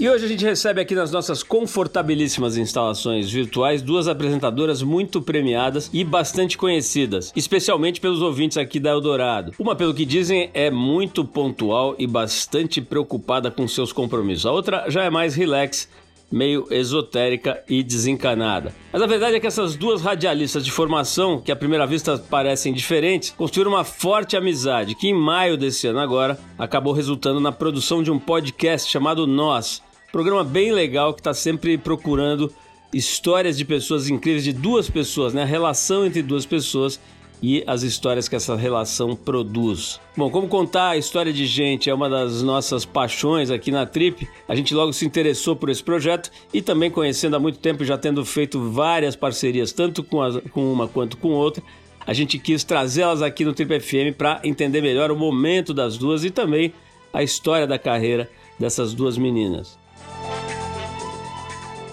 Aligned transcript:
E 0.00 0.08
hoje 0.08 0.24
a 0.24 0.28
gente 0.28 0.42
recebe 0.42 0.80
aqui 0.80 0.94
nas 0.94 1.12
nossas 1.12 1.42
confortabilíssimas 1.42 2.56
instalações 2.56 3.30
virtuais 3.30 3.82
duas 3.82 4.08
apresentadoras 4.08 4.82
muito 4.82 5.20
premiadas 5.20 5.90
e 5.92 6.02
bastante 6.02 6.56
conhecidas, 6.56 7.30
especialmente 7.36 8.00
pelos 8.00 8.22
ouvintes 8.22 8.56
aqui 8.56 8.80
da 8.80 8.88
Eldorado. 8.88 9.52
Uma, 9.58 9.76
pelo 9.76 9.92
que 9.92 10.06
dizem, 10.06 10.50
é 10.54 10.70
muito 10.70 11.22
pontual 11.22 11.96
e 11.98 12.06
bastante 12.06 12.80
preocupada 12.80 13.50
com 13.50 13.68
seus 13.68 13.92
compromissos. 13.92 14.46
A 14.46 14.52
outra 14.52 14.88
já 14.88 15.04
é 15.04 15.10
mais 15.10 15.34
relax 15.34 15.86
meio 16.32 16.66
esotérica 16.70 17.62
e 17.68 17.82
desencanada. 17.82 18.74
Mas 18.92 19.02
a 19.02 19.06
verdade 19.06 19.36
é 19.36 19.40
que 19.40 19.46
essas 19.46 19.74
duas 19.76 20.00
radialistas 20.00 20.64
de 20.64 20.70
formação, 20.70 21.40
que 21.40 21.50
à 21.52 21.56
primeira 21.56 21.86
vista 21.86 22.16
parecem 22.16 22.72
diferentes, 22.72 23.34
construíram 23.36 23.72
uma 23.72 23.84
forte 23.84 24.36
amizade 24.36 24.94
que 24.94 25.08
em 25.08 25.14
maio 25.14 25.58
desse 25.58 25.88
ano 25.88 25.98
agora 25.98 26.38
acabou 26.58 26.92
resultando 26.92 27.40
na 27.40 27.52
produção 27.52 28.02
de 28.02 28.10
um 28.10 28.18
podcast 28.18 28.90
chamado 28.90 29.26
Nós, 29.26 29.82
Programa 30.12 30.42
bem 30.42 30.72
legal 30.72 31.14
que 31.14 31.20
está 31.20 31.32
sempre 31.32 31.78
procurando 31.78 32.52
histórias 32.92 33.56
de 33.56 33.64
pessoas 33.64 34.10
incríveis, 34.10 34.42
de 34.42 34.52
duas 34.52 34.90
pessoas, 34.90 35.32
né? 35.32 35.42
A 35.42 35.46
relação 35.46 36.04
entre 36.04 36.20
duas 36.22 36.44
pessoas 36.44 37.00
e 37.42 37.62
as 37.66 37.82
histórias 37.82 38.28
que 38.28 38.36
essa 38.36 38.56
relação 38.56 39.16
produz. 39.16 40.00
Bom, 40.16 40.30
como 40.30 40.48
contar 40.48 40.90
a 40.90 40.96
história 40.96 41.32
de 41.32 41.46
gente 41.46 41.88
é 41.88 41.94
uma 41.94 42.08
das 42.08 42.42
nossas 42.42 42.84
paixões 42.84 43.50
aqui 43.50 43.70
na 43.70 43.86
Trip, 43.86 44.28
a 44.46 44.54
gente 44.54 44.74
logo 44.74 44.92
se 44.92 45.06
interessou 45.06 45.56
por 45.56 45.70
esse 45.70 45.82
projeto 45.82 46.30
e 46.52 46.60
também 46.60 46.90
conhecendo 46.90 47.36
há 47.36 47.38
muito 47.38 47.58
tempo, 47.58 47.84
já 47.84 47.96
tendo 47.96 48.24
feito 48.24 48.70
várias 48.70 49.16
parcerias, 49.16 49.72
tanto 49.72 50.02
com, 50.02 50.20
com 50.50 50.72
uma 50.72 50.86
quanto 50.86 51.16
com 51.16 51.28
outra, 51.28 51.62
a 52.06 52.12
gente 52.12 52.38
quis 52.38 52.64
trazê-las 52.64 53.22
aqui 53.22 53.44
no 53.44 53.54
Trip 53.54 53.80
FM 53.80 54.16
para 54.18 54.40
entender 54.44 54.82
melhor 54.82 55.10
o 55.10 55.16
momento 55.16 55.72
das 55.72 55.96
duas 55.96 56.24
e 56.24 56.30
também 56.30 56.74
a 57.12 57.22
história 57.22 57.66
da 57.66 57.78
carreira 57.78 58.28
dessas 58.58 58.92
duas 58.92 59.16
meninas. 59.16 59.78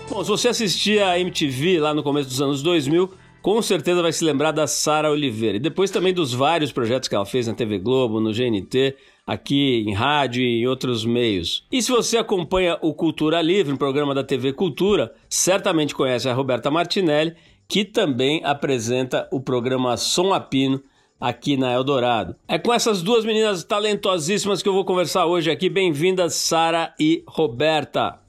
Bom, 0.10 0.24
se 0.24 0.30
você 0.30 0.48
assistia 0.48 1.10
a 1.10 1.20
MTV 1.20 1.80
lá 1.80 1.94
no 1.94 2.02
começo 2.02 2.30
dos 2.30 2.42
anos 2.42 2.64
2000, 2.64 3.12
com 3.42 3.62
certeza 3.62 4.02
vai 4.02 4.14
se 4.14 4.24
lembrar 4.24 4.52
da 4.52 4.66
Sara 4.66 5.12
Oliveira. 5.12 5.58
E 5.58 5.60
depois 5.60 5.92
também 5.92 6.14
dos 6.14 6.34
vários 6.34 6.72
projetos 6.72 7.10
que 7.10 7.16
ela 7.16 7.26
fez 7.26 7.46
na 7.46 7.54
TV 7.54 7.78
Globo, 7.78 8.22
no 8.22 8.32
GNT, 8.32 8.96
aqui 9.26 9.84
em 9.86 9.94
rádio 9.94 10.42
e 10.42 10.62
em 10.62 10.68
outros 10.68 11.06
meios. 11.06 11.66
E 11.70 11.82
se 11.82 11.92
você 11.92 12.18
acompanha 12.18 12.78
o 12.82 12.94
Cultura 12.94 13.42
Livre, 13.42 13.74
um 13.74 13.78
programa 13.78 14.16
da 14.16 14.24
TV 14.24 14.54
Cultura, 14.54 15.14
certamente 15.30 15.94
conhece 15.94 16.30
a 16.30 16.34
Roberta 16.34 16.72
Martinelli, 16.72 17.36
que 17.68 17.84
também 17.84 18.42
apresenta 18.46 19.28
o 19.30 19.42
programa 19.42 19.98
Som 19.98 20.34
Apino 20.34 20.82
aqui 21.20 21.58
na 21.58 21.74
Eldorado. 21.74 22.36
É 22.48 22.58
com 22.58 22.74
essas 22.74 23.02
duas 23.02 23.26
meninas 23.26 23.64
talentosíssimas 23.64 24.62
que 24.64 24.70
eu 24.70 24.74
vou 24.74 24.86
conversar 24.86 25.26
hoje 25.26 25.52
aqui. 25.52 25.70
Bem-vindas, 25.70 26.34
Sara 26.36 26.94
e 26.98 27.24
Roberta. 27.28 28.20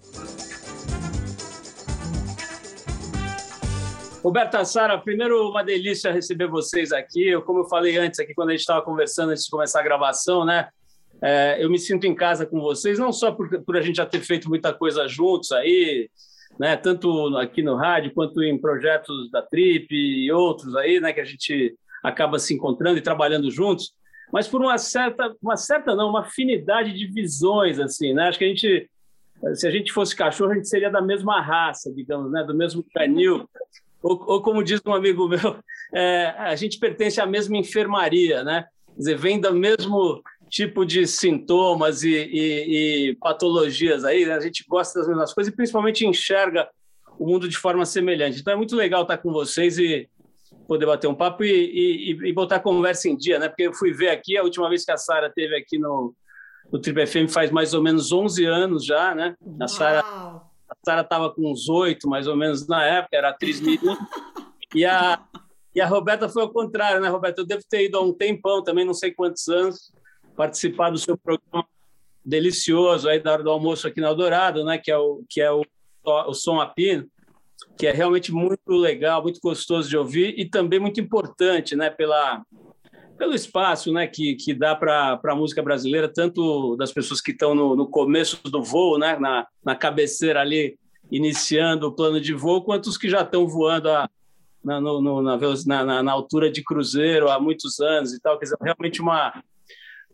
Roberta 4.23 4.65
Sara, 4.65 4.99
primeiro 4.99 5.49
uma 5.49 5.63
delícia 5.63 6.13
receber 6.13 6.49
vocês 6.49 6.93
aqui. 6.93 7.29
Eu, 7.29 7.43
como 7.43 7.61
eu 7.61 7.65
falei 7.65 7.97
antes 7.97 8.19
aqui 8.19 8.35
quando 8.35 8.49
a 8.49 8.53
gente 8.53 8.61
estava 8.61 8.83
conversando 8.83 9.31
antes 9.31 9.45
de 9.45 9.51
começar 9.51 9.81
a 9.81 9.85
gravação, 9.85 10.45
né? 10.45 10.69
É, 11.23 11.63
eu 11.63 11.71
me 11.71 11.79
sinto 11.79 12.05
em 12.05 12.15
casa 12.15 12.45
com 12.45 12.61
vocês, 12.61 12.99
não 12.99 13.13
só 13.13 13.33
por, 13.33 13.49
por 13.63 13.77
a 13.77 13.81
gente 13.81 13.97
já 13.97 14.07
ter 14.07 14.21
feito 14.21 14.49
muita 14.49 14.73
coisa 14.73 15.07
juntos 15.09 15.53
aí, 15.53 16.11
né? 16.59 16.77
Tanto 16.77 17.37
aqui 17.37 17.63
no 17.63 17.77
rádio 17.77 18.13
quanto 18.13 18.43
em 18.43 18.59
projetos 18.59 19.31
da 19.31 19.41
Trip 19.41 19.95
e 19.95 20.31
outros 20.33 20.75
aí, 20.75 21.01
né? 21.01 21.13
Que 21.13 21.21
a 21.21 21.25
gente 21.25 21.77
acaba 22.03 22.39
se 22.39 22.53
encontrando 22.53 22.99
e 22.99 23.03
trabalhando 23.03 23.51
juntos, 23.51 23.93
mas 24.33 24.49
por 24.49 24.61
uma 24.61 24.79
certa, 24.79 25.35
uma 25.41 25.57
certa 25.57 25.95
não, 25.95 26.11
uma 26.11 26.21
afinidade 26.21 26.93
de 26.93 27.07
visões 27.07 27.79
assim, 27.79 28.13
né? 28.13 28.29
Acho 28.29 28.39
que 28.39 28.45
a 28.45 28.49
gente 28.49 28.91
se 29.55 29.69
a 29.69 29.71
gente 29.71 29.93
fosse 29.93 30.17
cachorro, 30.17 30.51
a 30.51 30.55
gente 30.57 30.69
seria 30.69 30.91
da 30.91 31.01
mesma 31.01 31.41
raça, 31.41 31.93
digamos, 31.95 32.33
né? 32.33 32.43
do 32.43 32.55
mesmo 32.55 32.85
canil. 32.93 33.49
Ou, 34.03 34.23
ou 34.27 34.43
como 34.43 34.63
diz 34.63 34.81
um 34.87 34.93
amigo 34.93 35.29
meu, 35.29 35.59
é, 35.95 36.35
a 36.39 36.55
gente 36.55 36.79
pertence 36.79 37.21
à 37.21 37.27
mesma 37.27 37.57
enfermaria, 37.57 38.43
né? 38.43 38.67
Quer 38.95 38.99
dizer, 38.99 39.19
vem 39.19 39.41
do 39.41 39.53
mesmo 39.55 40.23
tipo 40.49 40.85
de 40.85 41.07
sintomas 41.07 42.03
e, 42.03 42.11
e, 42.11 43.11
e 43.11 43.17
patologias 43.17 44.05
aí, 44.05 44.25
né? 44.25 44.35
A 44.35 44.41
gente 44.41 44.65
gosta 44.69 44.99
das 44.99 45.09
mesmas 45.09 45.33
coisas 45.33 45.53
e 45.53 45.57
principalmente 45.57 46.07
enxerga 46.07 46.69
o 47.19 47.27
mundo 47.27 47.49
de 47.49 47.57
forma 47.57 47.85
semelhante. 47.85 48.41
Então 48.41 48.53
é 48.53 48.57
muito 48.57 48.77
legal 48.77 49.03
estar 49.03 49.19
com 49.19 49.33
vocês 49.33 49.79
e 49.79 50.09
poder 50.67 50.87
bater 50.87 51.09
um 51.09 51.15
papo 51.15 51.45
e, 51.45 52.13
e, 52.23 52.33
botar 52.33 52.57
a 52.57 52.61
conversa 52.61 53.09
em 53.09 53.17
dia, 53.17 53.39
né? 53.39 53.49
Porque 53.49 53.65
eu 53.65 53.73
fui 53.73 53.93
ver 53.93 54.11
aqui, 54.11 54.37
a 54.37 54.43
última 54.43 54.69
vez 54.69 54.85
que 54.85 54.93
a 54.93 54.97
Sara 54.97 55.31
teve 55.35 55.57
aqui 55.57 55.79
no, 55.79 56.15
no 56.71 56.79
Triple 56.79 57.07
FM 57.07 57.33
faz 57.33 57.51
mais 57.51 57.75
ou 57.75 57.83
menos 57.83 58.13
11 58.13 58.45
anos 58.45 58.85
já, 58.85 59.15
né? 59.15 59.35
A 59.61 59.67
Sara 59.67 60.05
Sara 60.89 61.03
estava 61.03 61.29
com 61.31 61.53
uns 61.53 61.69
oito, 61.69 62.09
mais 62.09 62.27
ou 62.27 62.35
menos, 62.35 62.67
na 62.67 62.83
época, 62.83 63.15
era 63.15 63.29
atriz 63.29 63.61
mirim. 63.61 63.95
e 64.75 64.87
a, 64.87 65.23
e 65.75 65.83
a 65.83 65.87
Roberta 65.87 66.31
foi 66.31 66.41
ao 66.41 66.49
contrário, 66.49 66.99
né, 66.99 67.09
Roberta? 67.11 67.43
Eu 67.43 67.47
devo 67.47 67.63
ter 67.69 67.85
ido 67.85 67.99
há 67.99 68.01
um 68.01 68.11
tempão, 68.11 68.65
também 68.65 68.87
não 68.87 68.95
sei 68.95 69.13
quantos 69.13 69.47
anos, 69.49 69.93
participar 70.35 70.89
do 70.89 70.97
seu 70.97 71.19
programa 71.19 71.69
delicioso 72.25 73.07
aí 73.07 73.21
da 73.21 73.33
hora 73.33 73.43
do 73.43 73.51
almoço 73.51 73.87
aqui 73.87 74.01
na 74.01 74.09
Eldorado, 74.09 74.65
né, 74.65 74.79
que 74.79 74.91
é 74.91 74.97
o, 74.97 75.23
que 75.29 75.43
é 75.43 75.53
o, 75.53 75.63
o 76.05 76.33
Som 76.33 76.59
Apino, 76.59 77.07
que 77.77 77.87
é 77.87 77.93
realmente 77.93 78.33
muito 78.33 78.71
legal, 78.71 79.23
muito 79.23 79.41
gostoso 79.43 79.91
de 79.91 79.97
ouvir 79.97 80.39
e 80.39 80.49
também 80.49 80.81
muito 80.81 81.01
importante, 81.01 81.77
né, 81.77 81.91
pela 81.91 82.43
pelo 83.19 83.35
espaço 83.35 83.93
né, 83.93 84.07
que, 84.07 84.37
que 84.37 84.55
dá 84.55 84.75
para 84.75 85.21
a 85.23 85.35
música 85.35 85.63
brasileira, 85.63 86.09
tanto 86.09 86.77
das 86.77 86.93
pessoas 86.93 87.21
que 87.21 87.33
estão 87.33 87.55
no, 87.55 87.75
no 87.75 87.87
começo 87.87 88.41
do 88.45 88.63
voo, 88.63 88.99
né, 88.99 89.19
na, 89.19 89.47
na 89.65 89.75
cabeceira 89.75 90.41
ali, 90.41 90.79
iniciando 91.11 91.89
o 91.89 91.93
plano 91.93 92.21
de 92.21 92.33
voo, 92.33 92.63
quanto 92.63 92.87
os 92.87 92.97
que 92.97 93.09
já 93.09 93.23
estão 93.23 93.47
voando 93.49 93.91
a, 93.91 94.09
na, 94.65 94.81
no, 94.81 95.23
na, 95.23 95.37
na, 95.67 96.03
na, 96.03 96.13
altura 96.13 96.51
de 96.51 96.63
cruzeiro 96.63 97.29
há 97.29 97.41
muitos 97.41 97.81
anos 97.81 98.13
e 98.13 98.21
tal. 98.21 98.39
Quer 98.39 98.45
dizer, 98.45 98.57
realmente 98.61 99.01
uma, 99.01 99.43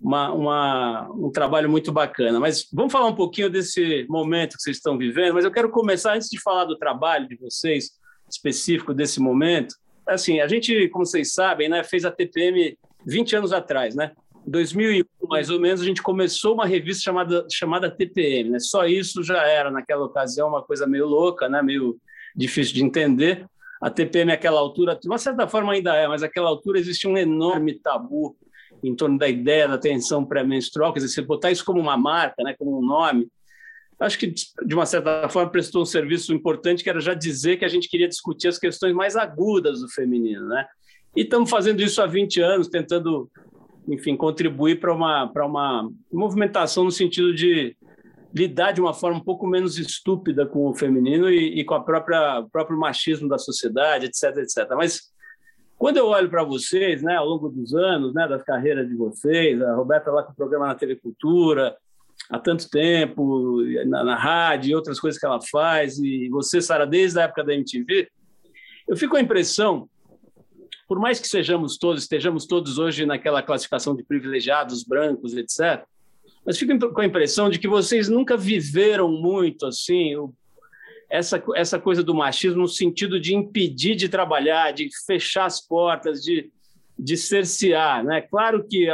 uma, 0.01 0.33
uma, 0.33 1.11
um 1.13 1.31
trabalho 1.31 1.69
muito 1.69 1.93
bacana. 1.93 2.41
Mas 2.41 2.69
vamos 2.73 2.93
falar 2.93 3.07
um 3.07 3.15
pouquinho 3.15 3.51
desse 3.51 4.07
momento 4.09 4.57
que 4.57 4.63
vocês 4.63 4.77
estão 4.77 4.97
vivendo. 4.97 5.35
Mas 5.35 5.45
eu 5.45 5.51
quero 5.51 5.71
começar, 5.71 6.15
antes 6.15 6.29
de 6.29 6.41
falar 6.41 6.65
do 6.65 6.77
trabalho 6.77 7.29
de 7.29 7.37
vocês, 7.37 7.91
específico 8.31 8.95
desse 8.95 9.21
momento. 9.21 9.75
Assim, 10.07 10.41
a 10.41 10.47
gente, 10.47 10.89
como 10.89 11.07
vocês 11.07 11.33
sabem, 11.33 11.69
né, 11.69 11.83
fez 11.83 12.05
a 12.05 12.11
TPM 12.11 12.77
20 13.07 13.37
anos 13.37 13.53
atrás, 13.53 13.95
né? 13.95 14.13
Em 14.47 14.51
2001, 14.51 15.05
mais 15.29 15.51
ou 15.51 15.59
menos, 15.59 15.81
a 15.81 15.85
gente 15.85 16.03
começou 16.03 16.55
uma 16.55 16.67
revista 16.67 17.03
chamada, 17.03 17.47
chamada 17.51 17.91
TPM, 17.91 18.51
né? 18.51 18.59
Só 18.59 18.87
isso 18.87 19.23
já 19.23 19.43
era, 19.47 19.71
naquela 19.71 20.05
ocasião, 20.05 20.49
uma 20.49 20.63
coisa 20.63 20.87
meio 20.87 21.07
louca, 21.07 21.49
né? 21.49 21.63
Meio 21.63 21.97
difícil 22.37 22.75
de 22.75 22.85
entender. 22.85 23.47
A 23.81 23.91
TPM, 23.91 24.27
naquela 24.27 24.61
altura, 24.61 24.99
de 25.01 25.09
uma 25.09 25.19
certa 25.19 25.47
forma 25.47 25.73
ainda 25.73 25.95
é, 25.95 26.09
mas 26.09 26.23
naquela 26.23 26.49
altura 26.49 26.79
existia 26.79 27.11
um 27.11 27.17
enorme 27.17 27.75
tabu 27.75 28.37
em 28.83 28.95
torno 28.95 29.19
da 29.19 29.29
ideia 29.29 29.67
da 29.67 29.75
atenção 29.75 30.25
pré-menstrual, 30.25 30.93
quer 30.93 31.01
dizer, 31.01 31.15
você 31.15 31.23
botar 31.23 31.51
isso 31.51 31.65
como 31.65 31.81
uma 31.81 31.97
marca, 31.97 32.43
né, 32.43 32.55
como 32.59 32.79
um 32.79 32.85
nome, 32.85 33.29
acho 33.99 34.19
que, 34.19 34.27
de 34.27 34.75
uma 34.75 34.87
certa 34.87 35.29
forma, 35.29 35.51
prestou 35.51 35.83
um 35.83 35.87
serviço 35.87 36.33
importante, 36.33 36.83
que 36.83 36.91
era 36.91 37.01
já 37.01 37.15
dizer 37.15 37.57
que 37.57 37.65
a 37.65 37.69
gente 37.69 37.89
queria 37.89 38.09
discutir 38.09 38.49
as 38.49 38.59
questões 38.59 38.95
mais 38.95 39.17
agudas 39.17 39.81
do 39.81 39.89
feminino, 39.89 40.47
né? 40.49 40.67
E 41.17 41.23
estamos 41.23 41.49
fazendo 41.49 41.81
isso 41.81 42.03
há 42.03 42.07
20 42.07 42.41
anos, 42.41 42.69
tentando, 42.69 43.31
enfim, 43.89 44.17
contribuir 44.17 44.81
para 44.81 44.93
uma, 44.93 45.31
uma 45.37 45.91
movimentação 46.13 46.85
no 46.85 46.91
sentido 46.91 47.35
de 47.35 47.77
lidar 48.35 48.73
de 48.73 48.81
uma 48.81 48.93
forma 48.93 49.19
um 49.19 49.25
pouco 49.25 49.47
menos 49.47 49.79
estúpida 49.79 50.45
com 50.45 50.69
o 50.69 50.75
feminino 50.75 51.31
e, 51.31 51.61
e 51.61 51.65
com 51.65 51.75
a 51.75 51.81
própria 51.81 52.45
próprio 52.51 52.77
machismo 52.77 53.29
da 53.29 53.39
sociedade, 53.39 54.07
etc, 54.07 54.37
etc. 54.39 54.69
Mas 54.77 55.13
quando 55.79 55.99
eu 55.99 56.07
olho 56.07 56.29
para 56.29 56.43
vocês, 56.43 57.01
né, 57.03 57.15
ao 57.15 57.27
longo 57.27 57.49
dos 57.49 57.75
anos, 57.75 58.13
né, 58.13 58.27
das 58.27 58.43
carreiras 58.43 58.89
de 58.89 58.97
vocês, 58.97 59.61
a 59.63 59.75
Roberta 59.75 60.11
lá 60.11 60.25
com 60.25 60.33
o 60.33 60.37
programa 60.37 60.67
na 60.67 60.75
TV 60.75 60.97
Cultura, 60.97 61.77
há 62.29 62.39
tanto 62.39 62.69
tempo, 62.69 63.63
na, 63.87 64.03
na 64.03 64.17
rádio 64.17 64.71
e 64.71 64.75
outras 64.75 64.99
coisas 64.99 65.21
que 65.21 65.27
ela 65.27 65.41
faz, 65.51 65.99
e 65.99 66.29
você, 66.29 66.61
Sara, 66.61 66.87
desde 66.87 67.21
a 67.21 67.25
época 67.25 67.45
da 67.45 67.55
MTV, 67.55 68.09
eu 68.89 68.97
fico 68.97 69.13
com 69.13 69.17
a 69.17 69.23
impressão 69.23 69.89
por 70.87 70.99
mais 70.99 71.19
que 71.21 71.29
sejamos 71.29 71.77
todos, 71.79 72.03
estejamos 72.03 72.47
todos 72.47 72.79
hoje 72.79 73.07
naquela 73.07 73.43
classificação 73.43 73.95
de 73.95 74.03
privilegiados, 74.03 74.85
brancos, 74.85 75.35
etc., 75.35 75.85
mas 76.47 76.59
fico 76.59 76.93
com 76.93 77.01
a 77.01 77.07
impressão 77.07 77.49
de 77.49 77.59
que 77.59 77.67
vocês 77.67 78.09
nunca 78.09 78.37
viveram 78.37 79.11
muito 79.11 79.65
assim 79.65 80.15
essa, 81.09 81.43
essa 81.55 81.79
coisa 81.79 82.03
do 82.03 82.15
machismo 82.15 82.63
no 82.63 82.69
sentido 82.69 83.19
de 83.19 83.35
impedir 83.35 83.95
de 83.95 84.11
trabalhar, 84.11 84.73
de 84.73 84.91
fechar 85.07 85.47
as 85.47 85.61
portas, 85.61 86.23
de 86.23 86.51
de 86.99 87.17
cercear, 87.17 88.05
né? 88.05 88.21
Claro 88.21 88.65
que, 88.67 88.89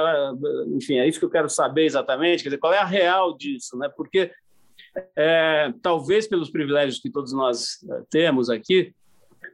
enfim, 0.74 0.96
é 0.96 1.06
isso 1.06 1.18
que 1.18 1.24
eu 1.24 1.30
quero 1.30 1.48
saber 1.48 1.84
exatamente, 1.84 2.42
quer 2.42 2.48
dizer, 2.48 2.58
qual 2.58 2.72
é 2.72 2.78
a 2.78 2.84
real 2.84 3.36
disso, 3.36 3.76
né? 3.76 3.90
Porque 3.94 4.32
é, 5.16 5.72
talvez 5.82 6.26
pelos 6.26 6.50
privilégios 6.50 6.98
que 6.98 7.10
todos 7.10 7.32
nós 7.32 7.78
é, 7.88 8.02
temos 8.10 8.48
aqui, 8.48 8.94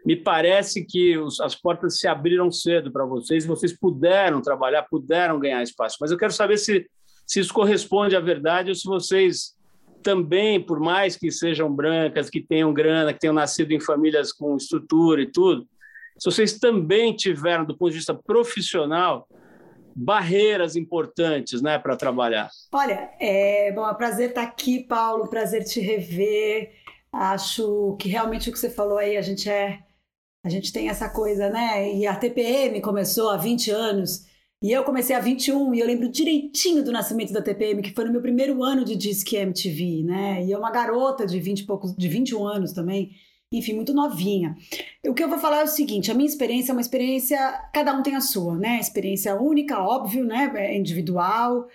me 0.06 0.14
parece 0.14 0.85
que 0.85 1.19
os, 1.19 1.41
as 1.41 1.56
portas 1.56 1.99
se 1.99 2.06
abriram 2.06 2.49
cedo 2.53 2.93
para 2.93 3.05
vocês 3.05 3.44
vocês 3.44 3.76
puderam 3.76 4.41
trabalhar, 4.41 4.85
puderam 4.85 5.41
ganhar 5.41 5.61
espaço. 5.64 5.97
Mas 6.00 6.12
eu 6.12 6.17
quero 6.17 6.32
saber 6.32 6.58
se, 6.58 6.88
se 7.26 7.41
isso 7.41 7.53
corresponde 7.53 8.14
à 8.14 8.20
verdade 8.20 8.69
ou 8.69 8.75
se 8.76 8.87
vocês 8.87 9.56
também, 10.05 10.61
por 10.61 10.79
mais 10.79 11.17
que 11.17 11.32
sejam 11.32 11.69
brancas, 11.75 12.31
que 12.31 12.41
tenham 12.41 12.73
grana, 12.73 13.12
que 13.12 13.19
tenham 13.19 13.35
nascido 13.35 13.73
em 13.73 13.81
famílias 13.81 14.32
com 14.32 14.56
estrutura 14.56 15.20
e 15.23 15.26
tudo, 15.26 15.67
se 16.17 16.31
vocês 16.31 16.56
também 16.56 17.12
tiveram, 17.12 17.64
do 17.64 17.76
ponto 17.76 17.91
de 17.91 17.97
vista 17.97 18.14
profissional, 18.14 19.26
barreiras 19.93 20.76
importantes 20.76 21.61
né, 21.61 21.81
para 21.81 21.97
trabalhar. 21.97 22.49
Olha, 22.73 23.11
é 23.19 23.73
bom, 23.73 23.85
é 23.85 23.91
um 23.91 23.94
prazer 23.97 24.29
estar 24.29 24.43
aqui, 24.43 24.85
Paulo, 24.85 25.29
prazer 25.29 25.64
te 25.64 25.81
rever. 25.81 26.70
Acho 27.12 27.97
que 27.99 28.09
realmente 28.09 28.49
o 28.49 28.52
que 28.52 28.59
você 28.59 28.70
falou 28.70 28.99
aí, 28.99 29.17
a 29.17 29.23
gente 29.23 29.50
é. 29.50 29.81
A 30.46 30.48
gente 30.48 30.72
tem 30.72 30.88
essa 30.88 31.08
coisa, 31.08 31.50
né? 31.50 31.93
E 31.93 32.06
a 32.06 32.14
TPM 32.14 32.81
começou 32.81 33.31
há 33.31 33.37
20 33.37 33.69
anos 33.72 34.26
e 34.62 34.70
eu 34.70 34.84
comecei 34.84 35.16
há 35.16 35.19
21 35.19 35.75
e 35.75 35.81
eu 35.81 35.87
lembro 35.88 36.08
direitinho 36.08 36.84
do 36.84 36.93
nascimento 36.93 37.32
da 37.32 37.43
TPM, 37.43 37.82
que 37.82 37.93
foi 37.93 38.04
no 38.04 38.12
meu 38.12 38.22
primeiro 38.22 38.62
ano 38.62 38.84
de 38.84 38.94
Disque 38.94 39.34
MTV, 39.34 40.04
né? 40.04 40.44
E 40.44 40.52
eu 40.52 40.60
uma 40.60 40.70
garota 40.70 41.26
de 41.26 41.40
20 41.40 41.58
e 41.58 41.66
poucos, 41.66 41.96
de 41.96 42.08
21 42.08 42.46
anos 42.46 42.72
também 42.72 43.10
enfim, 43.52 43.75
muito 43.75 43.94
novinha. 43.94 44.56
O 45.06 45.14
que 45.14 45.22
eu 45.22 45.28
vou 45.28 45.38
falar 45.38 45.60
é 45.60 45.64
o 45.64 45.69
seguinte: 45.69 46.10
a 46.10 46.14
minha 46.14 46.28
experiência 46.28 46.72
é 46.72 46.75
uma 46.75 46.81
experiência, 46.81 47.38
cada 47.72 47.96
um 47.96 48.02
tem 48.02 48.16
a 48.16 48.20
sua, 48.20 48.56
né? 48.56 48.81
Experiência 48.81 49.40
única, 49.40 49.78
óbvio, 49.81 50.25
né? 50.25 50.50
É 50.56 50.76
individual. 50.76 51.69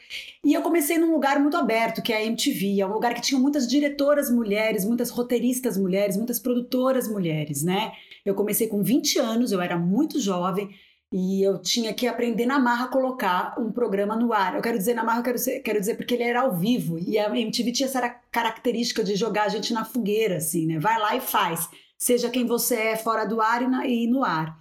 E 0.44 0.54
eu 0.54 0.62
comecei 0.62 0.98
num 0.98 1.14
lugar 1.14 1.40
muito 1.40 1.56
aberto, 1.56 2.02
que 2.02 2.12
é 2.12 2.18
a 2.18 2.26
MTV. 2.26 2.82
É 2.82 2.86
um 2.86 2.94
lugar 2.94 3.14
que 3.14 3.22
tinha 3.22 3.40
muitas 3.40 3.68
diretoras 3.68 4.30
mulheres, 4.30 4.84
muitas 4.84 5.10
roteiristas 5.10 5.78
mulheres, 5.78 6.18
muitas 6.18 6.40
produtoras 6.40 7.08
mulheres, 7.08 7.64
né? 7.64 7.94
Eu 8.26 8.36
comecei 8.36 8.68
com 8.68 8.84
20 8.84 9.20
anos, 9.20 9.52
eu 9.52 9.62
era 9.62 9.78
muito 9.78 10.20
jovem. 10.20 10.70
E 11.12 11.44
eu 11.44 11.62
tinha 11.62 11.94
que 11.94 12.08
aprender 12.08 12.46
na 12.46 12.58
marra 12.58 12.86
a 12.86 12.88
colocar 12.88 13.60
um 13.60 13.70
programa 13.70 14.16
no 14.16 14.32
ar. 14.32 14.56
Eu 14.56 14.62
quero 14.62 14.78
dizer 14.78 14.94
na 14.94 15.04
marra, 15.04 15.20
eu 15.20 15.24
quero, 15.24 15.38
ser, 15.38 15.60
quero 15.60 15.80
dizer 15.80 15.96
porque 15.96 16.14
ele 16.14 16.24
era 16.24 16.42
ao 16.42 16.56
vivo. 16.56 16.98
E 16.98 17.20
a 17.20 17.30
MTV 17.30 17.72
tinha 17.74 17.88
essa 17.88 18.08
característica 18.32 19.04
de 19.04 19.16
jogar 19.16 19.44
a 19.44 19.50
gente 19.50 19.74
na 19.74 19.84
fogueira, 19.84 20.38
assim, 20.38 20.66
né? 20.66 20.80
Vai 20.80 20.98
lá 20.98 21.16
e 21.16 21.20
faz. 21.20 21.68
Seja 21.98 22.30
quem 22.30 22.46
você 22.46 22.76
é 22.76 22.96
fora 22.96 23.26
do 23.26 23.42
ar 23.42 23.62
e, 23.62 23.68
na, 23.68 23.86
e 23.86 24.08
no 24.08 24.24
ar. 24.24 24.58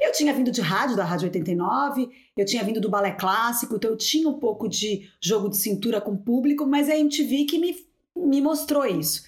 Eu 0.00 0.10
tinha 0.10 0.32
vindo 0.32 0.50
de 0.50 0.60
rádio, 0.60 0.96
da 0.96 1.04
Rádio 1.04 1.26
89, 1.26 2.08
eu 2.36 2.44
tinha 2.44 2.64
vindo 2.64 2.80
do 2.80 2.90
balé 2.90 3.12
clássico, 3.12 3.76
então 3.76 3.90
eu 3.90 3.96
tinha 3.96 4.28
um 4.28 4.38
pouco 4.38 4.68
de 4.68 5.08
jogo 5.20 5.48
de 5.48 5.56
cintura 5.56 6.00
com 6.00 6.12
o 6.12 6.18
público, 6.18 6.66
mas 6.66 6.88
é 6.88 6.94
a 6.94 6.98
MTV 6.98 7.44
que 7.44 7.58
me, 7.58 7.76
me 8.16 8.40
mostrou 8.40 8.84
isso. 8.84 9.22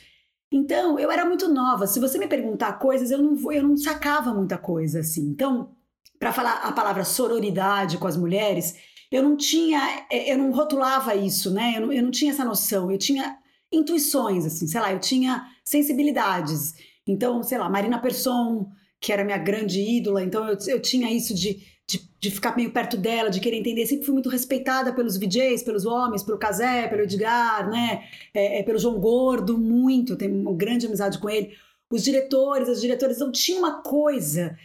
Então, 0.51 0.99
eu 0.99 1.11
era 1.11 1.25
muito 1.25 1.49
nova. 1.49 1.87
Se 1.87 2.01
você 2.01 2.19
me 2.19 2.27
perguntar 2.27 2.75
coisas, 2.75 3.11
eu 3.11 3.19
não, 3.19 3.53
eu 3.53 3.63
não 3.63 3.77
sacava 3.77 4.33
muita 4.33 4.57
coisa, 4.57 5.01
assim. 5.01 5.29
Então, 5.29 5.76
para 6.19 6.33
falar 6.33 6.61
a 6.63 6.73
palavra 6.73 7.05
sororidade 7.05 7.99
com 7.99 8.07
as 8.07 8.17
mulheres, 8.17 8.75
eu 9.11 9.23
não 9.23 9.37
tinha, 9.37 10.07
é, 10.11 10.33
eu 10.33 10.39
não 10.39 10.51
rotulava 10.51 11.15
isso, 11.15 11.53
né? 11.53 11.75
Eu 11.77 11.81
não, 11.83 11.93
eu 11.93 12.03
não 12.03 12.11
tinha 12.11 12.33
essa 12.33 12.45
noção, 12.45 12.91
eu 12.91 12.99
tinha 12.99 13.39
intuições, 13.73 14.45
assim, 14.45 14.67
sei 14.67 14.81
lá, 14.81 14.93
eu 14.93 15.01
tinha 15.01 15.47
sensibilidades. 15.65 16.75
Então, 17.07 17.43
sei 17.43 17.59
lá, 17.59 17.69
Marina 17.69 18.01
Persson, 18.01 18.69
que 19.01 19.13
era 19.13 19.25
minha 19.25 19.39
grande 19.39 19.81
ídola, 19.81 20.23
então 20.23 20.49
eu, 20.49 20.57
eu 20.67 20.81
tinha 20.81 21.11
isso 21.11 21.35
de, 21.35 21.63
de, 21.89 22.01
de, 22.21 22.31
ficar 22.31 22.57
meio 22.57 22.73
perto 22.73 22.97
dela, 22.97 23.31
de 23.31 23.41
querer 23.41 23.59
entender. 23.59 23.87
Sempre 23.87 24.07
fui 24.07 24.15
muito 24.15 24.29
respeitada 24.29 24.93
pelos 24.93 25.17
VJs, 25.17 25.63
pelos 25.63 25.85
homens, 25.85 26.23
pelo 26.23 26.39
Casé, 26.39 26.89
pelo 26.89 27.03
Edgar, 27.03 27.71
né? 27.71 28.05
É, 28.35 28.61
é, 28.61 28.63
pelo 28.63 28.79
João 28.79 28.99
Gordo, 28.99 29.57
muito, 29.59 30.17
tenho 30.17 30.35
uma 30.35 30.55
grande 30.55 30.87
amizade 30.87 31.19
com 31.19 31.31
ele. 31.31 31.53
Os 31.91 32.03
diretores, 32.03 32.69
as 32.69 32.81
diretoras, 32.81 33.17
então 33.17 33.31
tinha 33.31 33.59
uma 33.59 33.81
coisa 33.83 34.57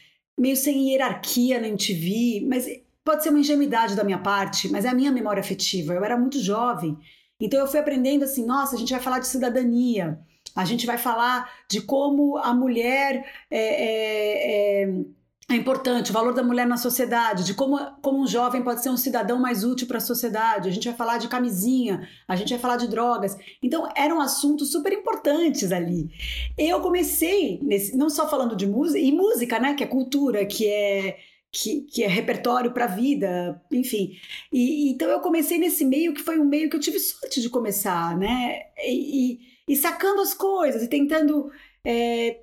meio 0.42 0.58
sem 0.58 0.90
hierarquia 0.90 1.62
na 1.62 1.68
MTV, 1.68 2.48
mas 2.50 2.66
pode 3.04 3.22
ser 3.22 3.30
uma 3.30 3.40
ingenuidade 3.40 3.96
da 3.96 4.04
minha 4.04 4.18
parte, 4.18 4.68
mas 4.70 4.86
é 4.86 4.90
a 4.90 4.94
minha 4.94 5.12
memória 5.12 5.40
afetiva. 5.40 5.94
Eu 5.94 6.04
era 6.04 6.18
muito 6.18 6.40
jovem, 6.40 6.98
então 7.40 7.60
eu 7.60 7.68
fui 7.68 7.80
aprendendo 7.80 8.24
assim: 8.24 8.44
nossa, 8.44 8.76
a 8.76 8.80
gente 8.80 8.92
vai 8.92 9.00
falar 9.00 9.20
de 9.20 9.28
cidadania, 9.28 10.20
a 10.56 10.66
gente 10.66 10.88
vai 10.88 10.98
falar 10.98 11.48
de 11.70 11.82
como 11.82 12.38
a 12.38 12.56
mulher 12.56 13.24
é, 13.52 13.60
é, 13.60 14.84
é 14.84 15.06
é 15.54 15.58
importante, 15.58 16.12
o 16.12 16.14
valor 16.14 16.34
da 16.34 16.44
mulher 16.44 16.68
na 16.68 16.78
sociedade, 16.78 17.44
de 17.44 17.54
como, 17.54 17.78
como 18.02 18.22
um 18.22 18.28
jovem 18.28 18.64
pode 18.64 18.82
ser 18.82 18.90
um 18.90 18.98
cidadão 18.98 19.40
mais 19.40 19.64
útil 19.64 19.88
para 19.88 19.98
a 19.98 20.02
sociedade. 20.02 20.70
A 20.70 20.72
gente 20.72 20.88
vai 20.88 20.98
falar 20.98 21.18
de 21.18 21.28
camisinha, 21.28 22.08
a 22.28 22.36
gente 22.36 22.50
vai 22.50 22.60
falar 22.60 22.78
de 22.78 22.88
drogas. 22.88 23.38
Então, 23.62 23.88
eram 23.96 24.20
assuntos 24.20 24.72
super 24.72 24.92
importantes 24.94 25.72
ali. 25.72 26.10
Eu 26.58 26.82
comecei, 26.82 27.60
nesse, 27.62 27.96
não 27.96 28.10
só 28.10 28.28
falando 28.28 28.56
de 28.56 28.68
música, 28.68 29.00
e 29.00 29.12
música, 29.12 29.60
né, 29.60 29.74
que 29.74 29.84
é 29.84 29.88
cultura, 29.88 30.46
que 30.46 30.68
é, 30.68 31.18
que, 31.52 31.82
que 31.82 32.04
é 32.04 32.08
repertório 32.08 32.72
para 32.72 32.86
a 32.86 32.96
vida, 32.96 33.62
enfim. 33.72 34.14
E, 34.52 34.92
então, 34.92 35.10
eu 35.10 35.20
comecei 35.20 35.58
nesse 35.58 35.86
meio 35.86 36.14
que 36.14 36.22
foi 36.22 36.40
um 36.40 36.46
meio 36.46 36.70
que 36.70 36.76
eu 36.76 36.82
tive 36.82 37.00
sorte 37.00 37.42
de 37.42 37.50
começar, 37.50 38.18
né, 38.18 38.62
e, 38.86 39.34
e, 39.34 39.40
e 39.68 39.76
sacando 39.76 40.22
as 40.22 40.34
coisas, 40.34 40.84
e 40.84 40.88
tentando. 40.88 41.52
É, 41.84 42.40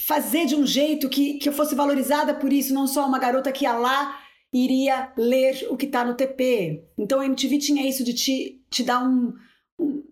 fazer 0.00 0.46
de 0.46 0.54
um 0.54 0.66
jeito 0.66 1.08
que, 1.08 1.34
que 1.34 1.48
eu 1.48 1.52
fosse 1.52 1.74
valorizada 1.74 2.34
por 2.34 2.52
isso, 2.52 2.74
não 2.74 2.86
só 2.86 3.06
uma 3.06 3.18
garota 3.18 3.52
que 3.52 3.64
ia 3.64 3.72
lá 3.72 4.20
iria 4.52 5.12
ler 5.16 5.66
o 5.70 5.76
que 5.76 5.86
está 5.86 6.04
no 6.04 6.14
TP. 6.14 6.84
Então 6.96 7.20
a 7.20 7.26
MTV 7.26 7.58
tinha 7.58 7.88
isso 7.88 8.04
de 8.04 8.14
te, 8.14 8.64
te 8.70 8.82
dar 8.82 9.02
um, 9.02 9.34
um, 9.78 10.02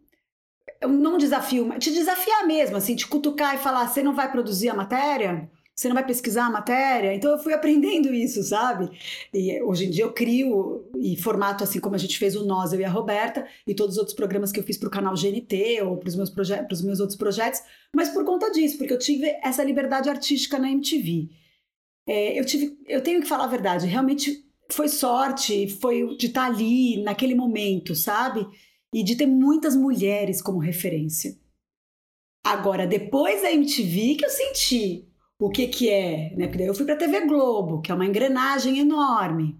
um 0.84 0.88
não 0.88 1.14
um 1.14 1.18
desafio, 1.18 1.66
mas 1.66 1.82
te 1.82 1.90
desafiar 1.92 2.46
mesmo, 2.46 2.76
assim, 2.76 2.94
te 2.94 3.06
cutucar 3.06 3.54
e 3.54 3.58
falar: 3.58 3.86
você 3.88 4.02
não 4.02 4.14
vai 4.14 4.30
produzir 4.30 4.68
a 4.68 4.74
matéria? 4.74 5.50
Você 5.76 5.88
não 5.88 5.94
vai 5.94 6.06
pesquisar 6.06 6.46
a 6.46 6.50
matéria? 6.50 7.12
Então 7.12 7.32
eu 7.32 7.38
fui 7.38 7.52
aprendendo 7.52 8.14
isso, 8.14 8.42
sabe? 8.44 8.88
E 9.32 9.60
hoje 9.60 9.86
em 9.86 9.90
dia 9.90 10.04
eu 10.04 10.12
crio 10.12 10.88
e 10.96 11.16
formato 11.16 11.64
assim 11.64 11.80
como 11.80 11.96
a 11.96 11.98
gente 11.98 12.16
fez 12.16 12.36
o 12.36 12.46
Nós, 12.46 12.72
eu 12.72 12.80
e 12.80 12.84
a 12.84 12.90
Roberta, 12.90 13.44
e 13.66 13.74
todos 13.74 13.94
os 13.94 13.98
outros 13.98 14.14
programas 14.14 14.52
que 14.52 14.60
eu 14.60 14.64
fiz 14.64 14.78
para 14.78 14.86
o 14.86 14.90
canal 14.90 15.14
GNT 15.14 15.82
ou 15.82 15.96
para 15.96 16.08
os 16.08 16.14
meus, 16.14 16.32
meus 16.82 17.00
outros 17.00 17.18
projetos, 17.18 17.60
mas 17.94 18.08
por 18.10 18.24
conta 18.24 18.52
disso, 18.52 18.78
porque 18.78 18.92
eu 18.92 18.98
tive 18.98 19.26
essa 19.42 19.64
liberdade 19.64 20.08
artística 20.08 20.58
na 20.58 20.70
MTV. 20.70 21.28
É, 22.06 22.38
eu, 22.38 22.44
tive, 22.44 22.78
eu 22.86 23.02
tenho 23.02 23.20
que 23.20 23.28
falar 23.28 23.44
a 23.44 23.48
verdade, 23.48 23.86
realmente 23.86 24.44
foi 24.70 24.88
sorte, 24.88 25.68
foi 25.80 26.16
de 26.16 26.26
estar 26.26 26.46
ali 26.46 27.02
naquele 27.02 27.34
momento, 27.34 27.96
sabe? 27.96 28.46
E 28.92 29.02
de 29.02 29.16
ter 29.16 29.26
muitas 29.26 29.74
mulheres 29.74 30.40
como 30.40 30.58
referência. 30.58 31.36
Agora, 32.44 32.86
depois 32.86 33.42
da 33.42 33.50
MTV 33.50 34.16
que 34.16 34.24
eu 34.24 34.30
senti 34.30 35.08
o 35.38 35.50
que 35.50 35.66
que 35.66 35.88
é, 35.88 36.34
né? 36.36 36.46
Porque 36.46 36.58
daí 36.58 36.66
eu 36.66 36.74
fui 36.74 36.84
para 36.84 36.94
a 36.94 36.98
TV 36.98 37.26
Globo, 37.26 37.80
que 37.80 37.90
é 37.90 37.94
uma 37.94 38.06
engrenagem 38.06 38.78
enorme, 38.78 39.58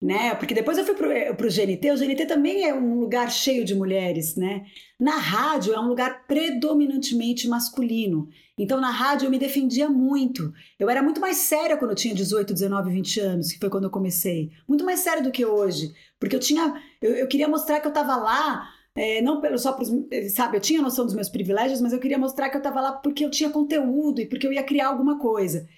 né? 0.00 0.34
Porque 0.34 0.54
depois 0.54 0.76
eu 0.76 0.84
fui 0.84 0.94
para 0.94 1.06
o 1.06 1.50
GNT, 1.50 1.90
o 1.90 1.96
GNT 1.96 2.26
também 2.26 2.64
é 2.64 2.74
um 2.74 3.00
lugar 3.00 3.30
cheio 3.30 3.64
de 3.64 3.74
mulheres, 3.74 4.36
né? 4.36 4.66
Na 5.00 5.16
rádio 5.16 5.72
é 5.72 5.80
um 5.80 5.88
lugar 5.88 6.26
predominantemente 6.26 7.48
masculino. 7.48 8.28
Então 8.58 8.80
na 8.80 8.90
rádio 8.90 9.26
eu 9.26 9.30
me 9.30 9.38
defendia 9.38 9.88
muito. 9.88 10.52
Eu 10.78 10.90
era 10.90 11.02
muito 11.02 11.20
mais 11.20 11.38
séria 11.38 11.76
quando 11.76 11.92
eu 11.92 11.96
tinha 11.96 12.14
18, 12.14 12.52
19, 12.52 12.90
20 12.90 13.20
anos, 13.20 13.52
que 13.52 13.58
foi 13.58 13.70
quando 13.70 13.84
eu 13.84 13.90
comecei. 13.90 14.52
Muito 14.68 14.84
mais 14.84 15.00
séria 15.00 15.22
do 15.22 15.32
que 15.32 15.44
hoje, 15.44 15.92
porque 16.20 16.36
eu 16.36 16.40
tinha, 16.40 16.74
eu, 17.00 17.14
eu 17.14 17.26
queria 17.26 17.48
mostrar 17.48 17.80
que 17.80 17.86
eu 17.86 17.90
estava 17.90 18.16
lá 18.16 18.68
é, 18.96 19.20
não 19.20 19.40
pelo, 19.40 19.58
só 19.58 19.72
pros, 19.72 19.90
sabe, 20.34 20.56
eu 20.56 20.60
tinha 20.60 20.80
noção 20.80 21.04
dos 21.04 21.14
meus 21.14 21.28
privilégios, 21.28 21.80
mas 21.80 21.92
eu 21.92 21.98
queria 21.98 22.18
mostrar 22.18 22.48
que 22.48 22.56
eu 22.56 22.60
estava 22.60 22.80
lá 22.80 22.92
porque 22.92 23.24
eu 23.24 23.30
tinha 23.30 23.50
conteúdo 23.50 24.20
e 24.20 24.26
porque 24.26 24.46
eu 24.46 24.52
ia 24.52 24.62
criar 24.62 24.88
alguma 24.88 25.18
coisa. 25.18 25.68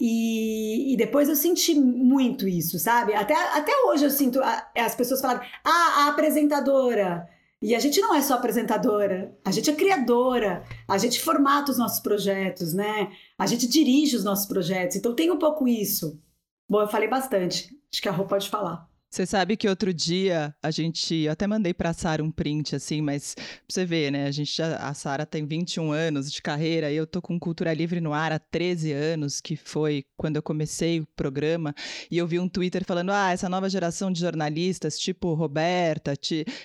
E, 0.00 0.94
e, 0.94 0.96
depois 0.96 1.28
eu 1.28 1.36
senti 1.36 1.74
muito 1.74 2.48
isso, 2.48 2.78
sabe? 2.78 3.14
Até, 3.14 3.34
até 3.34 3.70
hoje 3.84 4.06
eu 4.06 4.10
sinto 4.10 4.40
as 4.74 4.94
pessoas 4.94 5.20
falarem, 5.20 5.46
ah, 5.62 6.04
a 6.04 6.08
apresentadora. 6.08 7.28
E 7.62 7.74
a 7.74 7.78
gente 7.78 8.00
não 8.00 8.14
é 8.14 8.22
só 8.22 8.34
apresentadora, 8.34 9.36
a 9.44 9.50
gente 9.50 9.68
é 9.68 9.74
criadora, 9.74 10.64
a 10.88 10.96
gente 10.96 11.20
formata 11.20 11.70
os 11.70 11.76
nossos 11.76 12.00
projetos, 12.00 12.72
né? 12.72 13.12
A 13.38 13.46
gente 13.46 13.68
dirige 13.68 14.16
os 14.16 14.24
nossos 14.24 14.46
projetos. 14.46 14.96
Então 14.96 15.14
tem 15.14 15.30
um 15.30 15.38
pouco 15.38 15.68
isso. 15.68 16.18
Bom, 16.66 16.80
eu 16.80 16.88
falei 16.88 17.08
bastante. 17.08 17.68
Acho 17.92 18.00
que 18.00 18.08
a 18.08 18.12
Rô 18.12 18.24
pode 18.24 18.48
falar. 18.48 18.89
Você 19.10 19.26
sabe 19.26 19.56
que 19.56 19.68
outro 19.68 19.92
dia 19.92 20.54
a 20.62 20.70
gente, 20.70 21.16
eu 21.16 21.32
até 21.32 21.44
mandei 21.44 21.74
pra 21.74 21.92
Sara 21.92 22.22
um 22.22 22.30
print 22.30 22.76
assim, 22.76 23.02
mas 23.02 23.34
pra 23.34 23.44
você 23.68 23.84
ver, 23.84 24.12
né? 24.12 24.26
A 24.26 24.30
gente 24.30 24.56
já, 24.56 24.76
a 24.76 24.94
Sara 24.94 25.26
tem 25.26 25.44
21 25.44 25.90
anos 25.90 26.30
de 26.30 26.40
carreira 26.40 26.92
e 26.92 26.96
eu 26.96 27.08
tô 27.08 27.20
com 27.20 27.36
Cultura 27.36 27.74
Livre 27.74 28.00
no 28.00 28.12
ar 28.12 28.30
há 28.30 28.38
13 28.38 28.92
anos, 28.92 29.40
que 29.40 29.56
foi 29.56 30.04
quando 30.16 30.36
eu 30.36 30.42
comecei 30.42 31.00
o 31.00 31.06
programa, 31.16 31.74
e 32.08 32.18
eu 32.18 32.26
vi 32.26 32.38
um 32.38 32.48
Twitter 32.48 32.84
falando: 32.84 33.10
"Ah, 33.10 33.32
essa 33.32 33.48
nova 33.48 33.68
geração 33.68 34.12
de 34.12 34.20
jornalistas, 34.20 34.96
tipo 34.96 35.34
Roberta, 35.34 36.14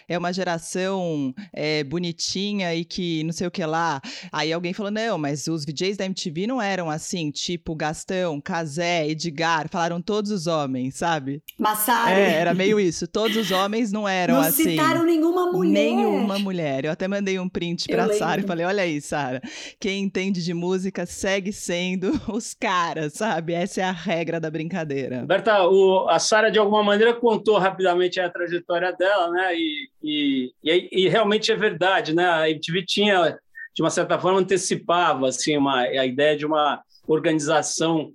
é 0.07 0.15
uma 0.15 0.31
geração 0.31 1.33
é, 1.51 1.83
bonitinha 1.83 2.75
e 2.75 2.85
que 2.85 3.23
não 3.23 3.33
sei 3.33 3.47
o 3.47 3.51
que 3.51 3.65
lá". 3.65 3.99
Aí 4.31 4.53
alguém 4.53 4.71
falou: 4.71 4.91
"Não, 4.91 5.17
mas 5.17 5.47
os 5.47 5.65
VJs 5.65 5.97
da 5.97 6.05
MTV 6.05 6.45
não 6.45 6.61
eram 6.61 6.91
assim, 6.91 7.31
tipo 7.31 7.75
Gastão, 7.75 8.39
Casé, 8.39 9.07
Edgar, 9.09 9.67
falaram 9.67 9.99
todos 9.99 10.29
os 10.29 10.45
homens, 10.45 10.93
sabe?" 10.95 11.41
Massari. 11.57 12.11
É, 12.13 12.34
era 12.35 12.53
meio 12.53 12.79
isso. 12.79 13.07
Todos 13.07 13.37
os 13.37 13.51
homens 13.51 13.91
não 13.91 14.07
eram 14.07 14.35
não 14.35 14.41
assim. 14.41 14.63
Não 14.63 14.71
citaram 14.71 15.03
nenhuma 15.03 15.51
mulher. 15.51 15.71
Nenhuma 15.71 16.39
mulher. 16.39 16.85
Eu 16.85 16.91
até 16.91 17.07
mandei 17.07 17.39
um 17.39 17.49
print 17.49 17.87
pra 17.87 18.13
Sara 18.13 18.41
e 18.41 18.43
falei: 18.43 18.65
olha 18.65 18.83
aí, 18.83 19.01
Sara, 19.01 19.41
quem 19.79 20.03
entende 20.03 20.43
de 20.43 20.53
música 20.53 21.05
segue 21.05 21.51
sendo 21.51 22.11
os 22.31 22.53
caras, 22.53 23.13
sabe? 23.13 23.53
Essa 23.53 23.81
é 23.81 23.83
a 23.83 23.91
regra 23.91 24.39
da 24.39 24.49
brincadeira. 24.49 25.25
Berta, 25.25 25.63
o, 25.67 26.07
a 26.09 26.19
Sara, 26.19 26.51
de 26.51 26.59
alguma 26.59 26.83
maneira, 26.83 27.13
contou 27.13 27.57
rapidamente 27.57 28.19
a 28.19 28.29
trajetória 28.29 28.91
dela, 28.93 29.31
né? 29.31 29.55
E, 29.55 29.89
e, 30.03 30.51
e, 30.63 30.89
e 30.91 31.09
realmente 31.09 31.51
é 31.51 31.55
verdade, 31.55 32.13
né? 32.13 32.27
A 32.27 32.49
MTV 32.49 32.85
tinha, 32.85 33.37
de 33.73 33.81
uma 33.81 33.89
certa 33.89 34.19
forma, 34.19 34.39
antecipava 34.39 35.27
assim, 35.27 35.57
uma, 35.57 35.81
a 35.81 36.05
ideia 36.05 36.37
de 36.37 36.45
uma 36.45 36.81
organização 37.07 38.11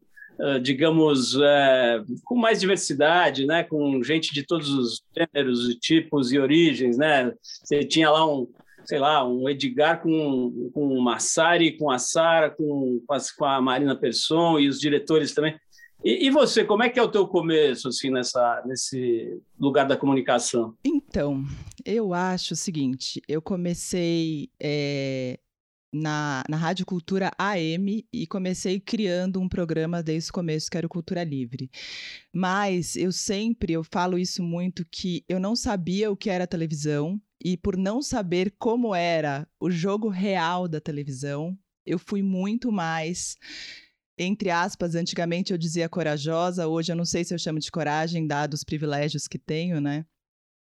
digamos, 0.62 1.36
é, 1.40 2.02
com 2.24 2.34
mais 2.34 2.60
diversidade, 2.60 3.46
né? 3.46 3.62
com 3.62 4.02
gente 4.02 4.32
de 4.32 4.44
todos 4.44 4.70
os 4.70 5.02
gêneros, 5.16 5.74
tipos 5.76 6.32
e 6.32 6.38
origens. 6.38 6.96
Né? 6.96 7.32
Você 7.42 7.84
tinha 7.84 8.10
lá 8.10 8.26
um, 8.26 8.48
sei 8.84 8.98
lá, 8.98 9.26
um 9.26 9.48
Edgar 9.48 10.02
com, 10.02 10.70
com 10.72 10.88
o 10.88 11.02
Massari, 11.02 11.76
com 11.76 11.90
a 11.90 11.98
Sara, 11.98 12.50
com, 12.50 13.02
com 13.38 13.44
a 13.44 13.60
Marina 13.60 13.96
Persson 13.96 14.58
e 14.58 14.68
os 14.68 14.80
diretores 14.80 15.34
também. 15.34 15.54
E, 16.02 16.26
e, 16.26 16.30
você, 16.30 16.64
como 16.64 16.82
é 16.82 16.88
que 16.88 16.98
é 16.98 17.02
o 17.02 17.10
teu 17.10 17.28
começo 17.28 17.88
assim 17.88 18.10
nessa 18.10 18.62
nesse 18.64 19.38
lugar 19.58 19.86
da 19.86 19.96
comunicação? 19.96 20.74
Então, 20.82 21.44
eu 21.84 22.14
acho 22.14 22.54
o 22.54 22.56
seguinte, 22.56 23.20
eu 23.28 23.42
comecei 23.42 24.48
é, 24.58 25.38
na, 25.92 26.42
na 26.48 26.56
Rádio 26.56 26.86
Cultura 26.86 27.30
AM 27.38 28.06
e 28.12 28.26
comecei 28.26 28.78
criando 28.78 29.40
um 29.40 29.48
programa 29.48 30.02
desde 30.02 30.30
o 30.30 30.32
começo 30.32 30.70
que 30.70 30.76
era 30.76 30.86
o 30.86 30.90
Cultura 30.90 31.24
Livre. 31.24 31.70
Mas 32.32 32.96
eu 32.96 33.12
sempre, 33.12 33.72
eu 33.72 33.82
falo 33.82 34.18
isso 34.18 34.42
muito, 34.42 34.84
que 34.84 35.24
eu 35.28 35.40
não 35.40 35.56
sabia 35.56 36.10
o 36.10 36.16
que 36.16 36.30
era 36.30 36.46
televisão 36.46 37.20
e 37.42 37.56
por 37.56 37.76
não 37.76 38.02
saber 38.02 38.54
como 38.58 38.94
era 38.94 39.48
o 39.58 39.70
jogo 39.70 40.08
real 40.08 40.68
da 40.68 40.80
televisão, 40.80 41.58
eu 41.84 41.98
fui 41.98 42.22
muito 42.22 42.70
mais 42.70 43.36
entre 44.22 44.50
aspas, 44.50 44.94
antigamente 44.94 45.50
eu 45.50 45.56
dizia 45.56 45.88
corajosa, 45.88 46.68
hoje 46.68 46.92
eu 46.92 46.96
não 46.96 47.06
sei 47.06 47.24
se 47.24 47.32
eu 47.32 47.38
chamo 47.38 47.58
de 47.58 47.70
coragem, 47.70 48.26
dados 48.26 48.60
os 48.60 48.64
privilégios 48.64 49.26
que 49.26 49.38
tenho, 49.38 49.80
né? 49.80 50.04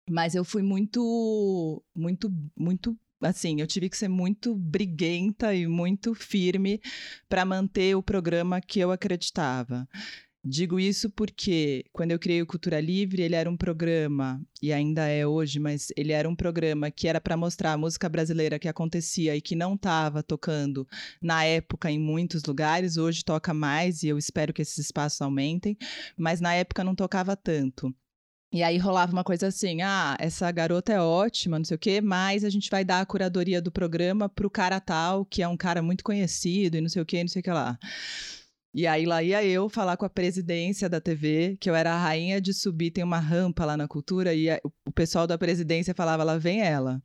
Mas 0.09 0.37
eu 0.37 0.45
fui 0.45 0.63
muito, 0.63 1.83
muito, 1.93 2.33
muito 2.57 2.97
assim, 3.21 3.61
eu 3.61 3.67
tive 3.67 3.89
que 3.89 3.97
ser 3.97 4.09
muito 4.09 4.55
briguenta 4.55 5.55
e 5.55 5.67
muito 5.67 6.15
firme 6.15 6.81
para 7.29 7.45
manter 7.45 7.97
o 7.97 8.03
programa 8.03 8.61
que 8.61 8.81
eu 8.81 8.91
acreditava. 8.91 9.89
Digo 10.45 10.79
isso 10.79 11.11
porque 11.11 11.85
quando 11.93 12.13
eu 12.13 12.19
criei 12.19 12.41
o 12.41 12.47
Cultura 12.47 12.81
Livre, 12.81 13.23
ele 13.23 13.35
era 13.35 13.51
um 13.51 13.57
programa, 13.57 14.41
e 14.63 14.73
ainda 14.73 15.07
é 15.07 15.27
hoje, 15.27 15.59
mas 15.59 15.89
ele 15.97 16.13
era 16.13 16.29
um 16.29 16.35
programa 16.35 16.91
que 16.91 17.09
era 17.09 17.21
para 17.21 17.37
mostrar 17.37 17.73
a 17.73 17.77
música 17.77 18.09
brasileira 18.09 18.59
que 18.59 18.69
acontecia 18.69 19.37
e 19.37 19.41
que 19.41 19.57
não 19.57 19.75
estava 19.75 20.23
tocando 20.23 20.87
na 21.21 21.45
época 21.45 21.91
em 21.91 21.99
muitos 21.99 22.45
lugares. 22.45 22.97
Hoje 22.97 23.25
toca 23.25 23.53
mais 23.53 24.03
e 24.03 24.09
eu 24.09 24.17
espero 24.17 24.53
que 24.53 24.63
esses 24.63 24.79
espaços 24.79 25.21
aumentem, 25.21 25.77
mas 26.17 26.41
na 26.41 26.55
época 26.55 26.85
não 26.85 26.95
tocava 26.95 27.37
tanto. 27.37 27.95
E 28.51 28.63
aí 28.63 28.79
rolava 28.79 29.13
uma 29.13 29.25
coisa 29.25 29.49
assim: 29.49 29.83
ah, 29.83 30.17
essa 30.19 30.51
garota 30.51 30.93
é 30.93 31.01
ótima, 31.01 31.59
não 31.59 31.65
sei 31.65 31.75
o 31.75 31.79
quê, 31.79 32.01
mas 32.01 32.45
a 32.45 32.51
gente 32.51 32.71
vai 32.71 32.85
dar 32.85 33.01
a 33.01 33.07
curadoria 33.07 33.61
do 33.61 33.71
programa 33.71 34.29
pro 34.29 34.51
cara 34.51 34.81
tal, 34.81 35.25
que 35.25 35.43
é 35.43 35.49
um 35.49 35.57
cara 35.57 35.83
muito 35.83 36.03
conhecido 36.03 36.77
e 36.77 36.81
não 36.81 36.89
sei 36.89 37.03
o 37.03 37.07
quê, 37.07 37.23
não 37.23 37.29
sei 37.29 37.41
o 37.41 37.43
que 37.43 37.51
lá. 37.51 37.79
E 38.75 38.87
aí 38.87 39.07
lá 39.07 39.23
ia 39.23 39.43
eu 39.45 39.69
falar 39.69 39.97
com 39.97 40.05
a 40.05 40.11
presidência 40.11 40.89
da 40.89 41.01
TV, 41.01 41.57
que 41.59 41.69
eu 41.69 41.75
era 41.75 41.95
a 41.95 41.99
rainha 41.99 42.41
de 42.41 42.53
subir, 42.53 42.91
tem 42.91 43.03
uma 43.03 43.19
rampa 43.19 43.65
lá 43.65 43.77
na 43.77 43.89
cultura, 43.89 44.35
e 44.35 44.49
o 44.87 44.93
pessoal 44.93 45.27
da 45.27 45.39
presidência 45.39 45.95
falava, 45.95 46.23
lá 46.23 46.37
vem 46.39 46.61
ela. 46.61 47.03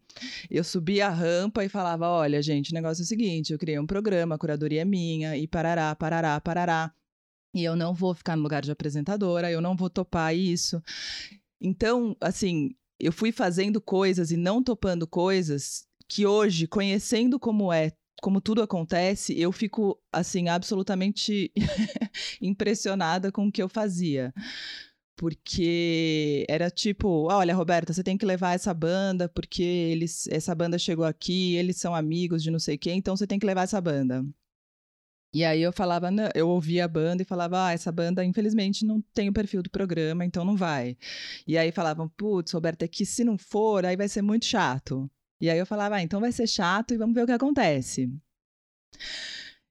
Eu 0.51 0.63
subia 0.63 1.07
a 1.07 1.09
rampa 1.09 1.63
e 1.63 1.69
falava, 1.69 2.07
olha, 2.09 2.41
gente, 2.41 2.71
o 2.71 2.75
negócio 2.75 3.01
é 3.01 3.05
o 3.05 3.07
seguinte, 3.07 3.53
eu 3.53 3.57
criei 3.57 3.79
um 3.79 3.87
programa, 3.87 4.35
a 4.35 4.37
curadoria 4.37 4.81
é 4.81 4.85
minha, 4.85 5.37
e 5.37 5.47
parará, 5.47 5.95
parará, 5.95 6.39
parará. 6.41 6.93
E 7.53 7.63
eu 7.63 7.75
não 7.75 7.93
vou 7.93 8.13
ficar 8.13 8.35
no 8.35 8.43
lugar 8.43 8.61
de 8.61 8.71
apresentadora, 8.71 9.51
eu 9.51 9.61
não 9.61 9.75
vou 9.75 9.89
topar 9.89 10.35
isso. 10.35 10.81
Então, 11.61 12.15
assim, 12.19 12.75
eu 12.99 13.11
fui 13.11 13.31
fazendo 13.31 13.79
coisas 13.79 14.31
e 14.31 14.37
não 14.37 14.63
topando 14.63 15.07
coisas 15.07 15.85
que 16.07 16.25
hoje, 16.25 16.67
conhecendo 16.67 17.39
como 17.39 17.71
é, 17.71 17.91
como 18.21 18.41
tudo 18.41 18.61
acontece, 18.61 19.39
eu 19.39 19.51
fico, 19.51 19.99
assim, 20.11 20.49
absolutamente 20.49 21.51
impressionada 22.41 23.31
com 23.31 23.47
o 23.47 23.51
que 23.51 23.61
eu 23.61 23.69
fazia 23.69 24.33
porque 25.15 26.45
era 26.49 26.69
tipo, 26.69 27.31
olha, 27.31 27.55
Roberta, 27.55 27.93
você 27.93 28.03
tem 28.03 28.17
que 28.17 28.25
levar 28.25 28.55
essa 28.55 28.73
banda 28.73 29.29
porque 29.29 29.63
eles, 29.63 30.27
essa 30.27 30.53
banda 30.53 30.77
chegou 30.77 31.05
aqui, 31.05 31.55
eles 31.55 31.77
são 31.77 31.95
amigos 31.95 32.43
de 32.43 32.51
não 32.51 32.59
sei 32.59 32.77
quem, 32.77 32.97
então 32.97 33.15
você 33.15 33.27
tem 33.27 33.39
que 33.39 33.45
levar 33.45 33.63
essa 33.63 33.79
banda. 33.79 34.25
E 35.33 35.43
aí 35.43 35.61
eu 35.61 35.73
falava, 35.73 36.09
eu 36.35 36.47
ouvia 36.47 36.85
a 36.85 36.87
banda 36.87 37.23
e 37.23 37.25
falava, 37.25 37.65
ah, 37.67 37.71
essa 37.73 37.91
banda 37.91 38.23
infelizmente 38.23 38.85
não 38.85 39.01
tem 39.13 39.29
o 39.29 39.33
perfil 39.33 39.63
do 39.63 39.69
programa, 39.69 40.23
então 40.23 40.45
não 40.45 40.55
vai. 40.55 40.95
E 41.47 41.57
aí 41.57 41.71
falavam, 41.71 42.07
putz, 42.07 42.51
Roberto, 42.51 42.83
é 42.83 42.87
que 42.87 43.05
se 43.05 43.23
não 43.23 43.37
for, 43.37 43.83
aí 43.85 43.95
vai 43.95 44.07
ser 44.07 44.21
muito 44.21 44.45
chato. 44.45 45.09
E 45.41 45.49
aí 45.49 45.57
eu 45.57 45.65
falava, 45.65 45.95
ah, 45.95 46.01
então 46.03 46.19
vai 46.21 46.31
ser 46.31 46.47
chato 46.47 46.93
e 46.93 46.97
vamos 46.97 47.15
ver 47.15 47.23
o 47.23 47.25
que 47.25 47.31
acontece. 47.31 48.09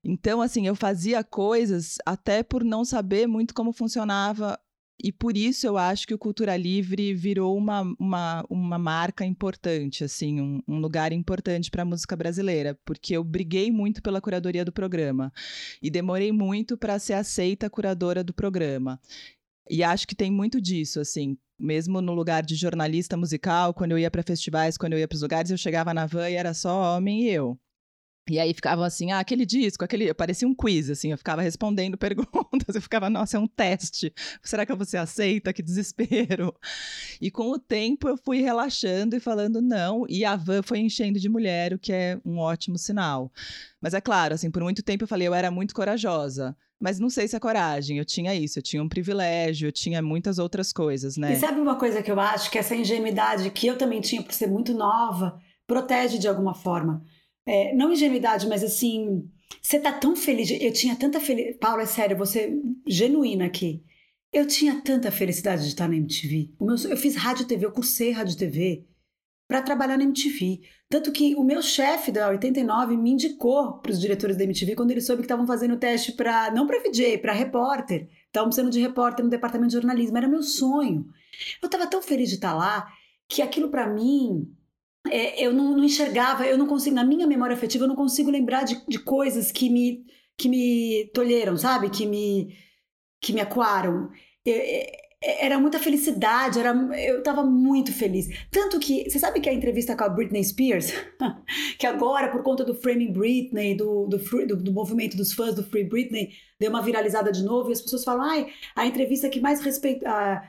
Então, 0.05 0.43
assim, 0.43 0.67
eu 0.67 0.75
fazia 0.75 1.23
coisas 1.23 1.97
até 2.05 2.43
por 2.43 2.65
não 2.65 2.85
saber 2.85 3.29
muito 3.29 3.55
como 3.55 3.73
funcionava 3.73 4.59
e 5.03 5.11
por 5.11 5.37
isso 5.37 5.67
eu 5.67 5.77
acho 5.77 6.07
que 6.07 6.15
o 6.15 6.19
Cultura 6.19 6.57
Livre 6.57 7.13
virou 7.13 7.57
uma, 7.57 7.83
uma, 7.99 8.45
uma 8.49 8.79
marca 8.79 9.25
importante, 9.25 10.05
assim, 10.05 10.41
um, 10.41 10.63
um 10.69 10.79
lugar 10.79 11.13
importante 11.13 11.71
para 11.71 11.83
a 11.83 11.85
música 11.85 12.15
brasileira, 12.15 12.79
porque 12.85 13.17
eu 13.17 13.25
briguei 13.25 13.73
muito 13.73 14.01
pela 14.01 14.21
curadoria 14.21 14.65
do 14.65 14.73
programa 14.73 15.33
e 15.83 15.91
demorei 15.91 16.31
muito 16.31 16.77
para 16.77 16.99
ser 16.99 17.15
aceita 17.15 17.69
curadora 17.69 18.23
do 18.23 18.33
programa. 18.33 19.01
E 19.69 19.83
acho 19.83 20.07
que 20.07 20.15
tem 20.15 20.31
muito 20.31 20.61
disso, 20.61 21.01
assim, 21.01 21.37
mesmo 21.59 22.01
no 22.01 22.13
lugar 22.13 22.45
de 22.45 22.55
jornalista 22.55 23.17
musical, 23.17 23.75
quando 23.75 23.93
eu 23.93 23.99
ia 23.99 24.11
para 24.11 24.23
festivais, 24.23 24.77
quando 24.77 24.93
eu 24.93 24.99
ia 24.99 25.09
para 25.09 25.17
os 25.17 25.23
lugares, 25.23 25.51
eu 25.51 25.59
chegava 25.59 25.93
na 25.93 26.07
van 26.07 26.29
e 26.31 26.35
era 26.35 26.55
só 26.55 26.97
homem 26.97 27.25
e 27.25 27.31
eu. 27.31 27.59
E 28.31 28.39
aí 28.39 28.55
ficavam 28.55 28.85
assim, 28.85 29.11
ah, 29.11 29.19
aquele 29.19 29.45
disco, 29.45 29.85
aquele. 29.85 30.15
Parecia 30.15 30.47
um 30.47 30.55
quiz, 30.55 30.89
assim, 30.89 31.11
eu 31.11 31.19
ficava 31.19 31.43
respondendo 31.43 31.99
perguntas, 31.99 32.75
eu 32.75 32.81
ficava, 32.81 33.11
nossa, 33.11 33.37
é 33.37 33.41
um 33.41 33.49
teste. 33.49 34.13
Será 34.43 34.65
que 34.65 34.75
você 34.75 34.97
aceita? 34.97 35.53
Que 35.53 35.63
desespero. 35.63 36.55
E 37.21 37.31
com 37.31 37.51
o 37.51 37.59
tempo 37.59 38.09
eu 38.09 38.17
fui 38.17 38.41
relaxando 38.41 39.17
e 39.17 39.21
falando 39.21 39.61
não, 39.61 40.05
e 40.09 40.25
a 40.25 40.37
van 40.37 40.63
foi 40.63 40.79
enchendo 40.79 41.19
de 41.19 41.29
mulher, 41.29 41.75
o 41.75 41.79
que 41.79 41.93
é 41.93 42.19
um 42.25 42.39
ótimo 42.39 42.79
sinal. 42.79 43.33
Mas 43.81 43.93
é 43.93 44.01
claro, 44.01 44.35
assim, 44.35 44.51
por 44.51 44.63
muito 44.63 44.83
tempo 44.83 45.03
eu 45.03 45.09
falei, 45.09 45.27
eu 45.27 45.35
era 45.35 45.51
muito 45.51 45.75
corajosa. 45.75 46.57
Mas 46.79 46.99
não 46.99 47.11
sei 47.11 47.29
se 47.29 47.37
é 47.37 47.41
coragem, 47.41 47.99
eu 47.99 48.05
tinha 48.05 48.35
isso, 48.35 48.59
eu 48.59 48.63
tinha 48.63 48.83
um 48.83 48.89
privilégio, 48.89 49.69
eu 49.69 49.73
tinha 49.73 50.03
muitas 50.03 50.39
outras 50.39 50.73
coisas, 50.73 51.17
né? 51.17 51.33
E 51.33 51.37
sabe 51.37 51.61
uma 51.61 51.77
coisa 51.77 52.03
que 52.03 52.11
eu 52.11 52.19
acho? 52.19 52.51
Que 52.51 52.59
essa 52.59 52.75
ingenuidade 52.75 53.51
que 53.51 53.69
eu 53.69 53.79
também 53.79 54.01
tinha 54.01 54.21
por 54.21 54.33
ser 54.33 54.49
muito 54.49 54.75
nova, 54.75 55.41
protege 55.65 56.19
de 56.19 56.27
alguma 56.27 56.55
forma 56.55 57.05
é, 57.47 57.75
não 57.75 57.93
ingenuidade, 57.93 58.47
mas 58.47 58.63
assim, 58.63 59.29
você 59.61 59.79
tá 59.79 59.93
tão 59.93 60.15
feliz. 60.17 60.51
Eu 60.51 60.73
tinha 60.73 60.97
tanta 60.97 61.21
felicidade. 61.21 61.59
Paulo, 61.59 61.83
é 61.83 61.87
sério, 61.87 62.17
você 62.17 62.53
genuína 62.87 63.47
aqui. 63.47 63.83
Eu 64.33 64.47
tinha 64.47 64.81
tanta 64.81 65.11
felicidade 65.11 65.63
de 65.63 65.69
estar 65.69 65.89
na 65.89 65.97
MTV. 65.97 66.55
Meu, 66.61 66.77
eu 66.89 66.97
fiz 66.97 67.17
rádio 67.17 67.47
TV, 67.47 67.67
eu 67.67 67.73
cursei 67.73 68.13
rádio 68.13 68.37
TV 68.37 68.87
para 69.47 69.61
trabalhar 69.61 69.99
na 69.99 70.05
MTV. 70.05 70.63
Tanto 70.89 71.13
que 71.13 71.35
o 71.35 71.45
meu 71.45 71.61
chefe 71.61 72.11
da 72.11 72.31
89 72.31 72.97
me 72.97 73.11
indicou 73.11 73.75
para 73.75 73.93
os 73.93 74.01
diretores 74.01 74.37
da 74.37 74.45
MTV 74.45 74.75
quando 74.75 74.91
ele 74.91 75.03
soube 75.03 75.21
que 75.21 75.27
estavam 75.27 75.47
fazendo 75.47 75.77
teste 75.77 76.13
para 76.13 76.51
não 76.51 76.67
para 76.67 76.83
VJ, 76.83 77.19
para 77.19 77.35
repórter. 77.35 78.09
Estavam 78.27 78.49
precisando 78.49 78.71
de 78.71 78.81
repórter 78.81 79.23
no 79.23 79.31
departamento 79.31 79.69
de 79.69 79.75
jornalismo. 79.75 80.17
Era 80.17 80.29
meu 80.29 80.43
sonho. 80.43 81.07
Eu 81.61 81.67
estava 81.67 81.87
tão 81.87 82.01
feliz 82.01 82.31
de 82.31 82.37
estar 82.37 82.55
lá 82.55 82.91
que 83.29 83.43
aquilo 83.43 83.69
para 83.69 83.87
mim 83.87 84.51
é, 85.13 85.47
eu 85.47 85.53
não, 85.53 85.77
não, 85.77 85.85
enxergava, 85.85 86.47
eu 86.47 86.57
não 86.57 86.67
consigo, 86.67 86.97
na 86.97 87.05
minha 87.05 87.27
memória 87.27 87.55
afetiva, 87.55 87.85
eu 87.85 87.89
não 87.89 87.97
consigo 87.97 88.31
lembrar 88.31 88.65
de, 88.65 88.83
de 88.89 88.99
coisas 88.99 89.53
que 89.53 89.69
me, 89.69 90.05
que 90.39 90.49
me 90.49 91.11
tolheram, 91.13 91.57
sabe? 91.57 91.91
Que 91.91 92.07
me, 92.07 92.57
que 93.21 93.33
me 93.33 93.41
acuaram. 93.41 94.11
Eu, 94.45 94.55
é, 94.55 95.03
era 95.23 95.59
muita 95.59 95.79
felicidade, 95.79 96.59
era, 96.59 96.71
eu 96.99 97.19
estava 97.19 97.45
muito 97.45 97.93
feliz. 97.93 98.27
Tanto 98.51 98.81
que, 98.81 99.09
você 99.09 99.19
sabe 99.19 99.41
que 99.41 99.49
a 99.49 99.53
entrevista 99.53 99.97
com 99.97 100.05
a 100.05 100.09
Britney 100.09 100.43
Spears, 100.43 100.93
que 101.79 101.87
agora, 101.87 102.29
por 102.29 102.43
conta 102.43 102.65
do 102.65 102.75
Framing 102.75 103.13
Britney, 103.13 103.77
do, 103.77 104.07
do, 104.07 104.19
do, 104.19 104.57
do, 104.57 104.73
movimento 104.73 105.17
dos 105.17 105.33
fãs 105.33 105.55
do 105.55 105.63
Free 105.63 105.85
Britney, 105.85 106.33
deu 106.59 106.71
uma 106.71 106.83
viralizada 106.83 107.31
de 107.31 107.45
novo 107.45 107.71
e 107.71 107.73
as 107.73 107.81
pessoas 107.81 108.03
falam, 108.03 108.25
ai, 108.25 108.49
a 108.75 108.87
entrevista 108.87 109.29
que 109.29 109.41
mais 109.41 109.61
respeita. 109.61 110.43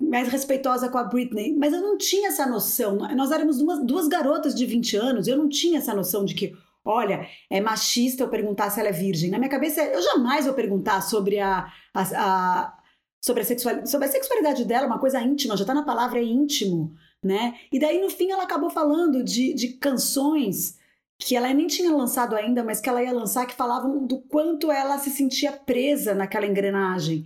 Mais 0.00 0.28
respeitosa 0.28 0.88
com 0.88 0.98
a 0.98 1.04
Britney, 1.04 1.54
mas 1.56 1.72
eu 1.72 1.80
não 1.80 1.96
tinha 1.96 2.28
essa 2.28 2.46
noção. 2.46 2.96
Nós 3.16 3.30
éramos 3.30 3.58
duas, 3.58 3.84
duas 3.84 4.08
garotas 4.08 4.54
de 4.54 4.66
20 4.66 4.96
anos, 4.96 5.26
eu 5.26 5.36
não 5.36 5.48
tinha 5.48 5.78
essa 5.78 5.94
noção 5.94 6.24
de 6.24 6.34
que, 6.34 6.54
olha, 6.84 7.26
é 7.50 7.60
machista 7.60 8.22
eu 8.22 8.28
perguntar 8.28 8.70
se 8.70 8.80
ela 8.80 8.88
é 8.88 8.92
virgem. 8.92 9.30
Na 9.30 9.38
minha 9.38 9.50
cabeça, 9.50 9.82
eu 9.82 10.02
jamais 10.02 10.44
vou 10.44 10.54
perguntar 10.54 11.00
sobre 11.00 11.40
a, 11.40 11.66
a, 11.92 12.02
a 12.02 12.78
sobre 13.24 13.42
a, 13.42 13.86
sobre 13.86 14.06
a 14.06 14.10
sexualidade 14.10 14.64
dela, 14.66 14.86
uma 14.86 14.98
coisa 14.98 15.20
íntima, 15.20 15.56
já 15.56 15.62
está 15.62 15.72
na 15.72 15.82
palavra 15.82 16.18
é 16.18 16.22
íntimo, 16.22 16.94
né? 17.22 17.54
E 17.72 17.78
daí 17.78 17.98
no 18.00 18.10
fim 18.10 18.30
ela 18.30 18.42
acabou 18.42 18.68
falando 18.68 19.24
de, 19.24 19.54
de 19.54 19.68
canções 19.68 20.78
que 21.18 21.34
ela 21.34 21.52
nem 21.54 21.66
tinha 21.66 21.90
lançado 21.90 22.36
ainda, 22.36 22.62
mas 22.62 22.80
que 22.80 22.88
ela 22.88 23.02
ia 23.02 23.12
lançar, 23.12 23.46
que 23.46 23.54
falavam 23.54 24.06
do 24.06 24.20
quanto 24.20 24.70
ela 24.70 24.98
se 24.98 25.10
sentia 25.10 25.52
presa 25.52 26.14
naquela 26.14 26.46
engrenagem. 26.46 27.24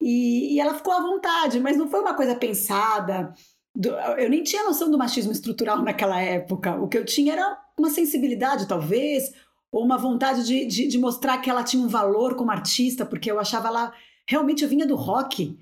E, 0.00 0.54
e 0.54 0.60
ela 0.60 0.74
ficou 0.74 0.92
à 0.92 1.00
vontade, 1.00 1.60
mas 1.60 1.76
não 1.76 1.88
foi 1.88 2.00
uma 2.00 2.14
coisa 2.14 2.34
pensada. 2.34 3.34
Do, 3.74 3.90
eu 3.90 4.30
nem 4.30 4.42
tinha 4.42 4.64
noção 4.64 4.90
do 4.90 4.98
machismo 4.98 5.32
estrutural 5.32 5.82
naquela 5.82 6.20
época. 6.20 6.74
O 6.76 6.88
que 6.88 6.98
eu 6.98 7.04
tinha 7.04 7.34
era 7.34 7.58
uma 7.78 7.90
sensibilidade, 7.90 8.66
talvez, 8.66 9.32
ou 9.70 9.84
uma 9.84 9.98
vontade 9.98 10.44
de, 10.44 10.66
de, 10.66 10.88
de 10.88 10.98
mostrar 10.98 11.38
que 11.38 11.50
ela 11.50 11.62
tinha 11.62 11.82
um 11.82 11.88
valor 11.88 12.34
como 12.34 12.50
artista, 12.50 13.04
porque 13.04 13.30
eu 13.30 13.38
achava 13.38 13.68
ela 13.68 13.92
realmente 14.26 14.62
eu 14.62 14.68
vinha 14.68 14.86
do 14.86 14.94
rock. 14.96 15.58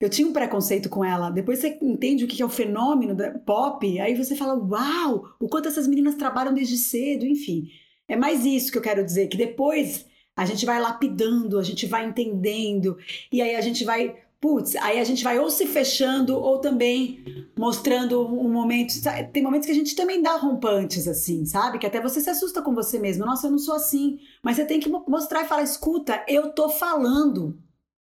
Eu 0.00 0.08
tinha 0.08 0.26
um 0.26 0.32
preconceito 0.32 0.88
com 0.88 1.04
ela. 1.04 1.30
Depois 1.30 1.58
você 1.58 1.78
entende 1.82 2.24
o 2.24 2.28
que 2.28 2.40
é 2.40 2.44
o 2.44 2.48
fenômeno 2.48 3.14
da 3.14 3.38
pop, 3.38 4.00
aí 4.00 4.16
você 4.16 4.34
fala, 4.34 4.54
uau, 4.54 5.34
o 5.38 5.48
quanto 5.48 5.68
essas 5.68 5.86
meninas 5.86 6.14
trabalham 6.14 6.54
desde 6.54 6.78
cedo, 6.78 7.26
enfim. 7.26 7.68
É 8.08 8.16
mais 8.16 8.44
isso 8.46 8.72
que 8.72 8.78
eu 8.78 8.82
quero 8.82 9.04
dizer, 9.04 9.28
que 9.28 9.36
depois 9.36 10.06
a 10.36 10.44
gente 10.44 10.64
vai 10.64 10.80
lapidando, 10.80 11.58
a 11.58 11.62
gente 11.62 11.86
vai 11.86 12.06
entendendo, 12.06 12.96
e 13.30 13.42
aí 13.42 13.54
a 13.56 13.60
gente 13.60 13.84
vai, 13.84 14.16
putz, 14.40 14.74
aí 14.76 14.98
a 14.98 15.04
gente 15.04 15.22
vai 15.22 15.38
ou 15.38 15.50
se 15.50 15.66
fechando 15.66 16.36
ou 16.38 16.58
também 16.58 17.24
mostrando 17.58 18.26
um 18.26 18.50
momento. 18.50 18.94
Tem 19.32 19.42
momentos 19.42 19.66
que 19.66 19.72
a 19.72 19.74
gente 19.74 19.94
também 19.94 20.22
dá 20.22 20.36
rompantes, 20.36 21.06
assim, 21.06 21.44
sabe? 21.44 21.78
Que 21.78 21.86
até 21.86 22.00
você 22.00 22.20
se 22.20 22.30
assusta 22.30 22.62
com 22.62 22.74
você 22.74 22.98
mesmo. 22.98 23.26
Nossa, 23.26 23.46
eu 23.46 23.50
não 23.50 23.58
sou 23.58 23.74
assim. 23.74 24.18
Mas 24.42 24.56
você 24.56 24.64
tem 24.64 24.80
que 24.80 24.88
mostrar 24.88 25.42
e 25.42 25.48
falar: 25.48 25.62
escuta, 25.62 26.24
eu 26.26 26.52
tô 26.52 26.68
falando. 26.70 27.58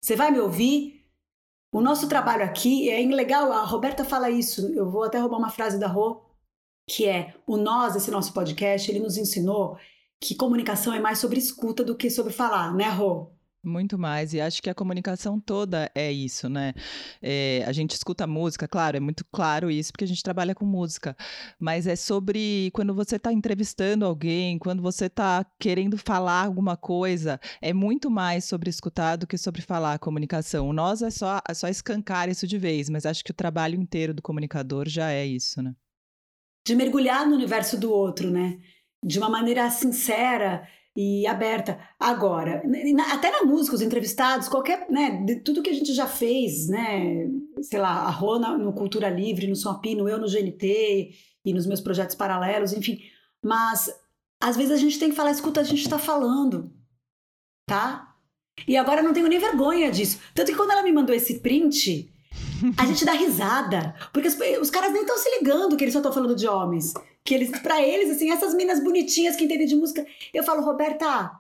Você 0.02 0.16
vai 0.16 0.32
me 0.32 0.40
ouvir? 0.40 0.96
O 1.76 1.82
nosso 1.82 2.08
trabalho 2.08 2.46
aqui 2.46 2.90
é 2.90 3.06
legal, 3.06 3.52
a 3.52 3.66
Roberta 3.66 4.06
fala 4.06 4.30
isso, 4.30 4.72
eu 4.74 4.90
vou 4.90 5.04
até 5.04 5.20
roubar 5.20 5.38
uma 5.38 5.50
frase 5.50 5.78
da 5.78 5.88
Rô, 5.88 6.22
que 6.90 7.06
é 7.06 7.36
o 7.46 7.58
nós, 7.58 7.98
esse 7.98 8.10
nosso 8.10 8.32
podcast, 8.32 8.90
ele 8.90 9.02
nos 9.02 9.18
ensinou 9.18 9.78
que 10.22 10.36
comunicação 10.36 10.94
é 10.94 11.00
mais 11.00 11.20
sobre 11.20 11.40
escuta 11.40 11.84
do 11.84 11.96
que 11.96 12.10
sobre 12.10 12.34
falar, 12.34 12.74
né, 12.74 12.90
Rô? 12.90 13.36
Muito 13.66 13.98
mais, 13.98 14.32
e 14.32 14.40
acho 14.40 14.62
que 14.62 14.70
a 14.70 14.76
comunicação 14.76 15.40
toda 15.40 15.92
é 15.96 16.12
isso, 16.12 16.48
né? 16.48 16.72
É, 17.20 17.64
a 17.66 17.72
gente 17.72 17.96
escuta 17.96 18.28
música, 18.28 18.68
claro, 18.68 18.96
é 18.96 19.00
muito 19.00 19.26
claro 19.32 19.72
isso, 19.72 19.92
porque 19.92 20.04
a 20.04 20.08
gente 20.08 20.22
trabalha 20.22 20.54
com 20.54 20.66
música, 20.66 21.18
mas 21.60 21.88
é 21.88 21.96
sobre 21.96 22.70
quando 22.74 22.94
você 22.94 23.16
está 23.16 23.34
entrevistando 23.34 24.06
alguém, 24.06 24.60
quando 24.60 24.84
você 24.84 25.08
está 25.08 25.44
querendo 25.60 25.98
falar 25.98 26.46
alguma 26.46 26.78
coisa, 26.78 27.40
é 27.60 27.74
muito 27.74 28.12
mais 28.12 28.46
sobre 28.46 28.70
escutar 28.70 29.16
do 29.16 29.26
que 29.26 29.38
sobre 29.38 29.64
falar 29.64 29.96
a 29.96 30.00
comunicação. 30.00 30.72
Nós 30.72 31.02
é 31.02 31.10
só, 31.10 31.42
é 31.50 31.54
só 31.56 31.68
escancar 31.68 32.30
isso 32.30 32.46
de 32.46 32.60
vez, 32.60 32.88
mas 32.88 33.04
acho 33.04 33.24
que 33.24 33.32
o 33.32 33.36
trabalho 33.36 33.82
inteiro 33.82 34.14
do 34.14 34.22
comunicador 34.22 34.88
já 34.88 35.12
é 35.12 35.26
isso, 35.26 35.64
né? 35.64 35.74
De 36.68 36.76
mergulhar 36.76 37.28
no 37.28 37.34
universo 37.34 37.80
do 37.80 37.92
outro, 37.92 38.30
né? 38.30 38.60
De 39.06 39.20
uma 39.20 39.30
maneira 39.30 39.70
sincera 39.70 40.68
e 40.96 41.28
aberta. 41.28 41.78
Agora, 42.00 42.64
até 43.12 43.30
na 43.30 43.44
música, 43.44 43.76
os 43.76 43.82
entrevistados, 43.82 44.48
qualquer, 44.48 44.90
né, 44.90 45.24
de 45.26 45.42
tudo 45.42 45.62
que 45.62 45.70
a 45.70 45.74
gente 45.74 45.94
já 45.94 46.08
fez, 46.08 46.70
né, 46.70 47.28
sei 47.62 47.80
lá, 47.80 48.04
a 48.04 48.10
Rona 48.10 48.58
no 48.58 48.72
Cultura 48.72 49.10
Livre, 49.10 49.48
no 49.48 49.56
Som 49.56 49.72
Apino, 49.72 50.08
eu 50.08 50.18
no 50.18 50.28
GNT 50.28 51.12
e 51.44 51.54
nos 51.54 51.66
meus 51.66 51.82
projetos 51.82 52.16
paralelos, 52.16 52.72
enfim. 52.72 53.00
Mas 53.44 53.94
às 54.42 54.56
vezes 54.56 54.72
a 54.72 54.78
gente 54.78 54.98
tem 54.98 55.10
que 55.10 55.16
falar, 55.16 55.32
escuta, 55.32 55.60
a 55.60 55.64
gente 55.64 55.82
está 55.82 56.00
falando, 56.00 56.74
tá? 57.68 58.16
E 58.66 58.78
agora 58.78 59.02
eu 59.02 59.04
não 59.04 59.14
tenho 59.14 59.28
nem 59.28 59.38
vergonha 59.38 59.92
disso. 59.92 60.20
Tanto 60.34 60.50
que 60.50 60.58
quando 60.58 60.72
ela 60.72 60.84
me 60.84 60.94
mandou 60.94 61.14
esse 61.14 61.40
print, 61.42 62.10
a 62.78 62.86
gente 62.86 63.04
dá 63.04 63.12
risada. 63.12 63.94
Porque 64.14 64.30
os, 64.30 64.38
os 64.62 64.70
caras 64.70 64.94
nem 64.94 65.02
estão 65.02 65.18
se 65.18 65.30
ligando 65.38 65.76
que 65.76 65.84
eles 65.84 65.94
só 65.94 66.00
estão 66.00 66.14
falando 66.14 66.36
de 66.36 66.48
homens 66.48 66.94
que 67.26 67.34
eles, 67.34 67.50
para 67.60 67.82
eles, 67.82 68.12
assim, 68.12 68.32
essas 68.32 68.54
minas 68.54 68.82
bonitinhas 68.82 69.36
que 69.36 69.44
entendem 69.44 69.66
de 69.66 69.76
música, 69.76 70.06
eu 70.32 70.44
falo, 70.44 70.62
Roberta, 70.62 71.32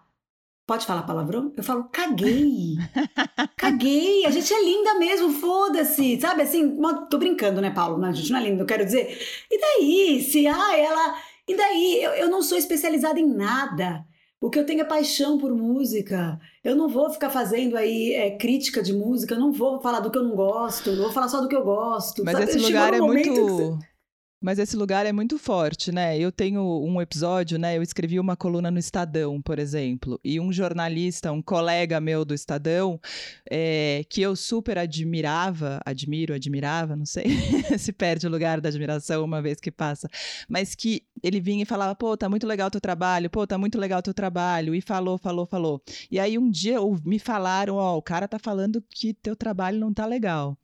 pode 0.65 0.83
falar 0.83 1.03
palavrão? 1.03 1.53
Eu 1.55 1.63
falo, 1.63 1.83
caguei. 1.91 2.75
caguei. 3.55 4.25
A 4.25 4.31
gente 4.31 4.51
é 4.51 4.63
linda 4.63 4.95
mesmo, 4.95 5.31
foda-se. 5.31 6.19
Sabe 6.19 6.41
assim, 6.41 6.75
tô 7.07 7.19
brincando, 7.19 7.61
né, 7.61 7.69
Paulo? 7.69 7.99
Não, 7.99 8.09
a 8.09 8.11
gente 8.11 8.31
não 8.31 8.39
é 8.39 8.43
linda, 8.43 8.63
eu 8.63 8.67
quero 8.67 8.83
dizer. 8.83 9.15
E 9.49 9.59
daí? 9.59 10.23
Se, 10.23 10.47
ah, 10.47 10.75
ela. 10.75 11.15
E 11.47 11.55
daí? 11.55 12.03
Eu, 12.03 12.11
eu 12.13 12.29
não 12.29 12.41
sou 12.41 12.57
especializada 12.57 13.19
em 13.19 13.27
nada. 13.27 14.03
O 14.41 14.49
que 14.49 14.57
eu 14.57 14.65
tenho 14.65 14.81
é 14.81 14.85
paixão 14.85 15.37
por 15.37 15.53
música. 15.53 16.39
Eu 16.63 16.75
não 16.75 16.89
vou 16.89 17.11
ficar 17.11 17.29
fazendo 17.29 17.77
aí 17.77 18.13
é, 18.13 18.31
crítica 18.37 18.81
de 18.81 18.91
música, 18.91 19.35
eu 19.35 19.39
não 19.39 19.51
vou 19.51 19.79
falar 19.79 19.99
do 19.99 20.09
que 20.09 20.17
eu 20.17 20.23
não 20.23 20.35
gosto, 20.35 20.89
eu 20.89 20.97
vou 20.97 21.11
falar 21.11 21.29
só 21.29 21.41
do 21.41 21.47
que 21.47 21.55
eu 21.55 21.63
gosto. 21.63 22.23
Mas 22.25 22.33
sabe? 22.33 22.45
esse 22.45 22.57
lugar 22.59 22.93
é 22.93 22.99
muito. 22.99 23.79
Mas 24.41 24.59
esse 24.59 24.75
lugar 24.75 25.05
é 25.05 25.11
muito 25.11 25.37
forte, 25.39 25.91
né? 25.91 26.17
Eu 26.19 26.31
tenho 26.31 26.61
um 26.83 27.01
episódio, 27.01 27.57
né? 27.57 27.77
Eu 27.77 27.81
escrevi 27.81 28.19
uma 28.19 28.35
coluna 28.35 28.69
no 28.69 28.77
Estadão, 28.77 29.41
por 29.41 29.57
exemplo, 29.57 30.19
e 30.23 30.39
um 30.39 30.51
jornalista, 30.51 31.31
um 31.31 31.41
colega 31.41 31.99
meu 31.99 32.23
do 32.25 32.33
Estadão, 32.33 32.99
é, 33.49 34.03
que 34.09 34.21
eu 34.21 34.35
super 34.35 34.77
admirava, 34.77 35.79
admiro, 35.85 36.33
admirava, 36.33 36.95
não 36.95 37.05
sei 37.05 37.25
se 37.79 37.91
perde 37.91 38.27
o 38.27 38.29
lugar 38.29 38.61
da 38.61 38.69
admiração 38.69 39.23
uma 39.23 39.41
vez 39.41 39.59
que 39.59 39.71
passa, 39.71 40.09
mas 40.47 40.75
que 40.75 41.03
ele 41.23 41.39
vinha 41.39 41.63
e 41.63 41.65
falava, 41.65 41.95
pô, 41.95 42.15
tá 42.15 42.29
muito 42.29 42.45
legal 42.45 42.69
teu 42.69 42.81
trabalho, 42.81 43.29
pô, 43.29 43.47
tá 43.47 43.57
muito 43.57 43.79
legal 43.79 44.01
teu 44.01 44.13
trabalho, 44.13 44.75
e 44.75 44.81
falou, 44.81 45.17
falou, 45.17 45.45
falou. 45.45 45.81
E 46.11 46.19
aí 46.19 46.37
um 46.37 46.49
dia 46.49 46.77
me 47.03 47.19
falaram, 47.19 47.75
ó, 47.75 47.95
oh, 47.95 47.97
o 47.97 48.01
cara 48.01 48.27
tá 48.27 48.37
falando 48.37 48.83
que 48.89 49.13
teu 49.13 49.35
trabalho 49.35 49.79
não 49.79 49.93
tá 49.93 50.05
legal. 50.05 50.57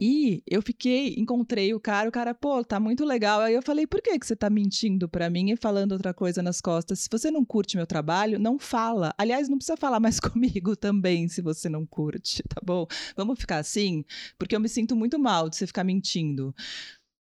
E 0.00 0.42
eu 0.46 0.62
fiquei, 0.62 1.14
encontrei 1.16 1.72
o 1.74 1.80
cara, 1.80 2.08
o 2.08 2.12
cara, 2.12 2.34
pô, 2.34 2.64
tá 2.64 2.78
muito 2.78 3.04
legal. 3.04 3.40
Aí 3.40 3.54
eu 3.54 3.62
falei, 3.62 3.86
por 3.86 4.00
que, 4.02 4.18
que 4.18 4.26
você 4.26 4.36
tá 4.36 4.50
mentindo 4.50 5.08
para 5.08 5.30
mim 5.30 5.50
e 5.50 5.56
falando 5.56 5.92
outra 5.92 6.12
coisa 6.14 6.42
nas 6.42 6.60
costas? 6.60 7.00
Se 7.00 7.08
você 7.10 7.30
não 7.30 7.44
curte 7.44 7.76
meu 7.76 7.86
trabalho, 7.86 8.38
não 8.38 8.58
fala. 8.58 9.14
Aliás, 9.18 9.48
não 9.48 9.58
precisa 9.58 9.76
falar 9.76 10.00
mais 10.00 10.20
comigo 10.20 10.76
também, 10.76 11.28
se 11.28 11.40
você 11.42 11.68
não 11.68 11.86
curte, 11.86 12.42
tá 12.48 12.60
bom? 12.64 12.86
Vamos 13.16 13.38
ficar 13.38 13.58
assim? 13.58 14.04
Porque 14.38 14.54
eu 14.54 14.60
me 14.60 14.68
sinto 14.68 14.96
muito 14.96 15.18
mal 15.18 15.48
de 15.48 15.56
você 15.56 15.66
ficar 15.66 15.84
mentindo. 15.84 16.54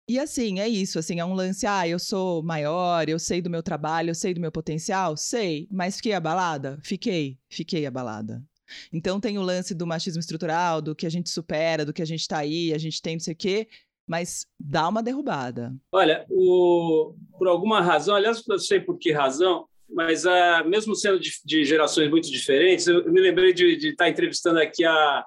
E 0.08 0.20
assim, 0.20 0.60
é 0.60 0.68
isso, 0.68 1.00
assim, 1.00 1.20
é 1.20 1.26
um 1.26 1.34
lance, 1.34 1.66
ah, 1.66 1.88
eu 1.88 1.98
sou 1.98 2.44
maior, 2.44 3.08
eu 3.08 3.18
sei 3.18 3.42
do 3.42 3.50
meu 3.50 3.64
trabalho, 3.64 4.10
eu 4.10 4.16
sei 4.16 4.34
do 4.34 4.42
meu 4.42 4.52
potencial, 4.52 5.16
sei, 5.16 5.68
mas 5.72 5.96
fiquei 5.98 6.14
abalada? 6.14 6.78
Fiquei, 6.84 7.40
fiquei 7.50 7.86
abalada. 7.86 8.44
Então 8.92 9.20
tem 9.20 9.38
o 9.38 9.42
lance 9.42 9.74
do 9.74 9.88
machismo 9.88 10.20
estrutural, 10.20 10.82
do 10.82 10.96
que 10.96 11.06
a 11.06 11.10
gente 11.10 11.30
supera, 11.30 11.86
do 11.86 11.94
que 11.94 12.02
a 12.02 12.06
gente 12.06 12.22
está 12.22 12.40
aí, 12.40 12.74
a 12.74 12.78
gente 12.78 13.02
tem 13.02 13.16
não 13.16 13.20
sei 13.20 13.34
o 13.34 13.38
quê, 13.38 13.68
mas 14.08 14.46
dá 14.60 14.88
uma 14.88 15.04
derrubada. 15.04 15.74
Olha, 15.92 16.26
o, 16.30 17.16
por 17.38 17.48
alguma 17.48 17.82
razão, 17.82 18.16
aliás, 18.16 18.44
eu 18.48 18.60
sei 18.60 18.80
por 18.80 18.98
que 18.98 19.12
razão, 19.12 19.66
mas 19.90 20.26
uh, 20.26 20.68
mesmo 20.68 20.96
sendo 20.96 21.20
de, 21.20 21.32
de, 21.44 21.66
gerações 21.66 22.10
muito 22.10 22.32
diferentes, 22.32 22.88
eu, 22.88 23.02
eu 23.02 23.12
me 23.12 23.22
lembrei 23.22 23.54
de 23.54 23.90
estar 23.90 24.06
tá 24.06 24.10
entrevistando 24.10 24.60
aqui 24.60 24.84
a 24.84 25.26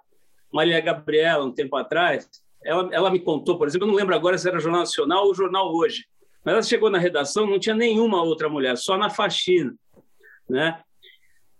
Maria 0.53 0.81
Gabriela 0.81 1.45
um 1.45 1.53
tempo 1.53 1.77
atrás. 1.77 2.29
Ela, 2.65 2.89
ela 2.93 3.11
me 3.11 3.21
contou, 3.21 3.59
por 3.59 3.69
exemplo, 3.69 3.87
eu 3.87 3.91
não 3.91 3.99
lembro 3.99 4.15
agora 4.15 4.39
se 4.39 4.49
era 4.49 4.59
Jornal 4.59 4.81
Nacional 4.81 5.27
ou 5.27 5.35
Jornal 5.35 5.75
Hoje, 5.75 6.05
mas 6.45 6.53
ela 6.53 6.63
chegou 6.63 6.91
na 6.91 6.99
redação, 6.99 7.47
não 7.47 7.59
tinha 7.59 7.75
nenhuma 7.75 8.23
outra 8.23 8.49
mulher, 8.49 8.77
só 8.77 8.97
na 8.97 9.11
faxina. 9.11 9.75
Né? 10.49 10.79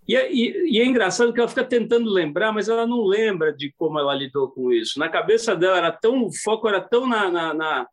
E, 0.07 0.15
é, 0.15 0.31
e, 0.31 0.79
é 0.79 0.85
engraçado 0.85 1.33
que 1.33 1.39
ela 1.39 1.49
fica 1.49 1.63
tentando 1.63 2.09
lembrar, 2.09 2.51
mas 2.51 2.69
ela 2.69 2.85
não 2.85 3.03
lembra 3.03 3.51
de 3.51 3.73
como 3.77 3.99
ela 3.99 4.13
lidou 4.13 4.49
com 4.49 4.71
isso. 4.71 4.99
Na 4.99 5.09
cabeça 5.09 5.55
dela 5.55 5.77
era 5.77 5.91
tão 5.91 6.25
o 6.25 6.31
foco 6.31 6.67
era 6.67 6.79
tão 6.79 7.07
na, 7.07 7.29
na, 7.29 7.53
na, 7.53 7.87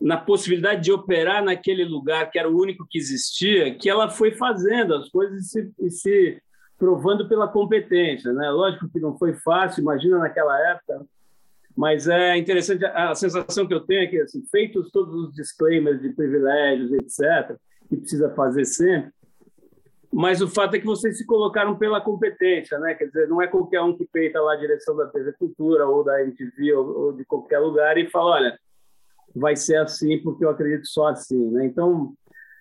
na 0.00 0.16
possibilidade 0.16 0.82
de 0.82 0.92
operar 0.92 1.44
naquele 1.44 1.84
lugar 1.84 2.28
que 2.30 2.38
era 2.38 2.50
o 2.50 2.60
único 2.60 2.86
que 2.90 2.98
existia, 2.98 3.74
que 3.76 3.88
ela 3.88 4.10
foi 4.10 4.32
fazendo 4.32 4.94
as 4.94 5.08
coisas 5.08 5.44
e 5.44 5.48
se, 5.48 5.72
e 5.78 5.90
se 5.90 6.42
provando 6.76 7.28
pela 7.28 7.46
competência, 7.46 8.32
né? 8.32 8.50
Lógico 8.50 8.88
que 8.88 8.98
não 8.98 9.16
foi 9.16 9.34
fácil, 9.34 9.80
imagina 9.80 10.18
naquela 10.18 10.58
época, 10.70 11.06
mas 11.76 12.08
é 12.08 12.36
interessante 12.36 12.84
a 12.84 13.14
sensação 13.14 13.66
que 13.66 13.74
eu 13.74 13.80
tenho 13.80 14.02
é 14.02 14.06
que 14.06 14.20
assim, 14.20 14.44
feitos 14.50 14.90
todos 14.90 15.14
os 15.14 15.34
disclaimers 15.34 16.02
de 16.02 16.10
privilégios, 16.10 16.92
etc, 16.92 17.56
que 17.88 17.96
precisa 17.96 18.28
fazer 18.30 18.64
sempre 18.64 19.13
mas 20.14 20.40
o 20.40 20.48
fato 20.48 20.76
é 20.76 20.78
que 20.78 20.86
vocês 20.86 21.18
se 21.18 21.26
colocaram 21.26 21.76
pela 21.76 22.00
competência, 22.00 22.78
né? 22.78 22.94
Quer 22.94 23.06
dizer, 23.06 23.28
não 23.28 23.42
é 23.42 23.48
qualquer 23.48 23.80
um 23.80 23.96
que 23.96 24.06
peita 24.06 24.40
lá 24.40 24.52
a 24.52 24.56
direção 24.56 24.96
da 24.96 25.06
TV 25.06 25.32
Cultura 25.32 25.88
ou 25.88 26.04
da 26.04 26.22
MTV 26.22 26.72
ou, 26.74 26.98
ou 26.98 27.12
de 27.12 27.24
qualquer 27.24 27.58
lugar 27.58 27.98
e 27.98 28.08
fala, 28.08 28.36
olha, 28.36 28.58
vai 29.34 29.56
ser 29.56 29.76
assim 29.76 30.22
porque 30.22 30.44
eu 30.44 30.50
acredito 30.50 30.86
só 30.86 31.08
assim, 31.08 31.50
né? 31.50 31.66
Então, 31.66 32.14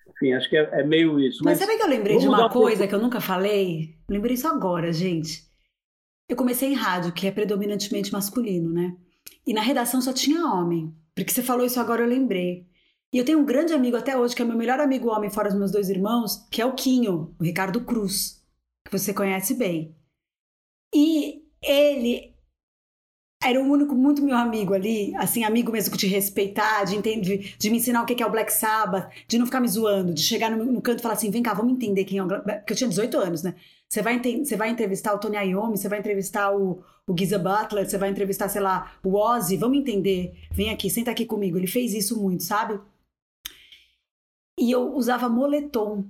enfim, 0.09 0.33
acho 0.33 0.49
que 0.49 0.57
é, 0.57 0.67
é 0.79 0.83
meio 0.83 1.19
isso. 1.19 1.43
Mas, 1.43 1.59
mas 1.59 1.67
sabe 1.67 1.77
que 1.77 1.83
eu 1.83 1.89
lembrei 1.89 2.17
de 2.17 2.27
uma 2.27 2.49
coisa 2.49 2.85
um 2.85 2.87
que 2.87 2.95
eu 2.95 3.01
nunca 3.01 3.21
falei? 3.21 3.95
Lembrei 4.09 4.33
isso 4.33 4.47
agora, 4.47 4.91
gente. 4.91 5.43
Eu 6.27 6.35
comecei 6.35 6.69
em 6.69 6.75
rádio, 6.75 7.13
que 7.13 7.27
é 7.27 7.31
predominantemente 7.31 8.11
masculino, 8.11 8.71
né? 8.71 8.95
E 9.45 9.53
na 9.53 9.61
redação 9.61 10.01
só 10.01 10.11
tinha 10.11 10.47
homem. 10.47 10.91
Porque 11.13 11.31
você 11.31 11.43
falou 11.43 11.65
isso 11.65 11.79
agora, 11.79 12.01
eu 12.01 12.07
lembrei. 12.07 12.65
E 13.13 13.17
eu 13.19 13.23
tenho 13.23 13.39
um 13.39 13.45
grande 13.45 13.73
amigo 13.73 13.95
até 13.95 14.17
hoje, 14.17 14.35
que 14.35 14.41
é 14.41 14.45
meu 14.45 14.57
melhor 14.57 14.79
amigo 14.79 15.07
homem, 15.07 15.29
fora 15.29 15.47
os 15.47 15.53
meus 15.53 15.69
dois 15.69 15.87
irmãos, 15.87 16.47
que 16.49 16.59
é 16.59 16.65
o 16.65 16.73
Quinho, 16.73 17.35
o 17.39 17.43
Ricardo 17.43 17.85
Cruz, 17.85 18.43
que 18.83 18.91
você 18.91 19.13
conhece 19.13 19.53
bem. 19.53 19.95
E 20.91 21.43
ele 21.61 22.33
era 23.43 23.61
o 23.61 23.71
único 23.71 23.93
muito 23.93 24.23
meu 24.23 24.35
amigo 24.35 24.73
ali, 24.73 25.13
assim, 25.15 25.43
amigo 25.43 25.71
mesmo 25.71 25.95
de 25.95 26.07
respeitar, 26.07 26.85
de, 26.85 26.95
entender, 26.95 27.55
de 27.55 27.69
me 27.69 27.77
ensinar 27.77 28.01
o 28.01 28.05
que 28.05 28.23
é 28.23 28.25
o 28.25 28.31
Black 28.31 28.51
Sabbath, 28.51 29.11
de 29.27 29.37
não 29.37 29.45
ficar 29.45 29.59
me 29.59 29.67
zoando, 29.67 30.11
de 30.11 30.21
chegar 30.23 30.49
no, 30.49 30.65
no 30.65 30.81
canto 30.81 30.99
e 30.99 31.01
falar 31.03 31.13
assim, 31.13 31.29
vem 31.29 31.43
cá, 31.43 31.53
vamos 31.53 31.73
entender 31.73 32.05
quem 32.05 32.17
é 32.17 32.23
o 32.23 32.27
Porque 32.27 32.73
eu 32.73 32.77
tinha 32.77 32.89
18 32.89 33.15
anos, 33.19 33.43
né? 33.43 33.53
Você 33.87 34.01
vai, 34.01 34.19
você 34.19 34.55
vai 34.55 34.69
entrevistar 34.69 35.13
o 35.13 35.19
Tony 35.19 35.37
Iommi, 35.37 35.77
você 35.77 35.87
vai 35.87 35.99
entrevistar 35.99 36.51
o, 36.51 36.83
o 37.05 37.15
Giza 37.15 37.37
Butler, 37.37 37.87
você 37.87 37.97
vai 37.97 38.09
entrevistar, 38.09 38.49
sei 38.49 38.61
lá, 38.61 38.91
o 39.03 39.15
Ozzy, 39.15 39.55
vamos 39.55 39.77
entender. 39.77 40.33
Vem 40.51 40.71
aqui, 40.71 40.89
senta 40.89 41.11
aqui 41.11 41.27
comigo. 41.27 41.59
Ele 41.59 41.67
fez 41.67 41.93
isso 41.93 42.19
muito, 42.19 42.41
sabe? 42.41 42.79
E 44.59 44.71
eu 44.71 44.93
usava 44.93 45.29
moletom. 45.29 46.03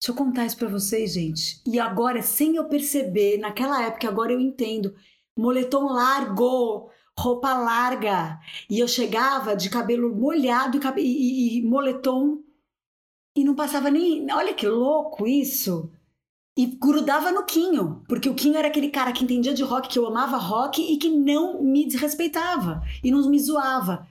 Deixa 0.00 0.12
eu 0.12 0.14
contar 0.14 0.46
isso 0.46 0.56
para 0.56 0.68
vocês, 0.68 1.14
gente. 1.14 1.62
E 1.66 1.78
agora, 1.78 2.22
sem 2.22 2.56
eu 2.56 2.68
perceber, 2.68 3.38
naquela 3.38 3.82
época, 3.82 4.08
agora 4.08 4.32
eu 4.32 4.40
entendo. 4.40 4.94
Moletom 5.36 5.86
largo, 5.86 6.90
roupa 7.18 7.54
larga. 7.54 8.38
E 8.68 8.78
eu 8.78 8.86
chegava 8.86 9.56
de 9.56 9.70
cabelo 9.70 10.14
molhado 10.14 10.78
e, 10.98 11.00
e, 11.00 11.58
e 11.58 11.62
moletom 11.62 12.42
e 13.36 13.44
não 13.44 13.54
passava 13.54 13.90
nem. 13.90 14.30
Olha 14.32 14.54
que 14.54 14.66
louco 14.66 15.26
isso! 15.26 15.90
E 16.56 16.66
grudava 16.66 17.32
no 17.32 17.44
Quinho, 17.44 18.04
porque 18.08 18.28
o 18.28 18.34
Quinho 18.34 18.56
era 18.56 18.68
aquele 18.68 18.88
cara 18.88 19.12
que 19.12 19.24
entendia 19.24 19.52
de 19.52 19.64
rock, 19.64 19.88
que 19.88 19.98
eu 19.98 20.06
amava 20.06 20.36
rock 20.36 20.80
e 20.80 20.96
que 20.98 21.10
não 21.10 21.60
me 21.60 21.84
desrespeitava 21.84 22.80
e 23.02 23.10
não 23.10 23.28
me 23.28 23.40
zoava. 23.40 24.06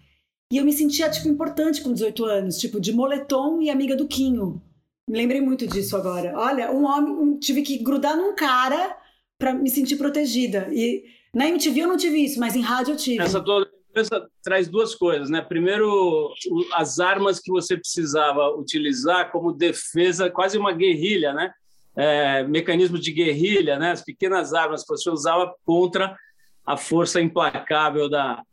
E 0.53 0.57
eu 0.57 0.63
me 0.63 0.71
sentia, 0.71 1.09
tipo, 1.09 1.27
importante 1.27 1.81
com 1.81 1.91
18 1.91 2.25
anos, 2.25 2.59
tipo, 2.59 2.79
de 2.79 2.93
moletom 2.93 3.59
e 3.59 3.71
amiga 3.71 3.95
do 3.95 4.07
Quinho. 4.07 4.61
Me 5.09 5.17
lembrei 5.17 5.41
muito 5.41 5.65
disso 5.65 5.97
agora. 5.97 6.31
Olha, 6.37 6.71
um 6.71 6.85
homem, 6.85 7.11
um, 7.11 7.39
tive 7.39 7.63
que 7.63 7.79
grudar 7.79 8.15
num 8.15 8.35
cara 8.35 8.95
para 9.35 9.51
me 9.51 9.67
sentir 9.67 9.95
protegida. 9.95 10.69
E 10.71 11.05
na 11.33 11.47
MTV 11.47 11.79
eu 11.79 11.87
não 11.87 11.97
tive 11.97 12.23
isso, 12.23 12.39
mas 12.39 12.55
em 12.55 12.61
rádio 12.61 12.93
eu 12.93 12.97
tive. 12.97 13.23
Essa 13.23 13.41
tua 13.41 13.67
lembrança 13.87 14.29
traz 14.43 14.67
duas 14.67 14.93
coisas, 14.93 15.27
né? 15.27 15.41
Primeiro, 15.41 16.31
as 16.73 16.99
armas 16.99 17.39
que 17.39 17.49
você 17.49 17.75
precisava 17.75 18.55
utilizar 18.55 19.31
como 19.31 19.53
defesa, 19.53 20.29
quase 20.29 20.55
uma 20.55 20.71
guerrilha, 20.71 21.33
né? 21.33 21.51
É, 21.95 22.43
mecanismo 22.43 22.99
de 22.99 23.11
guerrilha, 23.11 23.79
né? 23.79 23.89
As 23.89 24.03
pequenas 24.03 24.53
armas 24.53 24.83
que 24.83 24.89
você 24.89 25.09
usava 25.09 25.51
contra 25.65 26.15
a 26.63 26.77
força 26.77 27.19
implacável 27.19 28.07
da, 28.07 28.43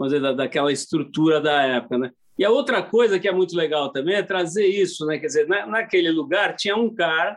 vamos 0.00 0.14
dizer, 0.14 0.22
da, 0.22 0.32
daquela 0.32 0.72
estrutura 0.72 1.42
da 1.42 1.62
época, 1.62 1.98
né? 1.98 2.10
E 2.38 2.44
a 2.44 2.50
outra 2.50 2.82
coisa 2.82 3.18
que 3.18 3.28
é 3.28 3.32
muito 3.32 3.54
legal 3.54 3.92
também 3.92 4.14
é 4.14 4.22
trazer 4.22 4.64
isso, 4.64 5.04
né? 5.04 5.18
Quer 5.18 5.26
dizer, 5.26 5.46
na, 5.46 5.66
naquele 5.66 6.10
lugar 6.10 6.56
tinha 6.56 6.74
um 6.74 6.88
cara 6.94 7.36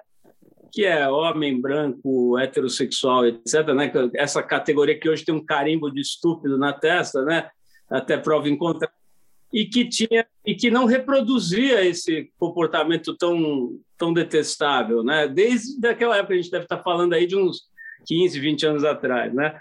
que 0.71 0.85
é 0.85 1.07
homem 1.09 1.59
branco, 1.59 2.39
heterossexual, 2.39 3.27
etc., 3.27 3.67
né? 3.75 3.91
Essa 4.15 4.41
categoria 4.41 4.97
que 4.97 5.09
hoje 5.09 5.25
tem 5.25 5.35
um 5.35 5.43
carimbo 5.43 5.91
de 5.91 5.99
estúpido 5.99 6.57
na 6.57 6.71
testa, 6.71 7.25
né? 7.25 7.49
Até 7.89 8.15
prova 8.15 8.47
em 8.47 8.55
contra 8.55 8.89
e 9.51 9.65
que 9.65 9.85
tinha 9.85 10.25
e 10.45 10.55
que 10.55 10.71
não 10.71 10.85
reproduzia 10.85 11.85
esse 11.85 12.31
comportamento 12.39 13.15
tão 13.17 13.77
tão 13.97 14.13
detestável, 14.13 15.03
né? 15.03 15.27
Desde 15.27 15.85
aquela 15.85 16.17
época 16.17 16.33
a 16.33 16.37
gente 16.37 16.49
deve 16.49 16.63
estar 16.63 16.81
falando 16.81 17.11
aí 17.11 17.27
de 17.27 17.35
uns 17.35 17.63
15, 18.07 18.39
20 18.39 18.65
anos 18.67 18.83
atrás, 18.85 19.33
né? 19.33 19.59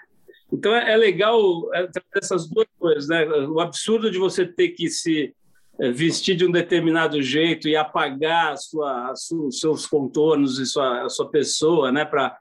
Então 0.53 0.75
é, 0.75 0.93
é 0.93 0.97
legal 0.97 1.41
é, 1.75 1.89
essas 2.17 2.49
duas 2.49 2.67
coisas, 2.79 3.09
né? 3.09 3.27
O 3.27 3.59
absurdo 3.61 4.11
de 4.11 4.19
você 4.19 4.47
ter 4.47 4.71
que 4.71 4.89
se 4.89 5.35
é, 5.81 5.91
vestir 5.91 6.37
de 6.37 6.47
um 6.47 6.51
determinado 6.51 7.23
jeito 7.23 7.69
e 7.69 7.75
apagar 7.75 8.57
sua, 8.59 9.15
seus 9.51 9.87
contornos 9.87 10.59
e 10.59 10.67
sua, 10.67 11.09
sua 11.09 11.31
pessoa, 11.31 11.91
né, 11.91 12.05
para 12.05 12.37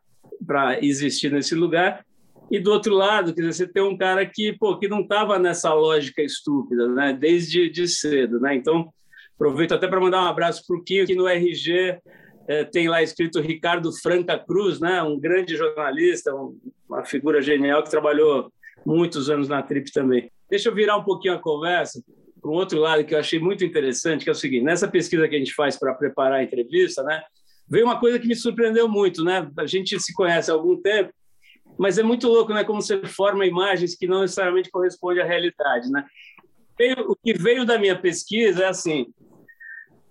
para 0.46 0.84
existir 0.84 1.32
nesse 1.32 1.54
lugar. 1.54 2.04
E 2.50 2.60
do 2.60 2.72
outro 2.72 2.96
lado, 2.96 3.34
quer 3.34 3.42
dizer, 3.42 3.54
você 3.54 3.72
tem 3.72 3.84
um 3.84 3.96
cara 3.96 4.26
que, 4.26 4.54
pô, 4.54 4.78
que 4.78 4.88
não 4.88 5.02
estava 5.02 5.38
nessa 5.38 5.72
lógica 5.74 6.22
estúpida, 6.22 6.88
né, 6.88 7.14
desde 7.14 7.70
de 7.70 7.88
cedo, 7.88 8.40
né? 8.40 8.56
Então, 8.56 8.92
aproveito 9.36 9.74
até 9.74 9.88
para 9.88 10.02
mandar 10.02 10.24
um 10.24 10.28
abraço 10.28 10.64
para 10.66 10.76
o 10.76 10.84
Quinho, 10.84 11.06
que 11.06 11.16
no 11.16 11.28
RG 11.28 12.00
é, 12.48 12.64
tem 12.64 12.90
lá 12.90 13.02
escrito 13.02 13.40
Ricardo 13.40 13.92
Franca 13.92 14.38
Cruz, 14.38 14.80
né, 14.80 15.02
um 15.04 15.20
grande 15.20 15.56
jornalista, 15.56 16.34
um, 16.36 16.58
uma 16.88 17.06
figura 17.06 17.42
genial 17.42 17.84
que 17.84 17.90
trabalhou 17.90 18.52
muitos 18.86 19.30
anos 19.30 19.48
na 19.48 19.62
Trip 19.62 19.92
também. 19.92 20.32
Deixa 20.50 20.70
eu 20.70 20.76
virar 20.76 20.98
um 20.98 21.04
pouquinho 21.04 21.36
a 21.36 21.40
conversa 21.40 22.04
para 22.42 22.52
um 22.52 22.56
outro 22.56 22.80
lado 22.80 23.06
que 23.06 23.14
eu 23.14 23.20
achei 23.20 23.40
muito 23.40 23.64
interessante, 23.64 24.24
que 24.24 24.30
é 24.30 24.34
o 24.34 24.36
seguinte: 24.36 24.64
nessa 24.64 24.88
pesquisa 24.88 25.28
que 25.28 25.36
a 25.36 25.40
gente 25.40 25.54
faz 25.54 25.78
para 25.78 25.94
preparar 25.94 26.40
a 26.40 26.44
entrevista, 26.44 27.04
né, 27.04 27.22
veio 27.70 27.86
uma 27.86 28.00
coisa 28.00 28.20
que 28.20 28.28
me 28.28 28.36
surpreendeu 28.36 28.88
muito, 28.90 29.24
né? 29.24 29.50
A 29.58 29.66
gente 29.66 29.98
se 30.00 30.14
conhece 30.14 30.50
há 30.50 30.54
algum 30.54 30.76
tempo, 30.82 31.14
mas 31.78 31.98
é 31.98 32.04
muito 32.04 32.28
louco, 32.28 32.54
né? 32.54 32.64
Como 32.64 32.82
você 32.82 33.06
forma 33.06 33.46
imagens 33.46 33.96
que 33.96 34.08
não 34.08 34.22
necessariamente 34.22 34.70
correspondem 34.70 35.24
à 35.24 35.26
realidade, 35.26 35.90
né? 35.90 36.06
O 37.08 37.16
que 37.16 37.34
veio 37.34 37.64
da 37.64 37.78
minha 37.78 37.98
pesquisa 37.98 38.64
é 38.64 38.68
assim: 38.68 39.06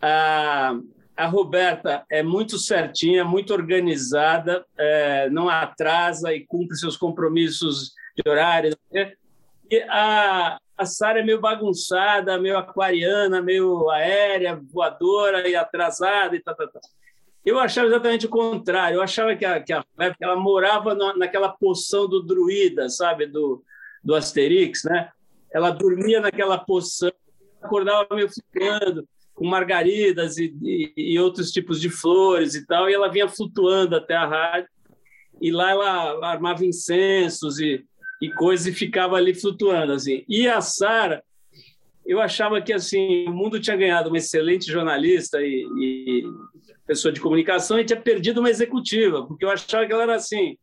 a, 0.01 0.79
a 1.21 1.27
Roberta 1.27 2.03
é 2.11 2.23
muito 2.23 2.59
certinha, 2.59 3.27
muito 3.27 3.53
organizada, 3.53 4.65
é, 4.79 5.29
não 5.29 5.51
atrasa 5.51 6.33
e 6.33 6.47
cumpre 6.47 6.79
seus 6.79 6.97
compromissos 6.97 7.93
de 8.17 8.27
horário. 8.27 8.75
E 9.71 9.83
a, 9.83 10.59
a 10.79 10.87
Sara 10.87 11.21
é 11.21 11.23
meio 11.23 11.39
bagunçada, 11.39 12.41
meio 12.41 12.57
aquariana, 12.57 13.43
meio 13.43 13.91
aérea, 13.91 14.59
voadora 14.73 15.47
e 15.47 15.55
atrasada 15.55 16.35
e 16.35 16.41
tal, 16.41 16.57
tal, 16.57 16.69
tal. 16.69 16.81
Eu 17.45 17.59
achava 17.59 17.89
exatamente 17.89 18.25
o 18.25 18.31
contrário. 18.31 18.97
Eu 18.97 19.03
achava 19.03 19.37
que 19.37 19.45
a, 19.45 19.61
que 19.61 19.75
a 19.75 19.85
ela 20.19 20.37
morava 20.37 20.95
na, 20.95 21.15
naquela 21.15 21.51
poção 21.51 22.09
do 22.09 22.23
druida, 22.23 22.89
sabe, 22.89 23.27
do, 23.27 23.63
do 24.03 24.15
Asterix, 24.15 24.85
né? 24.85 25.11
Ela 25.53 25.69
dormia 25.69 26.19
naquela 26.19 26.57
poção, 26.57 27.13
acordava 27.61 28.07
meio 28.15 28.31
ficando 28.31 29.07
com 29.41 29.47
margaridas 29.47 30.37
e, 30.37 30.55
e, 30.63 30.93
e, 30.95 31.19
outros 31.19 31.51
tipos 31.51 31.81
de 31.81 31.89
flores 31.89 32.55
e 32.55 32.67
tal, 32.67 32.91
e 32.91 32.93
ela 32.93 33.09
vinha 33.09 33.27
flutuando 33.27 33.97
até 33.97 34.15
a 34.15 34.27
rádio, 34.27 34.69
e 35.41 35.51
lá 35.51 35.71
ela 35.71 36.31
armava 36.31 36.63
incensos 36.63 37.59
e, 37.59 37.83
e 38.21 38.31
coisas 38.33 38.67
e 38.67 38.73
ficava 38.73 39.17
ali 39.17 39.33
flutuando, 39.33 39.95
assim. 39.95 40.27
E 40.29 40.47
a 40.47 40.61
Sara, 40.61 41.25
eu 42.05 42.21
achava 42.21 42.61
que, 42.61 42.71
assim, 42.71 43.27
o 43.29 43.33
mundo 43.33 43.59
tinha 43.59 43.79
ganhado 43.79 44.11
uma 44.11 44.19
excelente 44.19 44.71
jornalista 44.71 45.41
e, 45.41 45.67
e 45.79 46.23
pessoa 46.87 47.11
de 47.11 47.19
comunicação 47.19 47.81
e 47.81 47.85
tinha 47.85 47.99
perdido 47.99 48.41
uma 48.41 48.51
executiva, 48.51 49.27
porque 49.27 49.47
eu 49.47 49.51
achava 49.51 49.87
que 49.87 49.93
ela 49.95 50.03
era, 50.03 50.17
assim, 50.17 50.59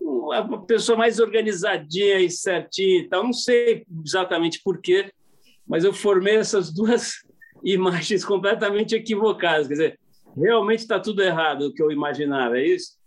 uma 0.00 0.66
pessoa 0.66 0.98
mais 0.98 1.20
organizadinha 1.20 2.18
e 2.18 2.28
certinha 2.28 3.02
e 3.02 3.08
tal. 3.08 3.22
Não 3.22 3.32
sei 3.32 3.86
exatamente 4.04 4.60
por 4.64 4.80
quê, 4.80 5.12
mas 5.64 5.84
eu 5.84 5.92
formei 5.92 6.34
essas 6.34 6.74
duas 6.74 7.22
imagens 7.64 8.22
completamente 8.26 8.94
equivocadas. 8.94 9.66
Quer 9.66 9.74
dizer, 9.74 10.00
realmente 10.36 10.80
está 10.80 11.00
tudo 11.00 11.22
errado 11.22 11.66
o 11.66 11.72
que 11.72 11.82
eu 11.82 11.90
imaginava, 11.90 12.58
é 12.58 12.66
isso? 12.66 13.02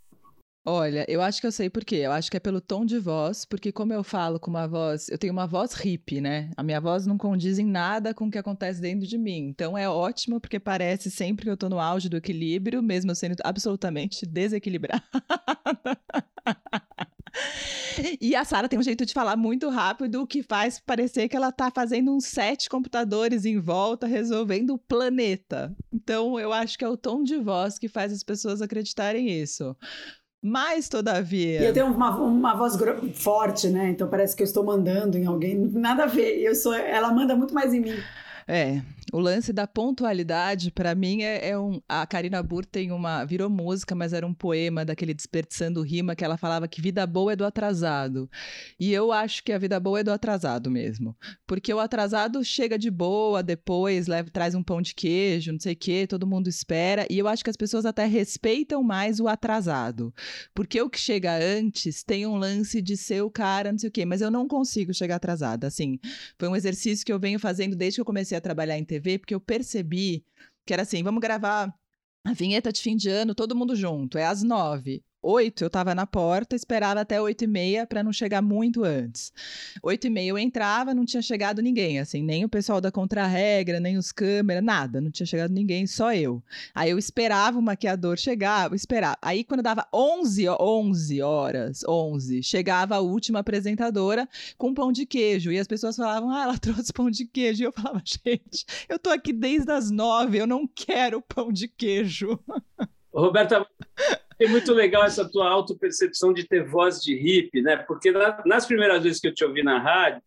Olha, 0.70 1.06
eu 1.08 1.22
acho 1.22 1.40
que 1.40 1.48
eu 1.48 1.52
sei 1.52 1.70
por 1.70 1.86
quê. 1.86 1.96
Eu 1.96 2.12
acho 2.12 2.30
que 2.30 2.36
é 2.36 2.42
pelo 2.42 2.60
tom 2.60 2.84
de 2.84 3.00
voz, 3.00 3.46
porque 3.46 3.72
como 3.72 3.94
eu 3.94 4.04
falo 4.04 4.38
com 4.38 4.50
uma 4.50 4.68
voz, 4.68 5.08
eu 5.08 5.18
tenho 5.18 5.32
uma 5.32 5.48
voz 5.48 5.72
hippie, 5.74 6.20
né? 6.20 6.52
A 6.58 6.62
minha 6.62 6.82
voz 6.82 7.08
não 7.08 7.18
condiz 7.18 7.58
em 7.58 7.66
nada 7.66 8.14
com 8.14 8.28
o 8.28 8.30
que 8.30 8.38
acontece 8.38 8.82
dentro 8.82 9.08
de 9.08 9.18
mim. 9.18 9.48
Então 9.48 9.78
é 9.78 9.88
ótimo 9.88 10.42
porque 10.42 10.60
parece 10.60 11.10
sempre 11.10 11.46
que 11.46 11.50
eu 11.50 11.56
tô 11.56 11.70
no 11.70 11.80
auge 11.80 12.10
do 12.10 12.18
equilíbrio, 12.18 12.84
mesmo 12.84 13.16
sendo 13.16 13.38
absolutamente 13.46 14.26
desequilibrada. 14.26 15.02
E 18.20 18.36
a 18.36 18.44
Sara 18.44 18.68
tem 18.68 18.80
um 18.80 18.84
jeito 18.84 19.06
de 19.06 19.14
falar 19.14 19.36
muito 19.36 19.70
rápido 19.70 20.26
que 20.26 20.44
faz 20.44 20.80
parecer 20.80 21.28
que 21.28 21.36
ela 21.36 21.52
tá 21.52 21.72
fazendo 21.72 22.12
uns 22.12 22.26
sete 22.26 22.70
computadores 22.70 23.46
em 23.46 23.60
volta 23.60 24.08
resolvendo 24.08 24.72
o 24.72 24.78
planeta. 24.78 25.76
Então 25.94 26.40
eu 26.40 26.52
acho 26.54 26.78
que 26.78 26.86
é 26.86 26.90
o 26.90 26.98
tom 26.98 27.24
de 27.24 27.38
voz 27.38 27.78
que 27.78 27.88
faz 27.88 28.12
as 28.12 28.24
pessoas 28.24 28.62
acreditarem 28.62 29.30
isso. 29.30 29.76
Mas, 30.42 30.88
todavia. 30.88 31.62
E 31.62 31.66
eu 31.66 31.74
tenho 31.74 31.88
uma, 31.88 32.16
uma 32.16 32.56
voz 32.56 32.78
forte, 33.16 33.68
né? 33.70 33.90
Então 33.90 34.08
parece 34.08 34.36
que 34.36 34.44
eu 34.44 34.46
estou 34.46 34.64
mandando 34.64 35.18
em 35.18 35.26
alguém. 35.26 35.56
Nada 35.58 36.04
a 36.04 36.08
ver. 36.08 36.40
Eu 36.40 36.56
sou, 36.56 36.74
ela 36.74 37.12
manda 37.12 37.36
muito 37.36 37.54
mais 37.54 37.74
em 37.74 37.82
mim. 37.82 37.96
É, 38.48 38.82
O 39.14 39.20
lance 39.20 39.54
da 39.54 39.66
pontualidade, 39.66 40.70
para 40.70 40.94
mim, 40.94 41.24
é, 41.24 41.52
é, 41.52 41.58
um. 41.58 41.82
A 41.88 42.06
Karina 42.06 42.44
Burr 42.44 42.66
tem 42.66 42.92
uma. 42.92 43.24
Virou 43.24 43.50
música, 43.50 43.96
mas 43.96 44.12
era 44.12 44.28
um 44.28 44.34
poema 44.34 44.84
daquele 44.84 45.14
Desperdiçando 45.14 45.82
Rima, 45.82 46.14
que 46.14 46.26
ela 46.26 46.36
falava 46.36 46.68
que 46.68 46.82
vida 46.82 47.08
boa 47.08 47.32
é 47.32 47.36
do 47.36 47.46
atrasado. 47.46 48.30
E 48.78 48.92
eu 48.92 49.14
acho 49.14 49.46
que 49.46 49.54
a 49.54 49.58
vida 49.58 49.80
boa 49.80 50.02
é 50.02 50.04
do 50.04 50.12
atrasado 50.12 50.70
mesmo. 50.70 51.16
Porque 51.48 51.74
o 51.74 51.80
atrasado 51.80 52.44
chega 52.44 52.78
de 52.78 52.92
boa, 52.92 53.42
depois 53.42 54.08
leva, 54.08 54.30
traz 54.30 54.54
um 54.54 54.62
pão 54.62 54.82
de 54.82 54.94
queijo, 54.94 55.54
não 55.54 55.60
sei 55.60 55.72
o 55.72 55.78
quê, 55.78 56.06
todo 56.06 56.28
mundo 56.28 56.50
espera. 56.50 57.08
E 57.10 57.18
eu 57.18 57.30
acho 57.30 57.46
que 57.46 57.50
as 57.50 57.58
pessoas 57.58 57.86
até 57.86 58.06
respeitam 58.06 58.84
mais 58.84 59.22
o 59.22 59.30
atrasado. 59.30 60.14
Porque 60.54 60.82
o 60.82 60.90
que 60.90 61.00
chega 61.00 61.34
antes 61.34 62.04
tem 62.04 62.28
um 62.28 62.36
lance 62.36 62.82
de 62.82 62.98
ser 62.98 63.22
o 63.22 63.32
cara, 63.32 63.72
não 63.72 63.80
sei 63.80 63.88
o 63.88 63.92
quê. 63.92 64.04
Mas 64.04 64.20
eu 64.20 64.30
não 64.30 64.50
consigo 64.50 64.94
chegar 64.94 65.16
atrasada. 65.16 65.66
Assim, 65.66 65.98
foi 66.38 66.50
um 66.50 66.56
exercício 66.58 67.06
que 67.06 67.14
eu 67.14 67.20
venho 67.20 67.40
fazendo 67.40 67.74
desde 67.74 67.98
que 67.98 68.02
eu 68.02 68.06
comecei 68.06 68.38
a 68.38 68.42
trabalhar 68.42 68.78
em 68.78 68.84
TV 68.84 68.97
TV, 69.00 69.20
porque 69.20 69.36
eu 69.36 69.40
percebi 69.40 70.26
que 70.66 70.74
era 70.74 70.84
assim: 70.84 71.04
vamos 71.04 71.22
gravar 71.22 71.74
a 72.24 72.34
vinheta 72.34 72.72
de 72.72 72.82
fim 72.82 72.96
de 72.96 73.10
ano, 73.10 73.34
todo 73.34 73.56
mundo 73.56 73.76
junto, 73.76 74.18
é 74.18 74.26
às 74.26 74.44
nove. 74.44 75.04
Oito, 75.30 75.62
eu 75.62 75.68
estava 75.68 75.94
na 75.94 76.08
porta, 76.08 76.56
esperava 76.56 77.02
até 77.02 77.22
oito 77.22 77.44
e 77.44 77.48
meia 77.48 77.86
para 77.86 78.02
não 78.02 78.14
chegar 78.14 78.42
muito 78.42 78.86
antes. 78.86 79.34
Oito 79.84 80.08
e 80.08 80.10
meia 80.10 80.30
eu 80.30 80.38
entrava, 80.38 80.94
não 80.94 81.04
tinha 81.04 81.22
chegado 81.22 81.62
ninguém, 81.62 82.00
assim, 82.00 82.24
nem 82.24 82.46
o 82.46 82.50
pessoal 82.50 82.80
da 82.80 82.94
contra-regra, 82.94 83.78
nem 83.78 83.98
os 83.98 84.14
câmeras, 84.14 84.64
nada, 84.64 85.02
não 85.02 85.12
tinha 85.12 85.28
chegado 85.28 85.52
ninguém, 85.52 85.86
só 85.86 86.14
eu. 86.14 86.42
Aí 86.74 86.92
eu 86.92 86.98
esperava 86.98 87.60
o 87.60 87.62
maquiador 87.62 88.16
chegar, 88.18 88.72
esperava. 88.72 89.18
Aí 89.22 89.44
quando 89.44 89.62
dava 89.62 89.86
onze, 89.94 90.48
onze 90.48 91.22
horas, 91.22 91.84
onze, 91.86 92.42
chegava 92.42 92.96
a 92.96 93.02
última 93.02 93.40
apresentadora 93.40 94.30
com 94.58 94.74
pão 94.74 94.94
de 94.94 95.06
queijo, 95.06 95.52
e 95.52 95.60
as 95.60 95.68
pessoas 95.68 95.98
falavam, 95.98 96.32
ah, 96.32 96.44
ela 96.44 96.56
trouxe 96.58 96.94
pão 96.94 97.12
de 97.12 97.26
queijo, 97.26 97.64
e 97.64 97.66
eu 97.66 97.74
falava, 97.74 98.02
gente, 98.08 98.66
eu 98.88 98.98
tô 98.98 99.10
aqui 99.10 99.34
desde 99.34 99.74
as 99.74 99.92
nove, 99.92 100.38
eu 100.38 100.48
não 100.48 100.66
quero 100.66 101.22
pão 101.22 101.52
de 101.52 101.68
queijo. 101.68 102.40
Roberta, 103.14 103.68
é 104.40 104.48
muito 104.48 104.74
legal 104.74 105.04
essa 105.04 105.28
tua 105.28 105.50
autopercepção 105.50 106.32
de 106.32 106.48
ter 106.48 106.64
voz 106.64 107.02
de 107.02 107.16
hippie, 107.16 107.62
né? 107.62 107.76
Porque 107.76 108.12
nas 108.46 108.66
primeiras 108.66 109.04
vezes 109.04 109.20
que 109.20 109.28
eu 109.28 109.34
te 109.34 109.44
ouvi 109.44 109.64
na 109.64 109.80
rádio, 109.80 110.22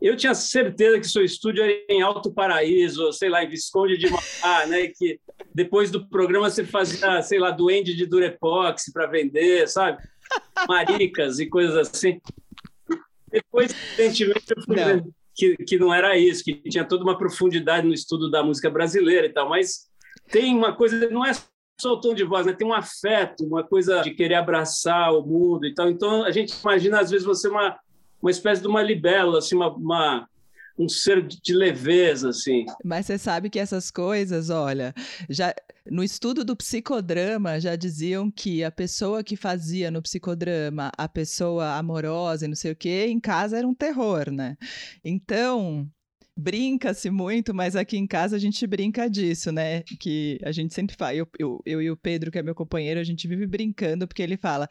eu 0.00 0.16
tinha 0.16 0.34
certeza 0.34 1.00
que 1.00 1.08
seu 1.08 1.24
estúdio 1.24 1.64
era 1.64 1.72
em 1.88 2.02
Alto 2.02 2.32
Paraíso, 2.32 3.12
sei 3.12 3.28
lá, 3.28 3.42
em 3.42 3.48
Visconde 3.48 3.96
de 3.96 4.08
Mauá, 4.10 4.66
né? 4.66 4.82
E 4.82 4.88
que 4.90 5.20
depois 5.54 5.90
do 5.90 6.06
programa 6.08 6.50
você 6.50 6.64
fazia, 6.64 7.20
sei 7.22 7.38
lá, 7.38 7.50
duende 7.50 7.94
de 7.94 8.06
Durepox 8.06 8.92
para 8.92 9.06
vender, 9.06 9.66
sabe? 9.68 10.02
Maricas 10.68 11.38
e 11.38 11.46
coisas 11.46 11.76
assim. 11.76 12.20
Depois, 13.30 13.74
evidentemente, 13.98 14.44
eu 14.54 14.62
fui 14.62 14.76
não. 14.76 15.12
Que, 15.34 15.54
que 15.56 15.78
não 15.78 15.92
era 15.92 16.16
isso, 16.16 16.42
que 16.42 16.54
tinha 16.54 16.84
toda 16.84 17.04
uma 17.04 17.18
profundidade 17.18 17.86
no 17.86 17.92
estudo 17.92 18.30
da 18.30 18.42
música 18.42 18.70
brasileira 18.70 19.26
e 19.26 19.32
tal, 19.32 19.50
mas 19.50 19.86
tem 20.30 20.54
uma 20.54 20.74
coisa, 20.74 21.10
não 21.10 21.22
é 21.26 21.32
só 21.78 21.92
o 21.92 22.00
tom 22.00 22.14
de 22.14 22.24
voz, 22.24 22.46
né? 22.46 22.52
tem 22.52 22.66
um 22.66 22.72
afeto, 22.72 23.44
uma 23.44 23.62
coisa 23.62 24.02
de 24.02 24.12
querer 24.12 24.34
abraçar 24.34 25.12
o 25.12 25.24
mundo 25.24 25.66
e 25.66 25.74
tal. 25.74 25.90
Então, 25.90 26.24
a 26.24 26.30
gente 26.30 26.54
imagina, 26.60 27.00
às 27.00 27.10
vezes, 27.10 27.26
você 27.26 27.48
uma, 27.48 27.78
uma 28.20 28.30
espécie 28.30 28.62
de 28.62 28.68
uma 28.68 28.82
libélula, 28.82 29.38
assim, 29.38 29.54
uma, 29.54 29.68
uma 29.68 30.28
um 30.78 30.88
ser 30.88 31.26
de 31.26 31.54
leveza, 31.54 32.28
assim. 32.28 32.66
Mas 32.84 33.06
você 33.06 33.16
sabe 33.16 33.48
que 33.48 33.58
essas 33.58 33.90
coisas, 33.90 34.50
olha, 34.50 34.94
já 35.28 35.54
no 35.90 36.02
estudo 36.02 36.44
do 36.44 36.56
psicodrama 36.56 37.60
já 37.60 37.76
diziam 37.76 38.30
que 38.30 38.62
a 38.62 38.70
pessoa 38.70 39.24
que 39.24 39.36
fazia 39.36 39.90
no 39.90 40.02
psicodrama 40.02 40.90
a 40.96 41.08
pessoa 41.08 41.76
amorosa 41.76 42.44
e 42.44 42.48
não 42.48 42.56
sei 42.56 42.72
o 42.72 42.76
quê, 42.76 43.06
em 43.08 43.20
casa 43.20 43.56
era 43.56 43.66
um 43.66 43.74
terror, 43.74 44.30
né? 44.30 44.56
Então, 45.04 45.88
brinca-se 46.36 47.10
muito, 47.10 47.54
mas 47.54 47.74
aqui 47.74 47.96
em 47.96 48.06
casa 48.06 48.36
a 48.36 48.38
gente 48.38 48.66
brinca 48.66 49.08
disso, 49.08 49.50
né? 49.50 49.82
Que 49.82 50.38
a 50.44 50.52
gente 50.52 50.74
sempre 50.74 50.94
fala. 50.96 51.14
Eu, 51.14 51.28
eu, 51.38 51.62
eu, 51.64 51.82
e 51.82 51.90
o 51.90 51.96
Pedro, 51.96 52.30
que 52.30 52.38
é 52.38 52.42
meu 52.42 52.54
companheiro, 52.54 53.00
a 53.00 53.04
gente 53.04 53.26
vive 53.26 53.46
brincando, 53.46 54.06
porque 54.06 54.22
ele 54.22 54.36
fala: 54.36 54.68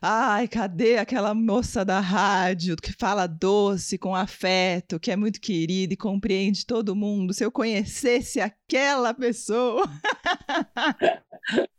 ai, 0.00 0.46
cadê 0.46 0.98
aquela 0.98 1.34
moça 1.34 1.84
da 1.84 2.00
rádio 2.00 2.76
que 2.76 2.92
fala 2.92 3.26
doce, 3.26 3.98
com 3.98 4.14
afeto, 4.14 5.00
que 5.00 5.10
é 5.10 5.16
muito 5.16 5.40
querida 5.40 5.92
e 5.92 5.96
compreende 5.96 6.64
todo 6.64 6.94
mundo? 6.94 7.34
Se 7.34 7.44
eu 7.44 7.50
conhecesse 7.50 8.40
aquela 8.40 9.12
pessoa. 9.12 9.88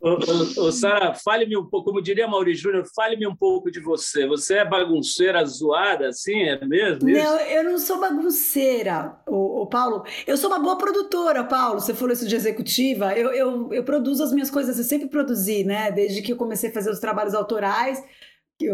Ô, 0.00 0.70
Sara, 0.70 1.14
fale-me 1.14 1.56
um 1.56 1.64
pouco, 1.64 1.90
como 1.90 2.02
diria 2.02 2.28
Mauri 2.28 2.54
Júnior, 2.54 2.84
fale-me 2.94 3.26
um 3.26 3.34
pouco 3.34 3.70
de 3.70 3.80
você. 3.80 4.26
Você 4.26 4.54
é 4.54 4.64
bagunceira, 4.64 5.44
zoada, 5.44 6.08
assim, 6.08 6.42
é 6.42 6.64
mesmo? 6.64 7.08
Isso? 7.08 7.22
Não, 7.22 7.40
eu 7.40 7.64
não 7.64 7.78
sou 7.78 8.00
bagunceira, 8.00 9.16
o, 9.26 9.66
Paulo. 9.66 10.04
Eu 10.26 10.36
sou 10.36 10.50
uma 10.50 10.58
boa 10.58 10.78
produtora, 10.78 11.44
Paulo. 11.44 11.80
Você 11.80 11.94
falou 11.94 12.12
isso 12.12 12.26
de 12.26 12.36
executiva. 12.36 13.12
Eu, 13.14 13.32
eu, 13.32 13.72
eu 13.72 13.84
produzo 13.84 14.22
as 14.22 14.32
minhas 14.32 14.50
coisas, 14.50 14.78
eu 14.78 14.84
sempre 14.84 15.08
produzi, 15.08 15.64
né? 15.64 15.90
Desde 15.90 16.22
que 16.22 16.32
eu 16.32 16.36
comecei 16.36 16.70
a 16.70 16.72
fazer 16.72 16.90
os 16.90 17.00
trabalhos 17.00 17.34
autorais, 17.34 18.02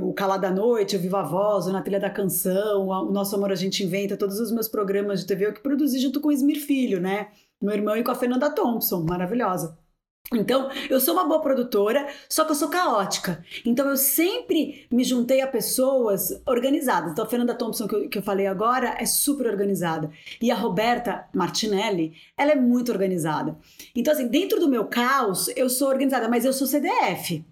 o 0.00 0.14
Calar 0.14 0.40
da 0.40 0.50
Noite, 0.50 0.96
o 0.96 0.98
Viva 0.98 1.22
Voz, 1.22 1.66
o 1.66 1.72
Na 1.72 1.82
Trilha 1.82 2.00
da 2.00 2.10
Canção, 2.10 2.86
o 2.86 3.12
Nosso 3.12 3.34
Amor 3.36 3.52
a 3.52 3.54
Gente 3.54 3.84
Inventa, 3.84 4.16
todos 4.16 4.38
os 4.40 4.50
meus 4.50 4.68
programas 4.68 5.20
de 5.20 5.26
TV 5.26 5.46
eu 5.46 5.52
que 5.52 5.62
produzi 5.62 5.98
junto 5.98 6.20
com 6.20 6.28
o 6.28 6.32
Esmir 6.32 6.60
Filho, 6.60 7.00
né? 7.00 7.28
Meu 7.60 7.74
irmão 7.74 7.96
e 7.96 8.04
com 8.04 8.10
a 8.10 8.14
Fernanda 8.14 8.50
Thompson, 8.50 9.02
maravilhosa. 9.02 9.76
Então, 10.32 10.70
eu 10.88 11.00
sou 11.00 11.14
uma 11.14 11.24
boa 11.24 11.40
produtora, 11.40 12.08
só 12.28 12.44
que 12.44 12.52
eu 12.52 12.54
sou 12.54 12.68
caótica. 12.68 13.44
Então, 13.64 13.88
eu 13.88 13.96
sempre 13.96 14.86
me 14.90 15.04
juntei 15.04 15.42
a 15.42 15.46
pessoas 15.46 16.40
organizadas. 16.46 17.12
Então, 17.12 17.24
a 17.24 17.28
Fernanda 17.28 17.54
Thompson, 17.54 17.86
que 17.86 17.94
eu, 17.94 18.08
que 18.08 18.18
eu 18.18 18.22
falei 18.22 18.46
agora, 18.46 18.96
é 18.98 19.04
super 19.04 19.46
organizada. 19.46 20.10
E 20.40 20.50
a 20.50 20.54
Roberta 20.54 21.28
Martinelli, 21.34 22.14
ela 22.36 22.52
é 22.52 22.56
muito 22.56 22.90
organizada. 22.90 23.58
Então, 23.94 24.12
assim, 24.12 24.26
dentro 24.26 24.58
do 24.58 24.68
meu 24.68 24.86
caos, 24.86 25.48
eu 25.56 25.68
sou 25.68 25.88
organizada, 25.88 26.28
mas 26.28 26.44
eu 26.44 26.52
sou 26.52 26.66
CDF. 26.66 27.44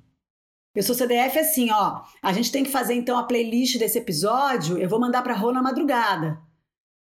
Eu 0.74 0.82
sou 0.82 0.94
CDF 0.94 1.38
assim, 1.38 1.70
ó. 1.70 2.02
A 2.22 2.32
gente 2.32 2.50
tem 2.50 2.64
que 2.64 2.70
fazer, 2.70 2.94
então, 2.94 3.18
a 3.18 3.24
playlist 3.24 3.78
desse 3.78 3.98
episódio. 3.98 4.78
Eu 4.78 4.88
vou 4.88 4.98
mandar 4.98 5.22
pra 5.22 5.34
Rô 5.34 5.52
na 5.52 5.62
madrugada. 5.62 6.40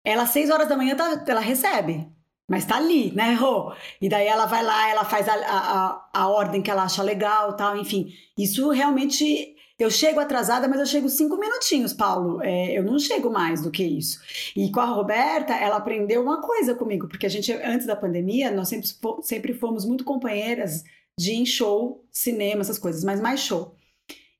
Ela, 0.06 0.24
às 0.24 0.30
seis 0.30 0.50
horas 0.50 0.70
da 0.70 0.78
manhã, 0.78 0.96
tá, 0.96 1.24
ela 1.28 1.42
recebe. 1.42 2.08
Mas 2.50 2.66
tá 2.66 2.78
ali, 2.78 3.12
né, 3.14 3.34
Rô? 3.36 3.72
E 4.02 4.10
daí 4.10 4.26
ela 4.26 4.48
vai 4.48 4.64
lá, 4.64 4.90
ela 4.90 5.06
faz 5.06 5.30
a, 5.30 5.36
a, 5.36 6.10
a 6.12 6.28
ordem 6.28 6.62
que 6.62 6.72
ela 6.72 6.84
acha 6.84 7.04
legal 7.04 7.56
tal, 7.56 7.78
enfim. 7.78 8.12
Isso 8.38 8.70
realmente. 8.72 9.56
Eu 9.78 9.90
chego 9.90 10.20
atrasada, 10.20 10.68
mas 10.68 10.78
eu 10.82 10.86
chego 10.86 11.08
cinco 11.08 11.38
minutinhos, 11.38 11.94
Paulo. 11.94 12.42
É, 12.42 12.78
eu 12.78 12.84
não 12.84 13.00
chego 13.00 13.30
mais 13.30 13.62
do 13.62 13.72
que 13.72 13.82
isso. 13.82 14.20
E 14.54 14.70
com 14.72 14.82
a 14.82 14.86
Roberta, 14.86 15.54
ela 15.54 15.78
aprendeu 15.78 16.22
uma 16.22 16.42
coisa 16.42 16.76
comigo, 16.76 17.08
porque 17.08 17.26
a 17.26 17.30
gente, 17.30 17.50
antes 17.54 17.88
da 17.88 17.96
pandemia, 17.96 18.52
nós 18.52 18.68
sempre, 18.68 18.90
sempre 19.22 19.54
fomos 19.54 19.86
muito 19.86 20.04
companheiras 20.04 20.84
de 21.18 21.32
em 21.34 21.46
show, 21.46 22.04
cinema, 22.12 22.60
essas 22.60 22.78
coisas, 22.78 23.06
mas 23.06 23.22
mais 23.22 23.40
show. 23.40 23.74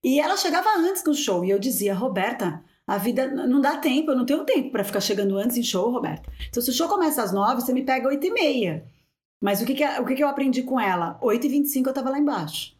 E 0.04 0.20
ela 0.20 0.36
chegava 0.36 0.70
antes 0.78 1.04
no 1.06 1.14
show 1.14 1.46
e 1.46 1.50
eu 1.50 1.60
dizia, 1.60 1.94
Roberta, 1.94 2.62
a 2.90 2.98
vida 2.98 3.28
não 3.28 3.62
dá 3.62 3.78
tempo, 3.78 4.12
eu 4.12 4.18
não 4.18 4.26
tenho 4.26 4.44
tempo 4.44 4.72
para 4.72 4.84
ficar 4.84 5.00
chegando 5.00 5.38
antes 5.38 5.58
em 5.58 5.64
show, 5.64 5.92
Roberto. 5.92 6.30
Então, 6.50 6.62
se 6.62 6.70
o 6.70 6.74
show 6.74 6.88
começa 6.88 7.22
às 7.22 7.32
nove, 7.32 7.62
você 7.62 7.72
me 7.72 7.84
pega 7.84 8.08
oito 8.08 8.26
e 8.26 8.32
meia. 8.32 8.84
Mas 9.42 9.62
o 9.62 9.66
que, 9.66 9.74
que, 9.74 9.86
o 9.86 10.06
que, 10.06 10.16
que 10.16 10.24
eu 10.24 10.28
aprendi 10.28 10.64
com 10.64 10.80
ela? 10.80 11.18
Oito 11.22 11.46
e 11.46 11.50
vinte 11.50 11.66
e 11.66 11.70
cinco 11.70 11.90
eu 11.90 11.94
tava 11.94 12.10
lá 12.10 12.20
embaixo. 12.20 12.78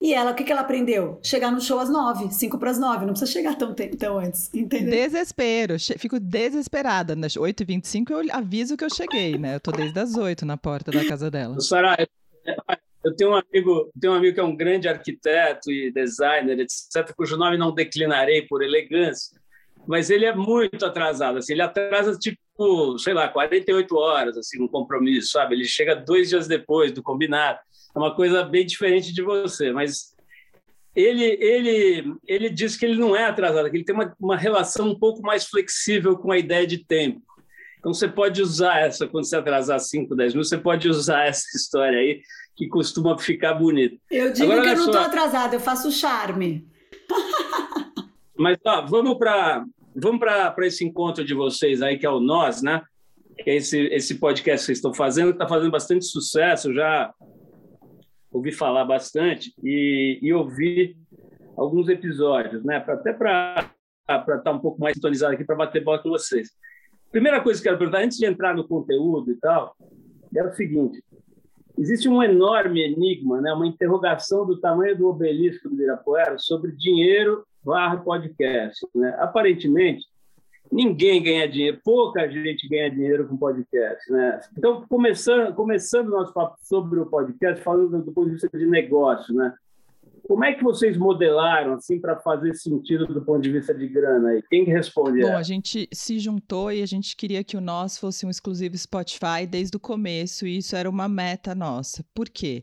E 0.00 0.14
ela, 0.14 0.30
o 0.30 0.34
que, 0.34 0.44
que 0.44 0.52
ela 0.52 0.60
aprendeu? 0.60 1.18
Chegar 1.24 1.50
no 1.50 1.60
show 1.60 1.80
às 1.80 1.90
nove, 1.90 2.32
cinco 2.32 2.56
para 2.56 2.70
as 2.70 2.78
nove. 2.78 3.04
Não 3.04 3.14
precisa 3.14 3.32
chegar 3.32 3.56
tão, 3.56 3.74
tão 3.74 4.18
antes, 4.18 4.48
entendeu? 4.54 4.90
Desespero. 4.90 5.74
Fico 5.98 6.20
desesperada. 6.20 7.16
Nas 7.16 7.36
oito 7.36 7.64
e 7.64 7.66
vinte 7.66 7.84
e 7.84 7.88
cinco 7.88 8.12
eu 8.12 8.22
aviso 8.32 8.76
que 8.76 8.84
eu 8.84 8.94
cheguei, 8.94 9.36
né? 9.36 9.56
Eu 9.56 9.60
tô 9.60 9.72
desde 9.72 9.98
as 9.98 10.16
oito 10.16 10.46
na 10.46 10.56
porta 10.56 10.92
da 10.92 11.04
casa 11.04 11.28
dela. 11.30 11.60
Sara, 11.60 11.96
eu 13.04 13.14
tenho 13.16 13.30
um 13.30 13.34
amigo, 13.34 13.90
tenho 14.00 14.12
um 14.12 14.16
amigo 14.16 14.34
que 14.34 14.40
é 14.40 14.44
um 14.44 14.56
grande 14.56 14.88
arquiteto 14.88 15.70
e 15.70 15.90
designer, 15.92 16.58
etc., 16.60 17.12
cujo 17.16 17.36
nome 17.36 17.58
não 17.58 17.74
declinarei 17.74 18.42
por 18.42 18.62
elegância, 18.62 19.37
mas 19.88 20.10
ele 20.10 20.26
é 20.26 20.34
muito 20.34 20.84
atrasado, 20.84 21.38
assim, 21.38 21.54
ele 21.54 21.62
atrasa 21.62 22.14
tipo, 22.18 22.98
sei 22.98 23.14
lá, 23.14 23.26
48 23.26 23.96
horas, 23.96 24.36
assim, 24.36 24.58
no 24.58 24.68
compromisso, 24.68 25.30
sabe? 25.30 25.54
Ele 25.54 25.64
chega 25.64 25.96
dois 25.96 26.28
dias 26.28 26.46
depois 26.46 26.92
do 26.92 27.02
combinado. 27.02 27.58
É 27.96 27.98
uma 27.98 28.14
coisa 28.14 28.44
bem 28.44 28.66
diferente 28.66 29.14
de 29.14 29.22
você, 29.22 29.72
mas 29.72 30.14
ele 30.94 31.24
ele 31.40 32.14
ele 32.26 32.50
diz 32.50 32.76
que 32.76 32.84
ele 32.84 32.98
não 32.98 33.16
é 33.16 33.24
atrasado, 33.24 33.70
que 33.70 33.78
ele 33.78 33.84
tem 33.84 33.94
uma, 33.94 34.14
uma 34.20 34.36
relação 34.36 34.90
um 34.90 34.98
pouco 34.98 35.22
mais 35.22 35.46
flexível 35.46 36.18
com 36.18 36.30
a 36.30 36.38
ideia 36.38 36.66
de 36.66 36.84
tempo. 36.84 37.22
Então 37.78 37.94
você 37.94 38.06
pode 38.06 38.42
usar 38.42 38.80
essa 38.80 39.06
quando 39.06 39.24
você 39.24 39.36
atrasar 39.36 39.80
5, 39.80 40.14
10 40.14 40.34
minutos, 40.34 40.50
você 40.50 40.58
pode 40.58 40.86
usar 40.86 41.24
essa 41.28 41.56
história 41.56 41.98
aí 41.98 42.20
que 42.54 42.68
costuma 42.68 43.16
ficar 43.16 43.54
bonita. 43.54 43.96
Eu 44.10 44.34
digo 44.34 44.52
Agora, 44.52 44.66
que 44.66 44.68
eu 44.68 44.76
não 44.76 44.84
estou 44.84 45.00
sua... 45.00 45.06
atrasada, 45.06 45.56
eu 45.56 45.60
faço 45.60 45.90
charme. 45.90 46.68
Mas 48.36 48.58
ó, 48.66 48.84
vamos 48.84 49.16
para 49.16 49.64
vamos 50.00 50.20
para 50.20 50.66
esse 50.66 50.84
encontro 50.84 51.24
de 51.24 51.34
vocês 51.34 51.82
aí, 51.82 51.98
que 51.98 52.06
é 52.06 52.10
o 52.10 52.20
Nós, 52.20 52.62
né? 52.62 52.82
Que 53.38 53.50
é 53.50 53.56
esse, 53.56 53.78
esse 53.86 54.18
podcast 54.18 54.60
que 54.60 54.66
vocês 54.66 54.78
estão 54.78 54.94
fazendo, 54.94 55.28
que 55.28 55.34
está 55.34 55.48
fazendo 55.48 55.70
bastante 55.70 56.04
sucesso, 56.04 56.72
já 56.72 57.12
ouvi 58.30 58.52
falar 58.52 58.84
bastante 58.84 59.52
e, 59.62 60.18
e 60.22 60.32
ouvi 60.32 60.96
alguns 61.56 61.88
episódios, 61.88 62.64
né? 62.64 62.76
Até 62.76 63.12
para 63.12 63.70
estar 64.08 64.38
tá 64.38 64.52
um 64.52 64.60
pouco 64.60 64.80
mais 64.80 64.94
sintonizado 64.94 65.34
aqui 65.34 65.44
para 65.44 65.56
bater 65.56 65.82
bola 65.82 65.98
com 65.98 66.10
vocês. 66.10 66.50
primeira 67.10 67.40
coisa 67.40 67.60
que 67.60 67.68
eu 67.68 67.72
quero 67.72 67.78
perguntar, 67.78 68.04
antes 68.04 68.18
de 68.18 68.26
entrar 68.26 68.54
no 68.54 68.66
conteúdo 68.66 69.30
e 69.32 69.36
tal, 69.36 69.74
é 70.34 70.44
o 70.44 70.52
seguinte: 70.52 71.02
existe 71.76 72.08
um 72.08 72.22
enorme 72.22 72.82
enigma, 72.82 73.40
né, 73.40 73.52
uma 73.52 73.66
interrogação 73.66 74.46
do 74.46 74.60
tamanho 74.60 74.96
do 74.96 75.08
obelisco 75.08 75.68
do 75.68 75.74
Ibirapuera 75.74 76.38
sobre 76.38 76.72
dinheiro 76.72 77.44
barra 77.64 77.98
podcast. 77.98 78.86
Né? 78.94 79.14
Aparentemente, 79.18 80.06
ninguém 80.70 81.22
ganha 81.22 81.48
dinheiro, 81.48 81.80
pouca 81.84 82.28
gente 82.28 82.68
ganha 82.68 82.90
dinheiro 82.90 83.26
com 83.26 83.36
podcast. 83.36 84.10
Né? 84.10 84.40
Então, 84.56 84.84
começando, 84.88 85.54
começando 85.54 86.10
nosso 86.10 86.32
papo 86.32 86.56
sobre 86.62 87.00
o 87.00 87.06
podcast, 87.06 87.62
falando 87.62 88.02
do 88.02 88.12
ponto 88.12 88.26
de 88.26 88.32
vista 88.32 88.48
de 88.56 88.66
negócio, 88.66 89.34
né? 89.34 89.54
Como 90.28 90.44
é 90.44 90.52
que 90.52 90.62
vocês 90.62 90.94
modelaram 90.94 91.72
assim 91.72 91.98
para 91.98 92.14
fazer 92.20 92.54
sentido 92.54 93.06
do 93.06 93.24
ponto 93.24 93.40
de 93.40 93.50
vista 93.50 93.74
de 93.74 93.88
grana 93.88 94.28
aí? 94.28 94.42
Quem 94.42 94.62
responde? 94.62 95.22
Bom, 95.22 95.34
a 95.34 95.42
gente 95.42 95.88
se 95.90 96.18
juntou 96.18 96.70
e 96.70 96.82
a 96.82 96.86
gente 96.86 97.16
queria 97.16 97.42
que 97.42 97.56
o 97.56 97.62
nós 97.62 97.96
fosse 97.96 98.26
um 98.26 98.30
exclusivo 98.30 98.76
Spotify 98.76 99.46
desde 99.48 99.78
o 99.78 99.80
começo 99.80 100.46
e 100.46 100.58
isso 100.58 100.76
era 100.76 100.90
uma 100.90 101.08
meta 101.08 101.54
nossa. 101.54 102.04
Por 102.12 102.28
quê? 102.28 102.62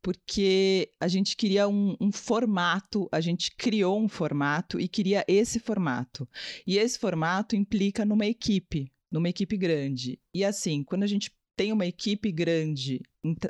Porque 0.00 0.88
a 0.98 1.06
gente 1.06 1.36
queria 1.36 1.68
um, 1.68 1.94
um 2.00 2.10
formato, 2.10 3.06
a 3.12 3.20
gente 3.20 3.54
criou 3.54 4.00
um 4.00 4.08
formato 4.08 4.80
e 4.80 4.88
queria 4.88 5.22
esse 5.28 5.60
formato. 5.60 6.26
E 6.66 6.78
esse 6.78 6.98
formato 6.98 7.54
implica 7.54 8.06
numa 8.06 8.24
equipe, 8.24 8.90
numa 9.12 9.28
equipe 9.28 9.58
grande. 9.58 10.18
E 10.32 10.42
assim, 10.42 10.82
quando 10.82 11.02
a 11.02 11.06
gente 11.06 11.30
tem 11.54 11.70
uma 11.70 11.84
equipe 11.84 12.32
grande 12.32 13.02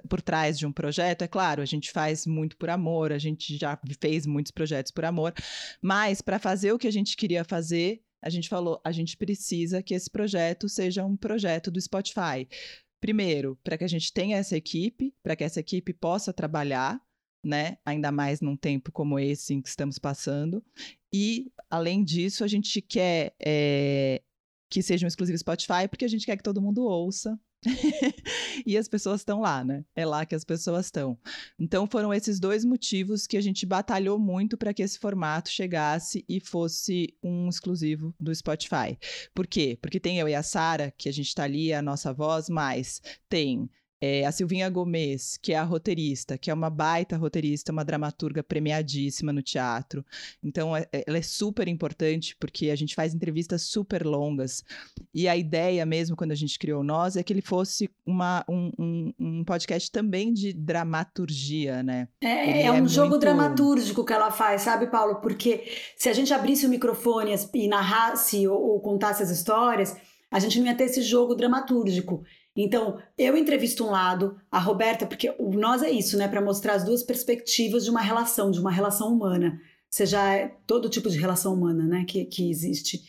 por 0.09 0.23
trás 0.23 0.59
de 0.59 0.67
um 0.67 0.73
projeto, 0.73 1.23
é 1.23 1.29
claro, 1.29 1.61
a 1.61 1.65
gente 1.65 1.91
faz 1.91 2.27
muito 2.27 2.57
por 2.57 2.71
amor, 2.71 3.13
a 3.13 3.19
gente 3.19 3.57
já 3.57 3.79
fez 4.01 4.27
muitos 4.27 4.53
projetos 4.53 4.93
por 4.93 5.05
amor, 5.05 5.35
mas 5.83 6.21
para 6.21 6.39
fazer 6.39 6.73
o 6.73 6.79
que 6.79 6.87
a 6.87 6.93
gente 6.93 7.17
queria 7.17 7.45
fazer, 7.45 8.03
a 8.23 8.31
gente 8.31 8.49
falou, 8.49 8.81
a 8.85 8.93
gente 8.93 9.17
precisa 9.17 9.83
que 9.83 9.93
esse 9.93 10.09
projeto 10.09 10.69
seja 10.69 11.05
um 11.05 11.17
projeto 11.17 11.71
do 11.71 11.81
Spotify. 11.81 12.49
Primeiro, 13.01 13.59
para 13.63 13.77
que 13.77 13.85
a 13.85 13.89
gente 13.89 14.13
tenha 14.13 14.39
essa 14.39 14.57
equipe, 14.57 15.15
para 15.23 15.37
que 15.37 15.45
essa 15.45 15.61
equipe 15.61 15.93
possa 15.93 16.33
trabalhar, 16.33 16.99
né? 17.45 17.77
Ainda 17.85 18.11
mais 18.11 18.41
num 18.41 18.57
tempo 18.57 18.91
como 18.91 19.19
esse 19.19 19.53
em 19.53 19.61
que 19.61 19.69
estamos 19.69 19.99
passando. 19.99 20.65
E, 21.13 21.53
além 21.69 22.03
disso, 22.03 22.43
a 22.43 22.47
gente 22.47 22.81
quer 22.81 23.35
é, 23.45 24.23
que 24.71 24.83
seja 24.83 25.05
um 25.05 25.09
exclusivo 25.09 25.37
Spotify, 25.37 25.87
porque 25.87 26.07
a 26.07 26.09
gente 26.09 26.25
quer 26.25 26.39
que 26.39 26.43
todo 26.43 26.63
mundo 26.63 26.83
ouça 26.83 27.39
e 28.67 28.77
as 28.77 28.89
pessoas 28.89 29.21
estão 29.21 29.41
lá, 29.41 29.65
né? 29.65 29.85
É 29.95 30.05
lá 30.05 30.25
que 30.25 30.35
as 30.35 30.45
pessoas 30.45 30.87
estão. 30.87 31.19
Então 31.59 31.87
foram 31.87 32.13
esses 32.13 32.39
dois 32.39 32.65
motivos 32.65 33.27
que 33.27 33.37
a 33.37 33.41
gente 33.41 33.67
batalhou 33.67 34.19
muito 34.19 34.57
para 34.57 34.73
que 34.73 34.83
esse 34.83 34.99
formato 34.99 35.51
chegasse 35.51 36.25
e 36.29 36.41
fosse 36.41 37.17
um 37.23 37.49
exclusivo 37.49 38.15
do 38.19 38.35
Spotify. 38.35 38.99
Por 39.35 39.47
quê? 39.47 39.79
Porque 39.81 40.01
tem 40.01 40.19
eu 40.19 40.29
e 40.29 40.35
a 40.35 40.43
Sara, 40.43 40.93
que 40.97 41.09
a 41.09 41.13
gente 41.13 41.29
está 41.29 41.45
ali, 41.45 41.73
a 41.73 41.83
nossa 41.83 42.13
voz, 42.13 42.49
mas 42.49 43.01
tem 43.29 43.69
é, 44.05 44.27
a 44.27 44.33
Silvinha 44.33 44.69
Gomes, 44.69 45.39
que 45.41 45.55
é 45.55 45.57
a 45.57 45.63
roteirista, 45.63 46.37
que 46.37 46.51
é 46.51 46.55
uma 46.55 46.69
baita 46.69 47.17
roteirista, 47.17 47.73
uma 47.73 47.83
dramaturga 47.83 48.43
premiadíssima 48.43 49.33
no 49.33 49.41
teatro. 49.41 50.05
Então, 50.43 50.77
é, 50.77 50.87
é, 50.93 51.05
ela 51.07 51.17
é 51.17 51.23
super 51.23 51.69
importante 51.69 52.37
porque 52.39 52.69
a 52.69 52.77
gente 52.77 52.95
faz 52.95 53.15
entrevistas 53.15 53.63
super 53.63 54.05
longas. 54.05 54.63
E 55.15 55.27
a 55.27 55.35
ideia 55.35 55.87
mesmo, 55.87 56.17
quando 56.17 56.33
a 56.33 56.35
gente 56.35 56.59
criou 56.59 56.85
Nós, 56.85 57.17
é 57.17 57.23
que 57.23 57.33
ele 57.33 57.41
fosse 57.41 57.89
uma, 58.05 58.45
um, 58.47 58.71
um, 58.79 59.13
um 59.19 59.45
podcast 59.45 59.91
também 59.91 60.35
de 60.35 60.53
dramaturgia, 60.53 61.83
né? 61.83 62.07
É, 62.21 62.67
é 62.67 62.73
um 62.73 62.85
é 62.85 62.89
jogo 62.89 63.11
muito... 63.11 63.23
dramatúrgico 63.23 64.05
que 64.05 64.13
ela 64.13 64.31
faz, 64.31 64.63
sabe, 64.63 64.89
Paulo? 64.89 65.23
Porque 65.23 65.65
se 65.97 66.11
a 66.11 66.13
gente 66.13 66.35
abrisse 66.35 66.67
o 66.67 66.69
microfone 66.69 67.35
e 67.55 67.69
narrasse 67.69 68.47
ou, 68.47 68.61
ou 68.61 68.81
contasse 68.81 69.23
as 69.23 69.31
histórias, 69.31 69.97
a 70.31 70.39
gente 70.39 70.59
não 70.59 70.67
ia 70.67 70.75
ter 70.75 70.85
esse 70.85 71.01
jogo 71.01 71.35
dramatúrgico. 71.35 72.23
Então, 72.57 72.99
eu 73.19 73.37
entrevisto 73.37 73.85
um 73.85 73.91
lado, 73.91 74.37
a 74.51 74.61
Roberta, 74.61 75.07
porque 75.07 75.35
o 75.39 75.53
nós 75.53 75.83
é 75.83 75.91
isso, 75.91 76.17
né? 76.17 76.29
Para 76.29 76.41
mostrar 76.41 76.75
as 76.75 76.85
duas 76.85 77.03
perspectivas 77.03 77.85
de 77.85 77.91
uma 77.91 78.01
relação, 78.01 78.51
de 78.51 78.61
uma 78.61 78.71
relação 78.71 79.13
humana. 79.13 79.61
Seja 79.91 80.49
todo 80.67 80.89
tipo 80.89 81.11
de 81.11 81.19
relação 81.19 81.53
humana, 81.53 81.85
né? 81.85 82.05
Que, 82.07 82.25
que 82.25 82.49
existe. 82.49 83.03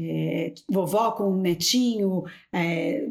É, 0.00 0.54
vovó 0.70 1.10
com 1.10 1.34
netinho, 1.36 2.22
é, 2.52 3.08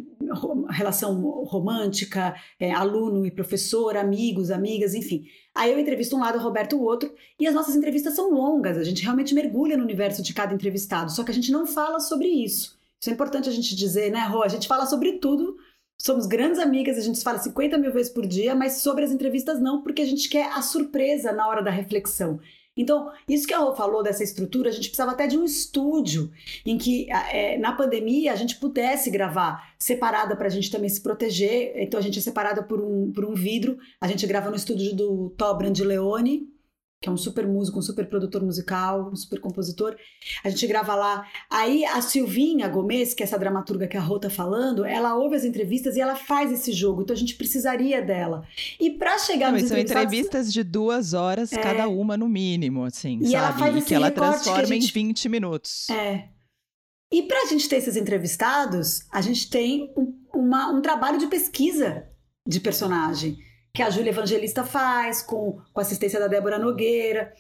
relação 0.70 1.22
romântica, 1.44 2.34
é, 2.58 2.72
aluno 2.72 3.26
e 3.26 3.32
professor, 3.32 3.98
amigos, 3.98 4.52
amigas, 4.52 4.94
enfim. 4.96 5.26
Aí 5.54 5.72
eu 5.72 5.80
entrevisto 5.80 6.16
um 6.16 6.20
lado, 6.22 6.38
o 6.38 6.42
Roberto 6.42 6.78
o 6.78 6.84
outro, 6.84 7.14
e 7.38 7.46
as 7.46 7.54
nossas 7.54 7.76
entrevistas 7.76 8.16
são 8.16 8.32
longas, 8.32 8.78
a 8.78 8.86
gente 8.86 9.04
realmente 9.04 9.34
mergulha 9.34 9.76
no 9.76 9.84
universo 9.84 10.24
de 10.24 10.34
cada 10.34 10.54
entrevistado, 10.54 11.12
só 11.12 11.26
que 11.26 11.32
a 11.32 11.34
gente 11.34 11.52
não 11.52 11.68
fala 11.68 12.00
sobre 12.00 12.30
isso. 12.30 12.78
Isso 13.00 13.10
é 13.10 13.14
importante 13.14 13.50
a 13.50 13.52
gente 13.52 13.76
dizer, 13.76 14.10
né, 14.10 14.26
Rô? 14.26 14.42
A 14.42 14.48
gente 14.48 14.68
fala 14.68 14.86
sobre 14.86 15.20
tudo, 15.20 15.58
Somos 15.98 16.28
grandes 16.28 16.60
amigas, 16.60 16.98
a 16.98 17.02
gente 17.02 17.24
fala 17.24 17.40
50 17.40 17.78
mil 17.78 17.92
vezes 17.92 18.12
por 18.12 18.26
dia, 18.26 18.54
mas 18.54 18.82
sobre 18.82 19.04
as 19.04 19.12
entrevistas 19.12 19.60
não, 19.60 19.82
porque 19.82 20.02
a 20.02 20.06
gente 20.06 20.30
quer 20.30 20.52
a 20.52 20.62
surpresa 20.62 21.32
na 21.32 21.48
hora 21.48 21.64
da 21.64 21.72
reflexão. 21.72 22.40
Então, 22.78 23.12
isso 23.28 23.48
que 23.48 23.54
a 23.54 23.58
Rô 23.58 23.76
falou 23.76 24.04
dessa 24.04 24.24
estrutura, 24.24 24.70
a 24.70 24.72
gente 24.72 24.90
precisava 24.90 25.12
até 25.12 25.26
de 25.26 25.36
um 25.36 25.44
estúdio 25.44 26.32
em 26.64 26.78
que, 26.78 27.12
é, 27.12 27.58
na 27.58 27.74
pandemia, 27.74 28.32
a 28.32 28.36
gente 28.36 28.58
pudesse 28.58 29.10
gravar 29.10 29.74
separada 29.80 30.36
para 30.36 30.46
a 30.46 30.50
gente 30.50 30.70
também 30.70 30.88
se 30.88 31.02
proteger. 31.02 31.74
Então, 31.78 32.00
a 32.00 32.04
gente 32.04 32.20
é 32.20 32.22
separada 32.22 32.62
por 32.62 32.80
um, 32.80 33.12
por 33.12 33.26
um 33.26 33.34
vidro. 33.34 33.80
A 34.00 34.08
gente 34.08 34.28
grava 34.28 34.52
no 34.52 34.56
estúdio 34.56 34.96
do 34.96 35.32
Tobran 35.32 35.72
de 35.72 35.84
Leone, 35.84 36.48
que 37.02 37.08
é 37.08 37.12
um 37.12 37.18
super 37.18 37.48
músico, 37.48 37.78
um 37.78 37.82
super 37.82 38.08
produtor 38.08 38.44
musical, 38.44 39.10
um 39.12 39.16
super 39.16 39.40
compositor. 39.40 39.96
A 40.44 40.50
gente 40.50 40.66
grava 40.66 40.96
lá. 40.96 41.28
Aí 41.50 41.86
a 41.86 42.02
Silvinha 42.02 42.68
Gomes, 42.68 43.14
que 43.14 43.22
é 43.22 43.26
essa 43.26 43.38
dramaturga 43.38 43.88
que 43.88 43.96
a 43.96 44.02
Rô 44.02 44.20
tá 44.20 44.30
falando, 44.30 44.84
ela 44.84 45.16
ouve 45.16 45.36
as 45.36 45.46
entrevistas 45.46 45.96
e 45.96 46.02
ela 46.02 46.16
faz 46.16 46.52
esse 46.52 46.72
jogo. 46.72 47.04
Então 47.04 47.16
a 47.16 47.20
gente 47.20 47.36
precisaria 47.36 48.02
dela. 48.02 48.48
E 48.80 48.92
para 48.92 49.18
chegar 49.20 49.52
Não, 49.52 49.60
nos 49.60 49.70
são 49.70 49.78
entrevistas 49.78 50.52
de 50.52 50.64
duas 50.64 51.14
horas 51.14 51.54
é... 51.54 51.58
cada 51.58 51.88
uma 51.88 52.18
no 52.18 52.28
mínimo, 52.28 52.84
assim, 52.84 53.20
e 53.22 53.26
sabe? 53.26 53.36
Ela 53.36 53.54
faz 53.54 53.78
e 53.78 53.82
que 53.82 53.94
ela 53.94 54.10
transforma 54.10 54.62
que 54.62 54.68
gente... 54.68 55.00
em 55.00 55.08
20 55.08 55.30
minutos. 55.30 55.90
É. 55.92 56.30
E 57.14 57.24
para 57.24 57.44
a 57.44 57.46
gente 57.46 57.70
ter 57.70 57.78
esses 57.78 57.96
entrevistados, 57.96 59.06
a 59.12 59.22
gente 59.22 59.50
tem 59.50 59.94
um, 59.96 60.14
uma, 60.34 60.72
um 60.72 60.82
trabalho 60.82 61.20
de 61.20 61.28
pesquisa 61.28 62.08
de 62.46 62.60
personagem 62.60 63.38
que 63.74 63.82
a 63.82 63.90
Júlia 63.90 64.10
Evangelista 64.10 64.64
faz, 64.64 65.22
com, 65.22 65.60
com 65.74 65.82
assistência 65.82 66.20
da 66.20 66.28
Débora 66.28 66.58
Nogueira. 66.58 67.34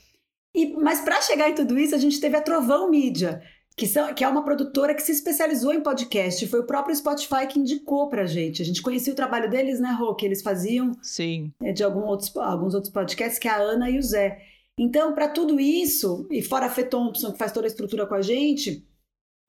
E, 0.55 0.73
mas 0.73 1.01
para 1.01 1.21
chegar 1.21 1.49
em 1.49 1.55
tudo 1.55 1.77
isso, 1.77 1.95
a 1.95 1.97
gente 1.97 2.19
teve 2.19 2.35
a 2.35 2.41
Trovão 2.41 2.89
Mídia, 2.89 3.41
que, 3.75 3.85
são, 3.85 4.13
que 4.13 4.23
é 4.23 4.27
uma 4.27 4.43
produtora 4.43 4.95
que 4.95 5.01
se 5.01 5.11
especializou 5.11 5.73
em 5.73 5.81
podcast. 5.81 6.47
Foi 6.47 6.59
o 6.59 6.65
próprio 6.65 6.95
Spotify 6.95 7.45
que 7.47 7.59
indicou 7.59 8.09
pra 8.09 8.25
gente. 8.25 8.61
A 8.61 8.65
gente 8.65 8.81
conhecia 8.81 9.13
o 9.13 9.15
trabalho 9.15 9.49
deles, 9.49 9.79
né, 9.79 9.91
Rô? 9.91 10.15
Que 10.15 10.25
eles 10.25 10.41
faziam 10.41 10.91
Sim. 11.01 11.53
É, 11.61 11.71
de 11.71 11.83
algum 11.83 12.01
outros, 12.01 12.35
alguns 12.37 12.73
outros 12.73 12.91
podcasts, 12.91 13.37
que 13.37 13.47
é 13.47 13.51
a 13.51 13.57
Ana 13.57 13.89
e 13.89 13.99
o 13.99 14.03
Zé. 14.03 14.41
Então, 14.79 15.13
para 15.13 15.27
tudo 15.27 15.59
isso, 15.59 16.27
e 16.29 16.41
fora 16.41 16.67
a 16.67 16.69
Fê 16.69 16.83
Thompson, 16.83 17.31
que 17.31 17.37
faz 17.37 17.51
toda 17.51 17.65
a 17.65 17.69
estrutura 17.69 18.05
com 18.05 18.15
a 18.15 18.21
gente, 18.21 18.87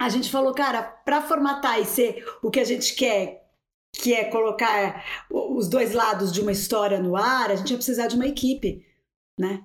a 0.01 0.09
gente 0.09 0.31
falou, 0.31 0.55
cara, 0.55 0.83
para 0.83 1.23
formatar 1.23 1.81
e 1.81 1.85
ser 1.85 2.25
o 2.43 2.51
que 2.51 2.61
a 2.61 2.65
gente 2.65 2.95
quer, 2.95 3.48
que 3.99 4.15
é 4.15 4.25
colocar 4.25 5.05
os 5.29 5.69
dois 5.69 5.93
lados 5.93 6.33
de 6.33 6.41
uma 6.41 6.53
história 6.53 7.01
no 7.01 7.17
ar, 7.17 7.51
a 7.51 7.57
gente 7.57 7.69
vai 7.69 7.77
precisar 7.77 8.07
de 8.07 8.15
uma 8.15 8.29
equipe, 8.29 8.87
né? 9.37 9.65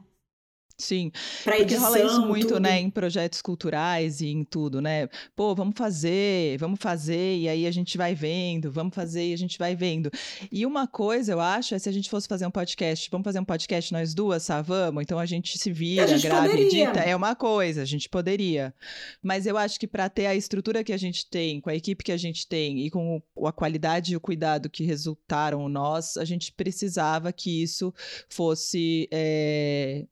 Sim, 0.84 1.12
pra 1.44 1.56
porque 1.56 1.74
edição, 1.74 1.84
rola 1.84 2.04
isso 2.04 2.22
muito, 2.28 2.48
tudo. 2.50 2.60
né, 2.60 2.80
em 2.80 2.90
projetos 2.90 3.42
culturais 3.42 4.22
e 4.22 4.28
em 4.28 4.44
tudo, 4.44 4.82
né? 4.82 5.08
Pô, 5.36 5.56
vamos 5.56 5.76
fazer, 5.78 6.58
vamos 6.58 6.80
fazer, 6.80 7.38
e 7.38 7.48
aí 7.48 7.66
a 7.66 7.72
gente 7.72 7.98
vai 7.98 8.14
vendo, 8.14 8.72
vamos 8.72 8.94
fazer 8.94 9.30
e 9.30 9.34
a 9.34 9.38
gente 9.38 9.58
vai 9.58 9.76
vendo. 9.76 10.12
E 10.52 10.66
uma 10.66 10.88
coisa, 10.88 11.32
eu 11.32 11.40
acho, 11.40 11.74
é 11.74 11.80
se 11.80 11.88
a 11.88 11.92
gente 11.92 12.10
fosse 12.10 12.28
fazer 12.28 12.46
um 12.46 12.52
podcast, 12.52 13.10
vamos 13.10 13.24
fazer 13.24 13.40
um 13.40 13.46
podcast 13.46 13.94
nós 13.94 14.14
duas, 14.14 14.46
tá? 14.46 14.62
Vamos? 14.62 15.02
Então 15.04 15.18
a 15.18 15.26
gente 15.26 15.58
se 15.58 15.72
vira, 15.72 16.08
gente 16.08 16.24
grava, 16.24 16.50
poderia. 16.50 16.84
edita, 16.84 17.00
é 17.00 17.16
uma 17.16 17.36
coisa, 17.36 17.82
a 17.82 17.86
gente 17.86 18.10
poderia. 18.10 18.74
Mas 19.22 19.46
eu 19.46 19.58
acho 19.58 19.80
que 19.80 19.88
para 19.88 20.10
ter 20.10 20.26
a 20.26 20.36
estrutura 20.36 20.84
que 20.84 20.92
a 20.94 20.98
gente 20.98 21.30
tem, 21.30 21.62
com 21.62 21.70
a 21.70 21.76
equipe 21.76 22.04
que 22.04 22.12
a 22.12 22.18
gente 22.18 22.48
tem 22.48 22.86
e 22.86 22.90
com 22.90 23.22
a 23.46 23.52
qualidade 23.52 24.14
e 24.14 24.18
o 24.18 24.22
cuidado 24.22 24.70
que 24.70 24.84
resultaram 24.84 25.68
nós, 25.70 26.18
a 26.18 26.26
gente 26.26 26.52
precisava 26.52 27.32
que 27.32 27.64
isso 27.64 27.94
fosse 28.30 29.08
é, 29.12 30.06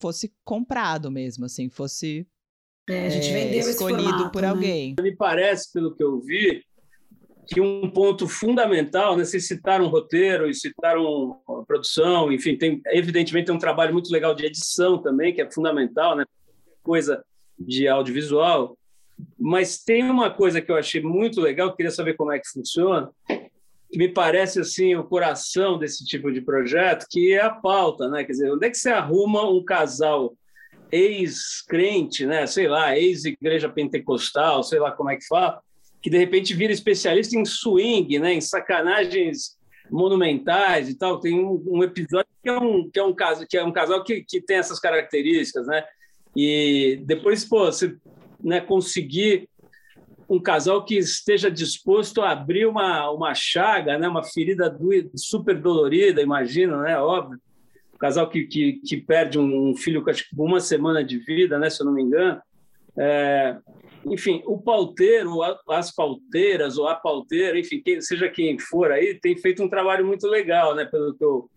fosse 0.00 0.32
comprado 0.44 1.10
mesmo, 1.10 1.44
assim, 1.44 1.68
fosse 1.68 2.26
É, 2.88 3.06
a 3.06 3.08
gente 3.10 3.28
é, 3.28 3.32
vendeu 3.32 3.60
esse 3.60 3.70
escolhido 3.70 4.02
formato, 4.02 4.30
por 4.32 4.42
né? 4.42 4.48
alguém. 4.48 4.96
Me 5.00 5.14
parece, 5.14 5.72
pelo 5.72 5.94
que 5.94 6.02
eu 6.02 6.20
vi, 6.20 6.64
que 7.48 7.60
um 7.60 7.90
ponto 7.90 8.28
fundamental, 8.28 9.16
né, 9.16 9.24
vocês 9.24 9.46
citaram 9.46 9.86
um 9.86 9.88
roteiro 9.88 10.48
e 10.48 10.54
citaram 10.54 11.40
a 11.48 11.64
produção, 11.64 12.30
enfim, 12.30 12.56
tem, 12.56 12.80
evidentemente 12.88 13.46
tem 13.46 13.54
um 13.54 13.58
trabalho 13.58 13.92
muito 13.92 14.12
legal 14.12 14.34
de 14.34 14.44
edição 14.44 15.00
também, 15.00 15.34
que 15.34 15.40
é 15.40 15.50
fundamental, 15.50 16.14
né, 16.14 16.24
coisa 16.82 17.24
de 17.58 17.88
audiovisual, 17.88 18.76
mas 19.38 19.82
tem 19.82 20.04
uma 20.04 20.30
coisa 20.30 20.60
que 20.60 20.70
eu 20.70 20.76
achei 20.76 21.02
muito 21.02 21.40
legal, 21.40 21.74
queria 21.74 21.90
saber 21.90 22.14
como 22.14 22.32
é 22.32 22.38
que 22.38 22.48
funciona, 22.48 23.10
me 23.94 24.08
parece 24.08 24.60
assim 24.60 24.94
o 24.94 25.04
coração 25.04 25.78
desse 25.78 26.04
tipo 26.04 26.30
de 26.30 26.40
projeto, 26.40 27.06
que 27.10 27.32
é 27.32 27.42
a 27.42 27.50
pauta, 27.50 28.08
né? 28.08 28.24
Quer 28.24 28.32
dizer, 28.32 28.52
onde 28.52 28.66
é 28.66 28.70
que 28.70 28.76
você 28.76 28.90
arruma 28.90 29.48
um 29.48 29.64
casal 29.64 30.36
ex-crente, 30.92 32.26
né? 32.26 32.46
Sei 32.46 32.68
lá, 32.68 32.96
ex-igreja 32.96 33.68
pentecostal, 33.68 34.62
sei 34.62 34.78
lá 34.78 34.92
como 34.92 35.10
é 35.10 35.16
que 35.16 35.26
fala, 35.26 35.60
que 36.02 36.10
de 36.10 36.18
repente 36.18 36.54
vira 36.54 36.72
especialista 36.72 37.36
em 37.36 37.44
swing, 37.44 38.18
né, 38.18 38.34
em 38.34 38.40
sacanagens 38.40 39.56
monumentais 39.90 40.88
e 40.88 40.94
tal. 40.94 41.18
Tem 41.18 41.38
um, 41.38 41.62
um 41.66 41.82
episódio 41.82 42.28
que 42.42 42.48
é 42.48 42.58
um 42.58 42.88
que 42.90 42.98
é 42.98 43.02
um 43.02 43.14
caso 43.14 43.46
que 43.48 43.56
é 43.56 43.64
um 43.64 43.72
casal 43.72 44.04
que, 44.04 44.22
que 44.22 44.40
tem 44.40 44.58
essas 44.58 44.78
características, 44.78 45.66
né? 45.66 45.84
E 46.36 47.02
depois, 47.04 47.44
pô, 47.44 47.64
você 47.66 47.96
né, 48.42 48.60
conseguir 48.60 49.48
um 50.28 50.38
casal 50.38 50.84
que 50.84 50.96
esteja 50.96 51.50
disposto 51.50 52.20
a 52.20 52.30
abrir 52.30 52.66
uma, 52.66 53.10
uma 53.10 53.34
chaga, 53.34 53.98
né, 53.98 54.06
uma 54.06 54.22
ferida 54.22 54.68
do, 54.68 54.90
super 55.16 55.58
dolorida, 55.58 56.20
imagino, 56.20 56.82
né, 56.82 56.98
óbvio. 56.98 57.40
Um 57.94 57.98
casal 57.98 58.28
que, 58.28 58.44
que, 58.44 58.74
que 58.84 58.96
perde 58.98 59.38
um, 59.38 59.74
filho 59.74 60.04
com 60.04 60.44
uma 60.44 60.60
semana 60.60 61.02
de 61.02 61.18
vida, 61.18 61.58
né, 61.58 61.70
se 61.70 61.80
eu 61.80 61.86
não 61.86 61.94
me 61.94 62.02
engano. 62.02 62.40
É, 62.96 63.56
enfim, 64.06 64.42
o 64.44 64.58
pauteiro, 64.58 65.40
as 65.68 65.90
pauteiras 65.94 66.76
ou 66.76 66.86
a 66.86 66.94
pauteira, 66.94 67.58
enfim, 67.58 67.80
quem, 67.80 68.00
seja 68.00 68.28
quem 68.28 68.58
for 68.58 68.92
aí, 68.92 69.14
tem 69.14 69.36
feito 69.36 69.62
um 69.62 69.68
trabalho 69.68 70.06
muito 70.06 70.26
legal, 70.26 70.74
né, 70.74 70.84
pelo 70.84 71.14
que 71.14 71.24
eu 71.24 71.48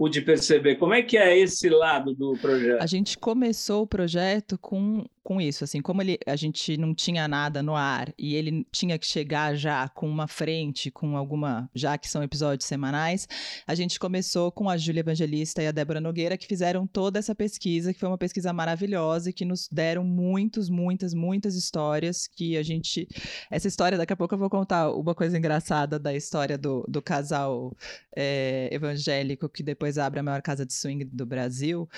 pude 0.00 0.22
perceber. 0.22 0.76
Como 0.76 0.94
é 0.94 1.02
que 1.02 1.18
é 1.18 1.38
esse 1.38 1.68
lado 1.68 2.14
do 2.14 2.32
projeto? 2.40 2.80
A 2.82 2.86
gente 2.86 3.18
começou 3.18 3.82
o 3.82 3.86
projeto 3.86 4.56
com 4.56 5.04
com 5.22 5.40
isso, 5.40 5.62
assim, 5.62 5.80
como 5.80 6.02
ele, 6.02 6.18
a 6.26 6.34
gente 6.34 6.76
não 6.76 6.92
tinha 6.92 7.28
nada 7.28 7.62
no 7.62 7.76
ar 7.76 8.12
e 8.18 8.34
ele 8.34 8.66
tinha 8.72 8.98
que 8.98 9.06
chegar 9.06 9.54
já 9.54 9.88
com 9.88 10.08
uma 10.08 10.26
frente, 10.26 10.90
com 10.90 11.16
alguma, 11.16 11.70
já 11.72 11.96
que 11.96 12.08
são 12.08 12.20
episódios 12.22 12.66
semanais, 12.66 13.28
a 13.64 13.74
gente 13.76 14.00
começou 14.00 14.50
com 14.50 14.68
a 14.68 14.76
Júlia 14.76 15.00
Evangelista 15.00 15.62
e 15.62 15.68
a 15.68 15.72
Débora 15.72 16.00
Nogueira, 16.00 16.36
que 16.36 16.48
fizeram 16.48 16.86
toda 16.86 17.18
essa 17.18 17.32
pesquisa, 17.32 17.92
que 17.92 18.00
foi 18.00 18.08
uma 18.08 18.18
pesquisa 18.18 18.52
maravilhosa 18.52 19.30
e 19.30 19.32
que 19.32 19.44
nos 19.44 19.68
deram 19.68 20.02
muitos, 20.02 20.68
muitas, 20.68 21.14
muitas 21.14 21.54
histórias 21.54 22.26
que 22.26 22.56
a 22.56 22.62
gente, 22.62 23.06
essa 23.50 23.68
história, 23.68 23.98
daqui 23.98 24.12
a 24.12 24.16
pouco 24.16 24.34
eu 24.34 24.38
vou 24.38 24.50
contar 24.50 24.90
uma 24.90 25.14
coisa 25.14 25.38
engraçada 25.38 25.96
da 25.96 26.12
história 26.12 26.58
do, 26.58 26.84
do 26.88 27.00
casal 27.00 27.76
é, 28.16 28.68
evangélico 28.72 29.48
que 29.48 29.62
depois 29.62 29.89
abre 29.98 30.20
a 30.20 30.22
maior 30.22 30.42
casa 30.42 30.64
de 30.66 30.72
swing 30.72 31.04
do 31.04 31.26
Brasil, 31.26 31.88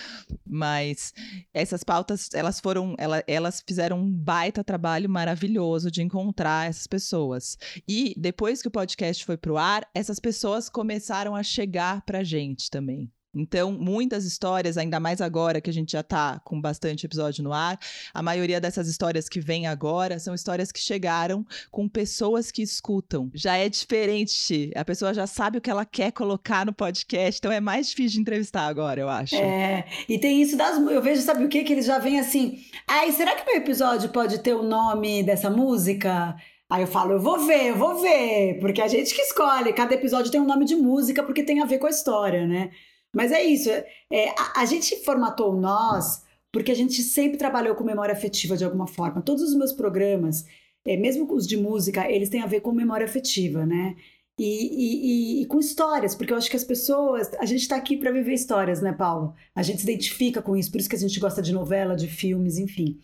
mas 0.47 1.12
essas 1.53 1.82
pautas, 1.82 2.28
elas 2.34 2.61
foram, 2.61 2.95
ela, 2.99 3.22
elas 3.26 3.62
fizeram 3.66 4.01
um 4.01 4.12
baita 4.12 4.64
trabalho 4.64 5.09
maravilhoso 5.09 5.90
de 5.90 6.03
encontrar 6.03 6.68
essas 6.68 6.86
pessoas. 6.86 7.57
E 7.88 8.14
depois 8.16 8.62
que 8.62 8.68
o 8.68 8.70
podcast 8.70 9.24
foi 9.24 9.36
pro 9.36 9.57
ar, 9.57 9.88
essas 9.95 10.18
pessoas 10.18 10.68
começaram 10.68 11.34
a 11.34 11.43
chegar 11.43 12.03
pra 12.03 12.22
gente 12.24 12.70
também. 12.70 13.11
Então, 13.35 13.72
muitas 13.72 14.24
histórias, 14.24 14.76
ainda 14.76 15.01
mais 15.01 15.20
agora 15.20 15.61
que 15.61 15.70
a 15.70 15.72
gente 15.72 15.93
já 15.93 16.01
está 16.01 16.39
com 16.45 16.61
bastante 16.61 17.07
episódio 17.07 17.43
no 17.43 17.53
ar, 17.53 17.78
a 18.12 18.22
maioria 18.22 18.61
dessas 18.61 18.89
histórias 18.89 19.28
que 19.28 19.41
vêm 19.41 19.66
agora 19.66 20.18
são 20.18 20.35
histórias 20.35 20.70
que 20.70 20.80
chegaram 20.80 21.45
com 21.70 21.89
pessoas 21.89 22.51
que 22.51 22.62
escutam. 22.62 23.30
Já 23.33 23.57
é 23.57 23.68
diferente, 23.68 24.70
a 24.76 24.85
pessoa 24.85 25.14
já 25.14 25.26
sabe 25.26 25.59
o 25.59 25.61
que 25.61 25.70
ela 25.70 25.87
quer 25.87 26.12
colocar 26.12 26.66
no 26.66 26.74
podcast, 26.74 27.39
então 27.39 27.51
é 27.51 27.61
mais 27.61 27.89
difícil 27.89 28.16
de 28.16 28.20
entrevistar 28.20 28.66
agora, 28.66 29.01
eu 29.01 29.09
acho. 29.09 29.35
É, 29.35 29.87
e 30.09 30.18
tem 30.18 30.43
isso 30.43 30.57
das. 30.57 30.76
Eu 30.76 31.01
vejo, 31.01 31.22
sabe 31.22 31.45
o 31.45 31.49
que? 31.49 31.64
Que 31.64 31.72
eles 31.72 31.87
já 31.87 31.99
vêm 31.99 32.20
assim. 32.20 32.59
Ai, 32.87 33.12
será 33.12 33.35
que 33.35 33.47
meu 33.47 33.57
episódio 33.57 34.11
pode 34.11 34.41
ter 34.41 34.55
o 34.55 34.62
nome 34.62 35.22
dessa 35.22 35.49
música? 35.49 36.37
Aí 36.68 36.83
eu 36.83 36.87
falo, 36.87 37.12
eu 37.12 37.20
vou 37.20 37.39
ver, 37.47 37.66
eu 37.66 37.76
vou 37.76 38.01
ver, 38.01 38.59
porque 38.59 38.80
a 38.80 38.89
gente 38.89 39.14
que 39.14 39.20
escolhe, 39.20 39.72
cada 39.74 39.95
episódio 39.95 40.30
tem 40.30 40.41
um 40.41 40.47
nome 40.47 40.64
de 40.64 40.74
música 40.74 41.22
porque 41.22 41.43
tem 41.43 41.61
a 41.61 41.66
ver 41.66 41.78
com 41.78 41.87
a 41.87 41.91
história, 41.91 42.47
né? 42.47 42.70
Mas 43.14 43.30
é 43.30 43.42
isso. 43.42 43.70
É, 43.70 44.30
a, 44.30 44.62
a, 44.62 44.64
gente 44.64 45.04
formatou 45.04 45.54
nós 45.54 46.22
porque 46.50 46.72
a 46.72 46.74
gente 46.74 47.02
sempre 47.02 47.38
trabalhou 47.38 47.74
com 47.74 47.84
memória 47.84 48.12
afetiva 48.12 48.56
de 48.56 48.64
alguma 48.64 48.86
forma. 48.86 49.22
Todos 49.22 49.42
os 49.42 49.54
meus 49.54 49.72
programas, 49.72 50.44
é, 50.86 50.96
mesmo 50.96 51.32
os 51.32 51.46
de 51.46 51.56
música, 51.56 52.10
eles 52.10 52.28
têm 52.28 52.42
a 52.42 52.46
ver 52.46 52.60
com 52.60 52.72
memória 52.72 53.04
afetiva, 53.04 53.66
né? 53.66 53.96
E, 54.38 55.40
e, 55.40 55.42
e 55.42 55.46
com 55.46 55.60
histórias, 55.60 56.14
porque 56.14 56.32
eu 56.32 56.36
acho 56.36 56.50
que 56.50 56.56
as 56.56 56.64
pessoas. 56.64 57.30
A 57.38 57.44
gente 57.44 57.60
está 57.62 57.76
aqui 57.76 57.96
para 57.96 58.10
viver 58.10 58.32
histórias, 58.32 58.80
né, 58.80 58.92
Paulo? 58.92 59.34
A 59.54 59.62
gente 59.62 59.82
se 59.82 59.84
identifica 59.84 60.42
com 60.42 60.56
isso, 60.56 60.70
por 60.70 60.80
isso 60.80 60.88
que 60.88 60.96
a 60.96 60.98
gente 60.98 61.20
gosta 61.20 61.42
de 61.42 61.52
novela, 61.52 61.94
de 61.94 62.08
filmes, 62.08 62.58
enfim. 62.58 62.98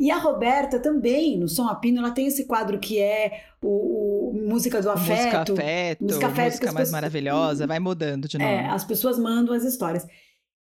E 0.00 0.12
a 0.12 0.16
Roberta 0.16 0.78
também, 0.78 1.36
no 1.36 1.48
Som 1.48 1.66
Apino, 1.66 1.98
ela 1.98 2.12
tem 2.12 2.28
esse 2.28 2.44
quadro 2.44 2.78
que 2.78 3.00
é 3.00 3.42
o, 3.60 4.30
o 4.30 4.32
Música 4.32 4.80
do 4.80 4.90
Afeto. 4.90 5.10
Música 5.10 5.40
Afeto, 5.40 6.04
música, 6.04 6.26
afeto, 6.26 6.50
música 6.50 6.72
mais 6.72 6.74
pessoas, 6.74 6.90
maravilhosa, 6.90 7.66
vai 7.66 7.80
mudando 7.80 8.28
de 8.28 8.38
nome. 8.38 8.48
É, 8.48 8.68
as 8.68 8.84
pessoas 8.84 9.18
mandam 9.18 9.52
as 9.52 9.64
histórias. 9.64 10.06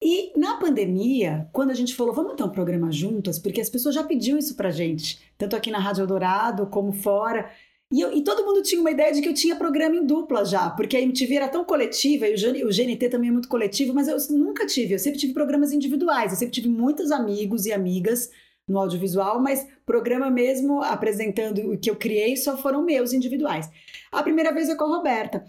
E 0.02 0.38
na 0.38 0.58
pandemia, 0.58 1.48
quando 1.52 1.70
a 1.70 1.74
gente 1.74 1.94
falou, 1.94 2.12
vamos 2.12 2.34
ter 2.34 2.42
um 2.42 2.48
programa 2.50 2.92
juntas, 2.92 3.38
porque 3.38 3.60
as 3.60 3.70
pessoas 3.70 3.94
já 3.94 4.04
pediam 4.04 4.36
isso 4.36 4.54
pra 4.54 4.70
gente, 4.70 5.18
tanto 5.38 5.56
aqui 5.56 5.70
na 5.70 5.78
Rádio 5.78 6.02
Eldorado 6.02 6.66
como 6.66 6.92
fora. 6.92 7.48
E, 7.90 8.00
eu, 8.00 8.12
e, 8.12 8.22
todo 8.22 8.44
mundo 8.44 8.62
tinha 8.62 8.80
uma 8.80 8.90
ideia 8.90 9.12
de 9.12 9.22
que 9.22 9.28
eu 9.28 9.34
tinha 9.34 9.56
programa 9.56 9.94
em 9.96 10.04
dupla 10.04 10.44
já, 10.44 10.68
porque 10.70 10.96
a 10.96 11.00
MTV 11.00 11.34
era 11.36 11.48
tão 11.48 11.64
coletiva, 11.64 12.26
e 12.26 12.34
o, 12.34 12.66
o 12.66 12.70
GNT 12.70 13.08
também 13.08 13.28
é 13.28 13.32
muito 13.32 13.48
coletivo, 13.48 13.94
mas 13.94 14.08
eu 14.08 14.16
nunca 14.36 14.66
tive, 14.66 14.94
eu 14.94 14.98
sempre 14.98 15.18
tive 15.18 15.32
programas 15.32 15.72
individuais, 15.72 16.32
eu 16.32 16.38
sempre 16.38 16.52
tive 16.52 16.68
muitos 16.68 17.10
amigos 17.12 17.64
e 17.64 17.72
amigas 17.72 18.30
no 18.68 18.78
audiovisual, 18.78 19.40
mas 19.40 19.66
programa 19.84 20.30
mesmo 20.30 20.82
apresentando 20.82 21.72
o 21.72 21.78
que 21.78 21.90
eu 21.90 21.96
criei 21.96 22.36
só 22.36 22.56
foram 22.56 22.84
meus 22.84 23.12
individuais. 23.12 23.68
A 24.10 24.22
primeira 24.22 24.52
vez 24.52 24.68
é 24.68 24.74
com 24.74 24.84
a 24.84 24.96
Roberta. 24.96 25.44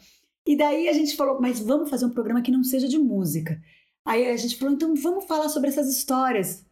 E 0.45 0.57
daí 0.57 0.89
a 0.89 0.93
gente 0.93 1.16
falou, 1.16 1.39
mas 1.39 1.59
vamos 1.59 1.89
fazer 1.89 2.05
um 2.05 2.09
programa 2.09 2.41
que 2.41 2.51
não 2.51 2.64
seja 2.64 2.88
de 2.88 2.97
música. 2.97 3.61
Aí 4.05 4.28
a 4.28 4.36
gente 4.36 4.57
falou, 4.57 4.74
então 4.74 4.93
vamos 4.95 5.26
falar 5.26 5.47
sobre 5.47 5.70
essas 5.70 5.88
histórias. 5.88 6.66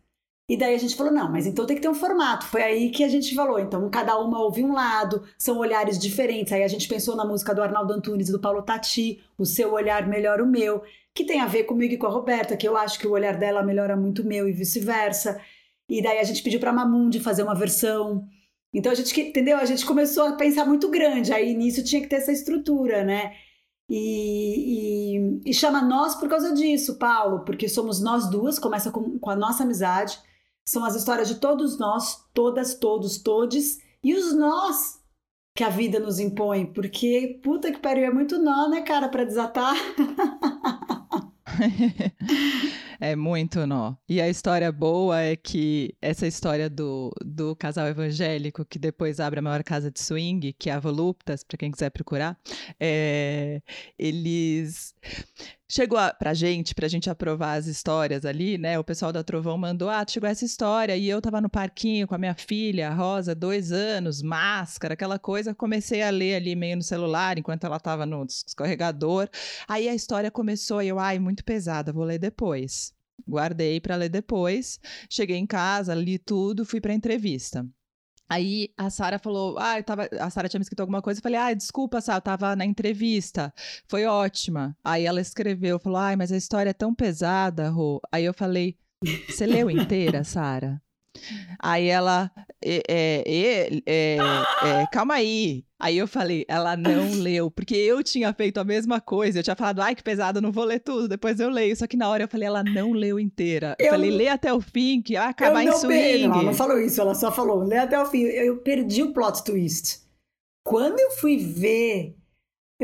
E 0.49 0.57
daí 0.57 0.75
a 0.75 0.77
gente 0.77 0.97
falou, 0.97 1.13
não, 1.13 1.31
mas 1.31 1.47
então 1.47 1.65
tem 1.65 1.77
que 1.77 1.81
ter 1.81 1.87
um 1.87 1.93
formato. 1.93 2.45
Foi 2.45 2.61
aí 2.61 2.89
que 2.89 3.05
a 3.05 3.07
gente 3.07 3.33
falou, 3.33 3.57
então 3.57 3.89
cada 3.89 4.19
uma 4.19 4.41
ouve 4.41 4.61
um 4.61 4.73
lado, 4.73 5.23
são 5.37 5.59
olhares 5.59 5.97
diferentes. 5.97 6.51
Aí 6.51 6.63
a 6.63 6.67
gente 6.67 6.89
pensou 6.89 7.15
na 7.15 7.23
música 7.23 7.55
do 7.55 7.61
Arnaldo 7.61 7.93
Antunes 7.93 8.27
e 8.27 8.31
do 8.33 8.39
Paulo 8.39 8.61
Tati, 8.61 9.23
o 9.37 9.45
seu 9.45 9.71
olhar 9.71 10.05
melhora 10.09 10.43
o 10.43 10.47
meu, 10.47 10.83
que 11.15 11.23
tem 11.23 11.39
a 11.39 11.45
ver 11.45 11.63
comigo 11.63 11.93
e 11.93 11.97
com 11.97 12.07
a 12.07 12.09
Roberta, 12.09 12.57
que 12.57 12.67
eu 12.67 12.75
acho 12.75 12.99
que 12.99 13.07
o 13.07 13.11
olhar 13.11 13.37
dela 13.37 13.63
melhora 13.63 13.95
muito 13.95 14.23
o 14.23 14.25
meu 14.25 14.49
e 14.49 14.51
vice-versa. 14.51 15.39
E 15.91 16.01
daí 16.01 16.19
a 16.19 16.23
gente 16.23 16.41
pediu 16.41 16.57
para 16.57 16.71
Mamundi 16.71 17.19
fazer 17.19 17.43
uma 17.43 17.53
versão. 17.53 18.25
Então 18.73 18.93
a 18.93 18.95
gente, 18.95 19.19
entendeu? 19.19 19.57
A 19.57 19.65
gente 19.65 19.85
começou 19.85 20.23
a 20.23 20.37
pensar 20.37 20.65
muito 20.65 20.89
grande. 20.89 21.33
Aí 21.33 21.53
nisso 21.53 21.83
tinha 21.83 22.01
que 22.01 22.07
ter 22.07 22.15
essa 22.15 22.31
estrutura, 22.31 23.03
né? 23.03 23.35
E, 23.89 25.17
e, 25.17 25.49
e, 25.49 25.53
chama 25.53 25.81
nós 25.81 26.15
por 26.15 26.29
causa 26.29 26.53
disso, 26.53 26.97
Paulo, 26.97 27.43
porque 27.43 27.67
somos 27.67 27.99
nós 27.99 28.29
duas, 28.29 28.57
começa 28.57 28.89
com, 28.89 29.19
com, 29.19 29.29
a 29.29 29.35
nossa 29.35 29.63
amizade, 29.63 30.17
são 30.65 30.85
as 30.85 30.95
histórias 30.95 31.27
de 31.27 31.35
todos 31.35 31.77
nós, 31.77 32.23
todas, 32.33 32.73
todos, 32.73 33.17
todes, 33.17 33.81
e 34.01 34.13
os 34.13 34.33
nós 34.33 35.01
que 35.53 35.65
a 35.65 35.69
vida 35.69 35.99
nos 35.99 36.21
impõe, 36.21 36.67
porque 36.67 37.41
puta 37.43 37.69
que 37.69 37.79
pariu, 37.79 38.05
é 38.05 38.13
muito 38.13 38.39
nó, 38.39 38.69
né, 38.69 38.81
cara, 38.81 39.09
para 39.09 39.25
desatar. 39.25 39.75
É 43.03 43.15
muito 43.15 43.65
nó. 43.65 43.95
E 44.07 44.21
a 44.21 44.29
história 44.29 44.71
boa 44.71 45.19
é 45.19 45.35
que 45.35 45.97
essa 45.99 46.27
história 46.27 46.69
do, 46.69 47.11
do 47.25 47.55
casal 47.55 47.87
evangélico 47.87 48.63
que 48.63 48.77
depois 48.77 49.19
abre 49.19 49.39
a 49.39 49.41
maior 49.41 49.63
casa 49.63 49.89
de 49.89 49.99
swing, 49.99 50.53
que 50.53 50.69
é 50.69 50.73
a 50.73 50.79
Voluptas, 50.79 51.43
para 51.43 51.57
quem 51.57 51.71
quiser 51.71 51.89
procurar, 51.89 52.39
é, 52.79 53.59
eles 53.97 54.93
chegou 55.67 55.97
a, 55.97 56.13
pra 56.13 56.33
gente, 56.33 56.75
pra 56.75 56.87
gente 56.87 57.09
aprovar 57.09 57.53
as 57.57 57.65
histórias 57.65 58.25
ali, 58.25 58.57
né? 58.57 58.77
O 58.77 58.83
pessoal 58.83 59.11
da 59.11 59.23
Trovão 59.23 59.57
mandou, 59.57 59.89
ah, 59.89 60.05
chegou 60.07 60.29
essa 60.29 60.45
história, 60.45 60.95
e 60.95 61.09
eu 61.09 61.21
tava 61.21 61.41
no 61.41 61.49
parquinho 61.49 62.07
com 62.07 62.13
a 62.13 62.17
minha 62.17 62.35
filha, 62.35 62.89
a 62.89 62.93
Rosa, 62.93 63.33
dois 63.33 63.71
anos, 63.71 64.21
máscara, 64.21 64.93
aquela 64.93 65.17
coisa, 65.17 65.55
comecei 65.55 66.01
a 66.03 66.09
ler 66.09 66.35
ali 66.35 66.55
meio 66.55 66.75
no 66.75 66.83
celular, 66.83 67.37
enquanto 67.39 67.63
ela 67.63 67.79
tava 67.79 68.05
no 68.05 68.23
escorregador, 68.25 69.29
aí 69.67 69.87
a 69.87 69.95
história 69.95 70.29
começou, 70.29 70.81
e 70.83 70.89
eu, 70.89 70.99
ai, 70.99 71.17
muito 71.19 71.43
pesada, 71.43 71.93
vou 71.93 72.03
ler 72.03 72.19
depois. 72.19 72.90
Guardei 73.27 73.79
para 73.79 73.95
ler 73.95 74.09
depois. 74.09 74.79
Cheguei 75.09 75.37
em 75.37 75.45
casa, 75.45 75.93
li 75.93 76.17
tudo, 76.17 76.65
fui 76.65 76.81
para 76.81 76.93
entrevista. 76.93 77.65
Aí 78.31 78.69
a 78.77 78.89
Sara 78.89 79.19
falou, 79.19 79.57
ah, 79.59 79.77
eu 79.77 79.83
tava, 79.83 80.07
a 80.17 80.29
Sara 80.29 80.47
tinha 80.47 80.57
me 80.57 80.63
escrito 80.63 80.79
alguma 80.79 81.01
coisa, 81.01 81.19
eu 81.19 81.21
falei, 81.21 81.37
ah, 81.37 81.53
desculpa, 81.53 81.99
Sara, 81.99 82.19
eu 82.19 82.21
tava 82.21 82.55
na 82.55 82.65
entrevista, 82.65 83.53
foi 83.89 84.05
ótima. 84.05 84.73
Aí 84.81 85.05
ela 85.05 85.19
escreveu, 85.19 85.77
falou, 85.77 85.97
ai, 85.99 86.15
mas 86.15 86.31
a 86.31 86.37
história 86.37 86.69
é 86.69 86.73
tão 86.73 86.95
pesada, 86.95 87.69
Rô. 87.69 87.99
Aí 88.09 88.23
eu 88.23 88.33
falei, 88.33 88.77
você 89.27 89.45
leu 89.45 89.69
inteira, 89.69 90.23
Sara? 90.23 90.81
Aí 91.59 91.87
ela, 91.87 92.31
é, 92.63 93.23
é, 93.85 94.17
é, 94.17 94.87
calma 94.91 95.15
aí. 95.15 95.63
Aí 95.79 95.97
eu 95.97 96.07
falei, 96.07 96.45
ela 96.47 96.77
não 96.77 97.11
leu, 97.19 97.49
porque 97.49 97.75
eu 97.75 98.03
tinha 98.03 98.31
feito 98.33 98.59
a 98.59 98.63
mesma 98.63 99.01
coisa. 99.01 99.39
Eu 99.39 99.43
tinha 99.43 99.55
falado, 99.55 99.81
ai, 99.81 99.95
que 99.95 100.03
pesado, 100.03 100.39
não 100.39 100.51
vou 100.51 100.63
ler 100.63 100.79
tudo, 100.79 101.07
depois 101.07 101.39
eu 101.39 101.49
leio. 101.49 101.75
Só 101.75 101.87
que 101.87 101.97
na 101.97 102.07
hora 102.07 102.23
eu 102.23 102.27
falei, 102.27 102.47
ela 102.47 102.63
não 102.63 102.91
leu 102.91 103.19
inteira. 103.19 103.75
Eu, 103.79 103.87
eu 103.87 103.91
falei, 103.91 104.11
lê 104.11 104.27
até 104.27 104.53
o 104.53 104.61
fim, 104.61 105.01
que 105.01 105.13
vai 105.13 105.27
acabar 105.27 105.63
em 105.63 105.71
swing. 105.71 106.27
Não, 106.27 106.35
ela 106.35 106.43
não 106.43 106.53
falou 106.53 106.79
isso, 106.79 107.01
ela 107.01 107.15
só 107.15 107.31
falou, 107.31 107.63
lê 107.63 107.77
até 107.77 107.99
o 107.99 108.05
fim. 108.05 108.21
Eu, 108.21 108.45
eu 108.45 108.57
perdi 108.57 109.01
o 109.01 109.11
plot 109.11 109.43
twist. 109.43 110.01
Quando 110.63 110.99
eu 110.99 111.11
fui 111.11 111.37
ver 111.37 112.15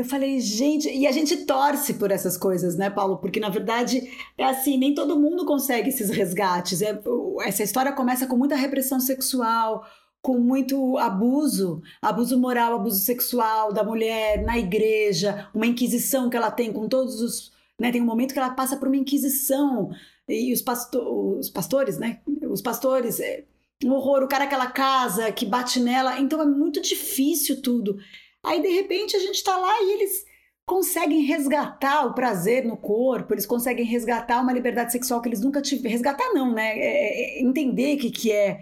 eu 0.00 0.04
falei, 0.04 0.38
gente, 0.38 0.88
e 0.88 1.06
a 1.06 1.12
gente 1.12 1.38
torce 1.38 1.94
por 1.94 2.12
essas 2.12 2.36
coisas, 2.36 2.76
né, 2.76 2.88
Paulo? 2.88 3.18
Porque 3.18 3.40
na 3.40 3.48
verdade 3.48 4.08
é 4.36 4.44
assim, 4.44 4.78
nem 4.78 4.94
todo 4.94 5.18
mundo 5.18 5.44
consegue 5.44 5.88
esses 5.88 6.08
resgates. 6.08 6.82
É, 6.82 7.00
essa 7.42 7.64
história 7.64 7.92
começa 7.92 8.26
com 8.26 8.36
muita 8.36 8.54
repressão 8.54 9.00
sexual, 9.00 9.84
com 10.22 10.38
muito 10.38 10.96
abuso, 10.98 11.82
abuso 12.00 12.38
moral, 12.38 12.74
abuso 12.74 13.00
sexual 13.00 13.72
da 13.72 13.82
mulher 13.82 14.42
na 14.44 14.56
igreja, 14.56 15.48
uma 15.52 15.66
inquisição 15.66 16.30
que 16.30 16.36
ela 16.36 16.50
tem 16.50 16.72
com 16.72 16.88
todos 16.88 17.20
os, 17.20 17.52
né, 17.80 17.90
tem 17.90 18.00
um 18.00 18.06
momento 18.06 18.32
que 18.32 18.38
ela 18.38 18.50
passa 18.50 18.76
por 18.76 18.86
uma 18.86 18.96
inquisição 18.96 19.90
e 20.28 20.52
os, 20.52 20.62
pasto 20.62 20.98
os 21.38 21.50
pastores, 21.50 21.98
né, 21.98 22.20
os 22.48 22.60
pastores, 22.60 23.18
é, 23.18 23.44
um 23.84 23.92
horror, 23.92 24.22
o 24.22 24.28
cara 24.28 24.46
que 24.46 24.54
ela 24.54 24.66
casa, 24.68 25.32
que 25.32 25.44
bate 25.44 25.80
nela, 25.80 26.20
então 26.20 26.40
é 26.40 26.46
muito 26.46 26.80
difícil 26.80 27.62
tudo. 27.62 27.98
Aí 28.44 28.62
de 28.62 28.68
repente 28.68 29.16
a 29.16 29.20
gente 29.20 29.36
está 29.36 29.56
lá 29.56 29.82
e 29.82 29.92
eles 29.92 30.24
conseguem 30.68 31.22
resgatar 31.22 32.04
o 32.06 32.12
prazer 32.12 32.64
no 32.64 32.76
corpo, 32.76 33.32
eles 33.32 33.46
conseguem 33.46 33.86
resgatar 33.86 34.40
uma 34.40 34.52
liberdade 34.52 34.92
sexual 34.92 35.22
que 35.22 35.28
eles 35.28 35.40
nunca 35.40 35.62
tiveram. 35.62 35.90
Resgatar 35.90 36.32
não, 36.34 36.52
né? 36.52 36.78
É, 36.78 36.84
é, 36.84 37.38
é 37.38 37.42
entender 37.42 37.96
o 37.96 37.98
que, 37.98 38.10
que 38.10 38.30
é. 38.30 38.60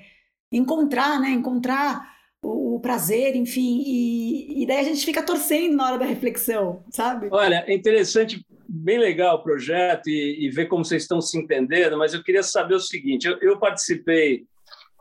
Encontrar, 0.52 1.20
né? 1.20 1.30
Encontrar 1.30 2.08
o, 2.42 2.76
o 2.76 2.80
prazer, 2.80 3.34
enfim. 3.34 3.82
E, 3.84 4.62
e, 4.62 4.66
daí 4.66 4.78
a 4.78 4.84
gente 4.84 5.04
fica 5.04 5.22
torcendo 5.22 5.76
na 5.76 5.86
hora 5.86 5.98
da 5.98 6.04
reflexão, 6.04 6.84
sabe? 6.90 7.28
Olha, 7.32 7.64
é 7.66 7.74
interessante, 7.74 8.46
bem 8.68 8.98
legal 8.98 9.36
o 9.36 9.42
projeto 9.42 10.08
e, 10.08 10.46
e 10.46 10.50
ver 10.50 10.66
como 10.66 10.84
vocês 10.84 11.02
estão 11.02 11.20
se 11.20 11.36
entendendo, 11.36 11.98
mas 11.98 12.14
eu 12.14 12.22
queria 12.22 12.44
saber 12.44 12.76
o 12.76 12.80
seguinte: 12.80 13.26
eu, 13.26 13.36
eu 13.40 13.58
participei 13.58 14.46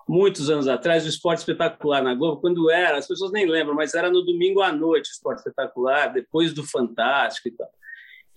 muitos 0.08 0.50
anos 0.50 0.68
atrás, 0.68 1.06
o 1.06 1.10
Esporte 1.10 1.40
Espetacular 1.40 2.04
na 2.04 2.14
Globo, 2.14 2.40
quando 2.40 2.70
era, 2.70 2.98
as 2.98 3.08
pessoas 3.08 3.32
nem 3.32 3.48
lembram, 3.48 3.76
mas 3.76 3.94
era 3.94 4.10
no 4.10 4.22
domingo 4.22 4.62
à 4.62 4.72
noite 4.72 5.10
o 5.10 5.12
Esporte 5.12 5.40
Espetacular, 5.40 6.14
depois 6.14 6.54
do 6.54 6.64
Fantástico 6.64 7.48
e 7.48 7.52
tal. 7.52 7.70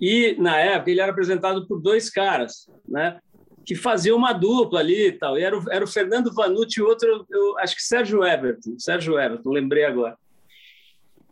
E, 0.01 0.37
na 0.39 0.59
época, 0.59 0.91
ele 0.91 1.01
era 1.01 1.11
apresentado 1.11 1.66
por 1.66 1.81
dois 1.81 2.09
caras, 2.09 2.71
né? 2.87 3.19
Que 3.66 3.75
faziam 3.75 4.16
uma 4.16 4.33
dupla 4.33 4.81
ali 4.81 5.09
e 5.09 5.12
tal. 5.12 5.37
E 5.39 5.43
era 5.43 5.59
o, 5.59 5.71
era 5.71 5.85
o 5.85 5.89
Fernando 5.89 6.33
Vanucci 6.33 6.81
e 6.81 6.83
outro, 6.83 7.27
eu, 7.29 7.59
acho 7.59 7.77
que 7.77 7.83
Sérgio 7.83 8.25
Everton. 8.25 8.79
Sérgio 8.79 9.19
Everton, 9.19 9.51
lembrei 9.51 9.85
agora. 9.85 10.16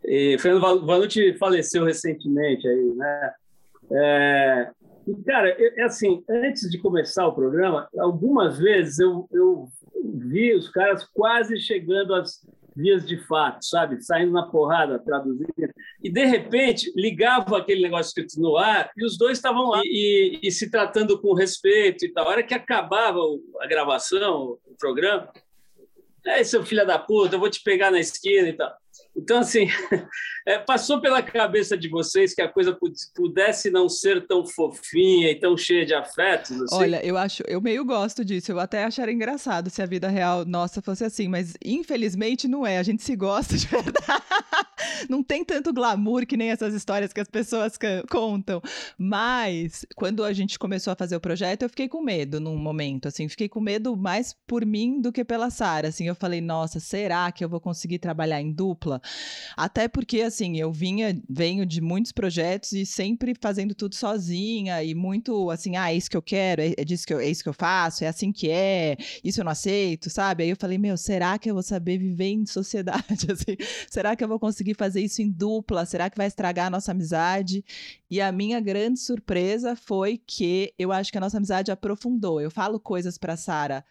E 0.05 0.37
Fernando 0.39 0.85
Vanucci 0.85 1.33
faleceu 1.37 1.83
recentemente 1.85 2.67
aí, 2.67 2.93
né? 2.95 3.33
É, 3.89 4.69
cara, 5.25 5.49
é 5.57 5.83
assim, 5.83 6.23
antes 6.29 6.69
de 6.69 6.77
começar 6.77 7.25
o 7.25 7.33
programa, 7.33 7.87
algumas 7.97 8.57
vezes 8.59 8.99
eu, 8.99 9.27
eu 9.31 9.69
vi 10.03 10.53
os 10.53 10.69
caras 10.69 11.03
quase 11.03 11.57
chegando 11.59 12.13
às 12.13 12.41
vias 12.75 13.07
de 13.07 13.17
fato, 13.25 13.65
sabe? 13.65 13.99
Saindo 14.01 14.31
na 14.31 14.43
porrada, 14.43 14.99
traduzindo. 14.99 15.51
E, 16.03 16.11
de 16.11 16.25
repente, 16.25 16.91
ligava 16.95 17.57
aquele 17.57 17.81
negócio 17.81 18.09
escrito 18.09 18.39
no 18.39 18.55
ar 18.55 18.91
e 18.95 19.03
os 19.03 19.17
dois 19.17 19.37
estavam 19.39 19.69
lá 19.69 19.81
e, 19.83 20.39
e, 20.43 20.51
se 20.51 20.69
tratando 20.69 21.19
com 21.19 21.33
respeito 21.33 22.05
e 22.05 22.09
tal. 22.09 22.27
A 22.27 22.29
hora 22.29 22.43
que 22.43 22.53
acabava 22.53 23.19
a 23.59 23.67
gravação, 23.67 24.59
o 24.65 24.75
programa, 24.77 25.31
é, 26.25 26.43
seu 26.43 26.63
filho 26.63 26.85
da 26.85 26.99
puta, 26.99 27.35
eu 27.35 27.39
vou 27.39 27.49
te 27.49 27.63
pegar 27.63 27.89
na 27.89 27.99
esquina 27.99 28.47
e 28.47 28.53
tal. 28.53 28.71
Então, 29.15 29.39
assim, 29.39 29.67
é, 30.45 30.59
passou 30.59 31.01
pela 31.01 31.21
cabeça 31.21 31.77
de 31.77 31.89
vocês 31.89 32.33
que 32.33 32.41
a 32.41 32.47
coisa 32.47 32.77
pudesse 33.15 33.69
não 33.71 33.89
ser 33.89 34.27
tão 34.27 34.45
fofinha 34.45 35.31
e 35.31 35.39
tão 35.39 35.57
cheia 35.57 35.85
de 35.85 35.93
afetos? 35.93 36.61
Assim? 36.61 36.75
Olha, 36.75 37.05
eu 37.05 37.17
acho, 37.17 37.43
eu 37.47 37.59
meio 37.59 37.83
gosto 37.83 38.23
disso. 38.23 38.51
Eu 38.51 38.59
até 38.59 38.83
acharia 38.83 39.13
engraçado 39.13 39.69
se 39.69 39.81
a 39.81 39.85
vida 39.85 40.07
real 40.07 40.45
nossa 40.45 40.81
fosse 40.81 41.03
assim, 41.03 41.27
mas 41.27 41.53
infelizmente 41.63 42.47
não 42.47 42.65
é. 42.65 42.77
A 42.77 42.83
gente 42.83 43.03
se 43.03 43.15
gosta 43.15 43.57
de 43.57 43.65
verdade. 43.67 44.66
Não 45.09 45.23
tem 45.23 45.43
tanto 45.43 45.73
glamour 45.73 46.25
que 46.25 46.37
nem 46.37 46.49
essas 46.49 46.73
histórias 46.73 47.13
que 47.13 47.19
as 47.19 47.29
pessoas 47.29 47.77
contam. 48.09 48.61
Mas 48.97 49.85
quando 49.95 50.23
a 50.23 50.33
gente 50.33 50.57
começou 50.57 50.91
a 50.91 50.95
fazer 50.95 51.15
o 51.15 51.21
projeto, 51.21 51.63
eu 51.63 51.69
fiquei 51.69 51.87
com 51.87 52.01
medo 52.01 52.39
num 52.39 52.57
momento, 52.57 53.07
assim, 53.07 53.27
fiquei 53.27 53.49
com 53.49 53.59
medo 53.59 53.95
mais 53.95 54.35
por 54.45 54.65
mim 54.65 55.01
do 55.01 55.11
que 55.11 55.23
pela 55.23 55.49
Sara. 55.49 55.89
Assim, 55.89 56.07
eu 56.07 56.15
falei, 56.15 56.41
nossa, 56.41 56.79
será 56.79 57.31
que 57.31 57.43
eu 57.43 57.49
vou 57.49 57.59
conseguir 57.59 57.99
trabalhar 57.99 58.41
em 58.41 58.51
dupla? 58.51 59.01
Até 59.55 59.87
porque, 59.87 60.21
assim, 60.21 60.57
eu 60.57 60.71
vinha, 60.71 61.19
venho 61.29 61.65
de 61.65 61.81
muitos 61.81 62.11
projetos 62.11 62.71
e 62.73 62.85
sempre 62.85 63.33
fazendo 63.39 63.73
tudo 63.75 63.95
sozinha 63.95 64.83
e 64.83 64.93
muito 64.93 65.49
assim, 65.49 65.75
ah, 65.75 65.91
é 65.91 65.95
isso 65.95 66.09
que 66.09 66.17
eu 66.17 66.21
quero, 66.21 66.61
é, 66.61 66.73
é, 66.77 66.83
disso 66.83 67.05
que 67.05 67.13
eu, 67.13 67.19
é 67.19 67.29
isso 67.29 67.43
que 67.43 67.49
eu 67.49 67.53
faço, 67.53 68.03
é 68.03 68.07
assim 68.07 68.31
que 68.31 68.49
é, 68.49 68.97
isso 69.23 69.39
eu 69.41 69.45
não 69.45 69.51
aceito, 69.51 70.09
sabe? 70.09 70.43
Aí 70.43 70.49
eu 70.49 70.55
falei, 70.59 70.77
meu, 70.77 70.97
será 70.97 71.37
que 71.37 71.49
eu 71.49 71.53
vou 71.53 71.63
saber 71.63 71.97
viver 71.97 72.29
em 72.29 72.45
sociedade? 72.45 72.97
Assim, 73.31 73.57
será 73.89 74.15
que 74.15 74.23
eu 74.23 74.27
vou 74.27 74.39
conseguir 74.39 74.73
fazer 74.77 75.01
isso 75.01 75.21
em 75.21 75.29
dupla? 75.29 75.85
Será 75.85 76.09
que 76.09 76.17
vai 76.17 76.27
estragar 76.27 76.67
a 76.67 76.69
nossa 76.69 76.91
amizade? 76.91 77.63
E 78.09 78.21
a 78.21 78.31
minha 78.31 78.59
grande 78.59 78.99
surpresa 78.99 79.75
foi 79.75 80.17
que 80.17 80.73
eu 80.77 80.91
acho 80.91 81.11
que 81.11 81.17
a 81.17 81.21
nossa 81.21 81.37
amizade 81.37 81.71
aprofundou. 81.71 82.39
Eu 82.39 82.51
falo 82.51 82.79
coisas 82.79 83.17
para 83.17 83.35
Sara 83.35 83.83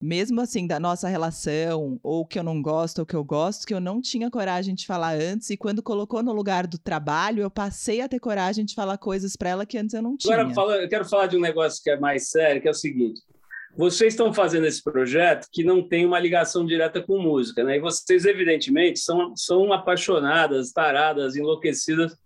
mesmo 0.00 0.40
assim, 0.40 0.66
da 0.66 0.80
nossa 0.80 1.08
relação, 1.08 2.00
ou 2.02 2.24
que 2.24 2.38
eu 2.38 2.42
não 2.42 2.62
gosto, 2.62 3.00
ou 3.00 3.06
que 3.06 3.14
eu 3.14 3.22
gosto, 3.22 3.66
que 3.66 3.74
eu 3.74 3.80
não 3.80 4.00
tinha 4.00 4.30
coragem 4.30 4.74
de 4.74 4.86
falar 4.86 5.14
antes, 5.14 5.50
e 5.50 5.56
quando 5.58 5.82
colocou 5.82 6.22
no 6.22 6.32
lugar 6.32 6.66
do 6.66 6.78
trabalho, 6.78 7.42
eu 7.42 7.50
passei 7.50 8.00
a 8.00 8.08
ter 8.08 8.18
coragem 8.18 8.64
de 8.64 8.74
falar 8.74 8.96
coisas 8.96 9.36
para 9.36 9.50
ela 9.50 9.66
que 9.66 9.76
antes 9.76 9.92
eu 9.92 10.00
não 10.00 10.16
tinha. 10.16 10.34
Agora, 10.40 10.82
eu 10.82 10.88
quero 10.88 11.04
falar 11.04 11.26
de 11.26 11.36
um 11.36 11.40
negócio 11.40 11.82
que 11.82 11.90
é 11.90 12.00
mais 12.00 12.30
sério, 12.30 12.62
que 12.62 12.68
é 12.68 12.70
o 12.70 12.74
seguinte. 12.74 13.20
Vocês 13.76 14.12
estão 14.12 14.32
fazendo 14.32 14.66
esse 14.66 14.82
projeto 14.82 15.46
que 15.52 15.62
não 15.62 15.86
tem 15.86 16.04
uma 16.04 16.18
ligação 16.18 16.66
direta 16.66 17.00
com 17.00 17.18
música, 17.18 17.62
né? 17.62 17.76
E 17.76 17.80
vocês, 17.80 18.24
evidentemente, 18.24 18.98
são, 18.98 19.34
são 19.36 19.72
apaixonadas, 19.72 20.72
taradas, 20.72 21.36
enlouquecidas 21.36 22.16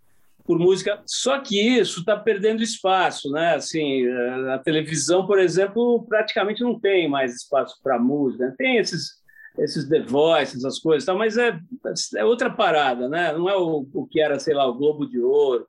por 0.43 0.59
música. 0.59 1.01
Só 1.05 1.39
que 1.39 1.59
isso 1.59 1.99
está 1.99 2.17
perdendo 2.17 2.63
espaço, 2.63 3.29
né? 3.31 3.55
Assim, 3.55 4.05
eh, 4.05 4.53
a 4.53 4.59
televisão, 4.59 5.25
por 5.25 5.39
exemplo, 5.39 6.05
praticamente 6.07 6.63
não 6.63 6.79
tem 6.79 7.07
mais 7.07 7.35
espaço 7.35 7.75
para 7.83 7.99
música. 7.99 8.53
Tem 8.57 8.77
esses 8.77 9.23
esses 9.57 9.87
The 9.87 10.01
Voice, 10.01 10.57
essas 10.57 10.79
coisas, 10.79 11.05
tal, 11.05 11.17
mas 11.17 11.37
é, 11.37 11.57
é 12.17 12.25
outra 12.25 12.49
parada, 12.49 13.07
né? 13.07 13.31
Não 13.33 13.49
é 13.49 13.55
o, 13.55 13.87
o 13.93 14.05
que 14.05 14.19
era, 14.19 14.37
sei 14.39 14.53
lá, 14.53 14.67
o 14.67 14.73
Globo 14.73 15.05
de 15.05 15.19
Ouro, 15.19 15.65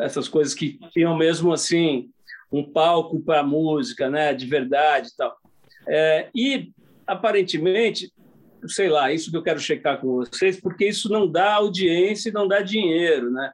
essas 0.00 0.28
coisas 0.28 0.54
que 0.54 0.78
tinham 0.90 1.16
mesmo 1.16 1.52
assim 1.52 2.10
um 2.52 2.64
palco 2.64 3.20
para 3.20 3.42
música, 3.42 4.08
né? 4.10 4.34
De 4.34 4.46
verdade, 4.46 5.10
tal. 5.16 5.36
É, 5.88 6.28
e 6.34 6.70
aparentemente 7.06 8.12
sei 8.68 8.88
lá, 8.88 9.12
isso 9.12 9.30
que 9.30 9.36
eu 9.36 9.42
quero 9.42 9.58
checar 9.58 10.00
com 10.00 10.16
vocês, 10.16 10.60
porque 10.60 10.86
isso 10.86 11.08
não 11.08 11.26
dá 11.26 11.54
audiência 11.54 12.28
e 12.28 12.32
não 12.32 12.46
dá 12.46 12.60
dinheiro, 12.60 13.30
né? 13.30 13.52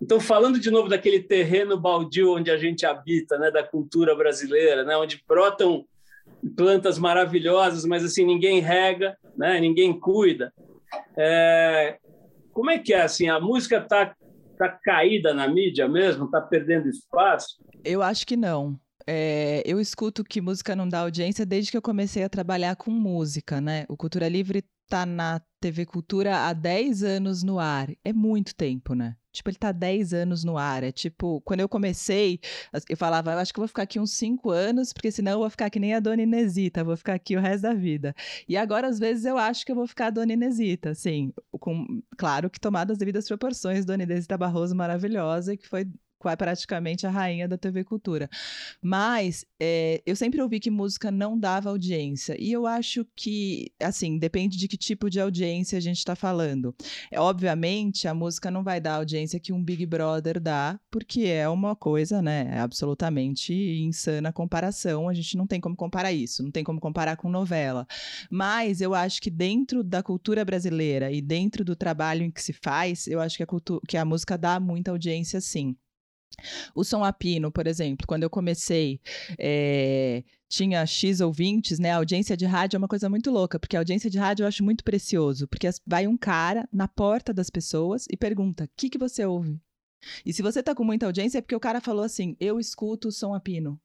Então, 0.00 0.20
falando 0.20 0.58
de 0.58 0.70
novo 0.70 0.88
daquele 0.88 1.20
terreno 1.20 1.78
baldio 1.78 2.34
onde 2.34 2.50
a 2.50 2.56
gente 2.56 2.84
habita, 2.84 3.38
né, 3.38 3.50
da 3.50 3.62
cultura 3.62 4.14
brasileira, 4.14 4.84
né, 4.84 4.96
onde 4.96 5.22
brotam 5.26 5.86
plantas 6.56 6.98
maravilhosas, 6.98 7.84
mas 7.84 8.04
assim 8.04 8.24
ninguém 8.24 8.60
rega, 8.60 9.16
né, 9.36 9.60
ninguém 9.60 9.98
cuida. 9.98 10.52
É, 11.16 11.96
como 12.52 12.70
é 12.70 12.78
que 12.78 12.92
é 12.92 13.02
assim? 13.02 13.28
A 13.28 13.40
música 13.40 13.78
está 13.78 14.14
tá 14.56 14.68
caída 14.68 15.34
na 15.34 15.48
mídia 15.48 15.88
mesmo? 15.88 16.26
Está 16.26 16.40
perdendo 16.40 16.88
espaço? 16.88 17.56
Eu 17.84 18.02
acho 18.02 18.26
que 18.26 18.36
não. 18.36 18.78
É, 19.06 19.62
eu 19.66 19.78
escuto 19.80 20.24
que 20.24 20.40
música 20.40 20.74
não 20.74 20.88
dá 20.88 21.00
audiência 21.00 21.44
desde 21.44 21.70
que 21.70 21.76
eu 21.76 21.82
comecei 21.82 22.24
a 22.24 22.28
trabalhar 22.28 22.74
com 22.76 22.90
música, 22.90 23.60
né? 23.60 23.84
O 23.88 23.96
Cultura 23.96 24.28
Livre 24.28 24.64
tá 24.88 25.06
na 25.06 25.40
TV 25.60 25.86
Cultura 25.86 26.46
há 26.46 26.52
10 26.52 27.02
anos 27.02 27.42
no 27.42 27.58
ar. 27.58 27.90
É 28.04 28.12
muito 28.12 28.54
tempo, 28.54 28.94
né? 28.94 29.16
Tipo, 29.32 29.50
ele 29.50 29.56
tá 29.56 29.72
10 29.72 30.14
anos 30.14 30.44
no 30.44 30.56
ar. 30.56 30.84
É 30.84 30.92
tipo, 30.92 31.40
quando 31.40 31.60
eu 31.60 31.68
comecei, 31.68 32.38
eu 32.88 32.96
falava, 32.96 33.32
eu 33.32 33.38
acho 33.38 33.52
que 33.52 33.58
vou 33.58 33.66
ficar 33.66 33.82
aqui 33.82 33.98
uns 33.98 34.12
5 34.12 34.50
anos, 34.50 34.92
porque 34.92 35.10
senão 35.10 35.32
eu 35.32 35.38
vou 35.40 35.50
ficar 35.50 35.68
que 35.70 35.80
nem 35.80 35.94
a 35.94 36.00
Dona 36.00 36.22
Inesita, 36.22 36.84
vou 36.84 36.96
ficar 36.96 37.14
aqui 37.14 37.36
o 37.36 37.40
resto 37.40 37.62
da 37.62 37.74
vida. 37.74 38.14
E 38.48 38.56
agora, 38.56 38.86
às 38.86 38.98
vezes, 38.98 39.24
eu 39.24 39.36
acho 39.36 39.66
que 39.66 39.72
eu 39.72 39.76
vou 39.76 39.88
ficar 39.88 40.06
a 40.06 40.10
Dona 40.10 40.32
Inesita, 40.32 40.90
assim, 40.90 41.32
com, 41.50 42.00
claro 42.16 42.48
que 42.48 42.60
tomadas 42.60 42.94
as 42.94 42.98
devidas 42.98 43.26
proporções, 43.26 43.84
Dona 43.84 44.04
Inesita 44.04 44.38
Barroso 44.38 44.76
maravilhosa, 44.76 45.56
que 45.56 45.66
foi 45.66 45.88
praticamente 46.36 47.06
a 47.06 47.10
rainha 47.10 47.46
da 47.46 47.58
TV 47.58 47.84
Cultura. 47.84 48.28
Mas 48.82 49.44
é, 49.60 50.02
eu 50.06 50.16
sempre 50.16 50.40
ouvi 50.40 50.60
que 50.60 50.70
música 50.70 51.10
não 51.10 51.38
dava 51.38 51.70
audiência. 51.70 52.36
E 52.38 52.52
eu 52.52 52.66
acho 52.66 53.06
que, 53.16 53.72
assim, 53.80 54.18
depende 54.18 54.56
de 54.56 54.68
que 54.68 54.76
tipo 54.76 55.08
de 55.08 55.20
audiência 55.20 55.78
a 55.78 55.80
gente 55.80 55.98
está 55.98 56.14
falando. 56.16 56.74
É, 57.10 57.20
obviamente, 57.20 58.08
a 58.08 58.14
música 58.14 58.50
não 58.50 58.62
vai 58.62 58.80
dar 58.80 58.94
a 58.94 58.96
audiência 58.96 59.40
que 59.40 59.52
um 59.52 59.62
Big 59.62 59.86
Brother 59.86 60.40
dá, 60.40 60.78
porque 60.90 61.22
é 61.22 61.48
uma 61.48 61.74
coisa, 61.76 62.20
né, 62.20 62.58
absolutamente 62.58 63.54
insana 63.54 64.32
comparação. 64.32 65.08
A 65.08 65.14
gente 65.14 65.36
não 65.36 65.46
tem 65.46 65.60
como 65.60 65.76
comparar 65.76 66.12
isso, 66.12 66.42
não 66.42 66.50
tem 66.50 66.64
como 66.64 66.80
comparar 66.80 67.16
com 67.16 67.28
novela. 67.28 67.86
Mas 68.30 68.80
eu 68.80 68.94
acho 68.94 69.20
que 69.20 69.30
dentro 69.30 69.82
da 69.82 70.02
cultura 70.02 70.44
brasileira 70.44 71.10
e 71.10 71.20
dentro 71.20 71.64
do 71.64 71.76
trabalho 71.76 72.22
em 72.22 72.30
que 72.30 72.42
se 72.42 72.52
faz, 72.52 73.06
eu 73.06 73.20
acho 73.20 73.36
que 73.36 73.42
a, 73.42 73.46
que 73.88 73.96
a 73.96 74.04
música 74.04 74.36
dá 74.36 74.58
muita 74.60 74.90
audiência, 74.90 75.40
sim. 75.40 75.76
O 76.74 76.84
som 76.84 77.04
apino, 77.04 77.50
por 77.50 77.66
exemplo, 77.66 78.06
quando 78.06 78.22
eu 78.22 78.30
comecei, 78.30 79.00
é, 79.38 80.22
tinha 80.48 80.84
X 80.86 81.20
ouvintes, 81.20 81.78
né? 81.78 81.92
A 81.92 81.96
audiência 81.96 82.36
de 82.36 82.46
rádio 82.46 82.76
é 82.76 82.78
uma 82.78 82.88
coisa 82.88 83.08
muito 83.08 83.30
louca, 83.30 83.58
porque 83.58 83.76
a 83.76 83.80
audiência 83.80 84.10
de 84.10 84.18
rádio 84.18 84.44
eu 84.44 84.48
acho 84.48 84.62
muito 84.64 84.84
precioso, 84.84 85.48
porque 85.48 85.68
vai 85.86 86.06
um 86.06 86.16
cara 86.16 86.68
na 86.72 86.88
porta 86.88 87.32
das 87.32 87.50
pessoas 87.50 88.06
e 88.10 88.16
pergunta: 88.16 88.64
o 88.64 88.68
que, 88.76 88.88
que 88.90 88.98
você 88.98 89.24
ouve? 89.24 89.60
E 90.24 90.32
se 90.32 90.42
você 90.42 90.62
tá 90.62 90.74
com 90.74 90.84
muita 90.84 91.06
audiência, 91.06 91.38
é 91.38 91.40
porque 91.40 91.56
o 91.56 91.60
cara 91.60 91.80
falou 91.80 92.04
assim: 92.04 92.36
eu 92.40 92.60
escuto 92.60 93.08
o 93.08 93.12
som 93.12 93.34
apino. 93.34 93.80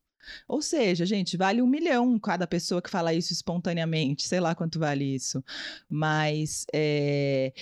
Ou 0.47 0.61
seja, 0.61 1.05
gente, 1.05 1.37
vale 1.37 1.61
um 1.61 1.67
milhão 1.67 2.19
cada 2.19 2.45
pessoa 2.45 2.81
que 2.81 2.89
fala 2.89 3.13
isso 3.13 3.31
espontaneamente. 3.33 4.27
Sei 4.27 4.39
lá 4.39 4.53
quanto 4.53 4.77
vale 4.77 5.05
isso. 5.15 5.43
Mas 5.87 6.65
é, 6.73 7.53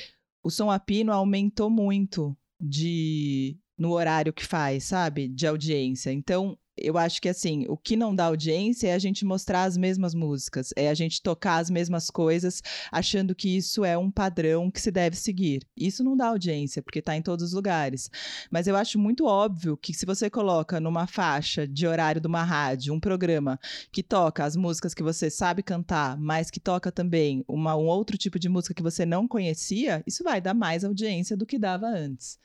o 0.44 0.50
som 0.50 0.72
a 0.72 0.80
pino 0.80 1.12
aumentou 1.12 1.70
muito 1.70 2.36
de 2.60 3.58
no 3.78 3.92
horário 3.92 4.34
que 4.34 4.46
faz, 4.46 4.86
sabe? 4.86 5.28
De 5.28 5.46
audiência. 5.46 6.12
Então, 6.12 6.58
eu 6.78 6.98
acho 6.98 7.22
que 7.22 7.28
assim, 7.28 7.66
o 7.68 7.76
que 7.76 7.96
não 7.96 8.16
dá 8.16 8.26
audiência 8.26 8.90
é 8.90 8.94
a 8.94 9.00
gente 9.00 9.26
mostrar 9.26 9.64
as 9.64 9.76
mesmas 9.76 10.14
músicas, 10.14 10.72
é 10.76 10.90
a 10.90 10.94
gente 10.94 11.22
tocar 11.22 11.58
as 11.58 11.70
mesmas 11.70 12.10
coisas, 12.10 12.62
achando 12.92 13.34
que 13.34 13.58
isso 13.58 13.84
é 13.84 13.98
um 13.98 14.12
padrão 14.12 14.70
que 14.70 14.80
se 14.80 14.92
deve 14.92 15.16
seguir. 15.16 15.66
Isso 15.76 16.04
não 16.04 16.16
dá 16.16 16.28
audiência, 16.28 16.82
porque 16.82 17.00
está 17.00 17.16
em 17.16 17.22
todos 17.22 17.46
os 17.46 17.54
lugares. 17.54 18.10
Mas 18.52 18.68
eu 18.68 18.76
acho 18.76 19.00
muito 19.00 19.26
óbvio 19.26 19.76
que 19.76 19.94
se 19.94 20.06
você 20.06 20.30
coloca 20.30 20.80
numa 20.80 21.08
faixa 21.08 21.68
de 21.68 21.88
horário 21.88 22.22
de 22.22 22.28
uma 22.28 22.44
rádio 22.44 22.94
um 22.94 23.00
programa 23.00 23.60
que 23.92 24.04
toca 24.04 24.46
as 24.46 24.56
músicas 24.56 24.94
que 24.94 25.04
você 25.04 25.30
sabe 25.30 25.64
cantar, 25.64 26.18
mas 26.18 26.52
que 26.52 26.60
toca 26.60 26.92
também 26.92 27.44
uma, 27.48 27.76
um 27.76 27.88
outro 27.88 28.18
tipo 28.18 28.38
de 28.38 28.50
música 28.50 28.74
que 28.74 28.84
você 28.84 29.06
não 29.06 29.28
conhecia, 29.28 30.04
isso 30.06 30.24
vai 30.24 30.40
dar 30.40 30.54
mais 30.54 30.84
audiência 30.84 31.36
do 31.36 31.46
que 31.46 31.58
dava 31.58 31.88
antes. 31.88 32.38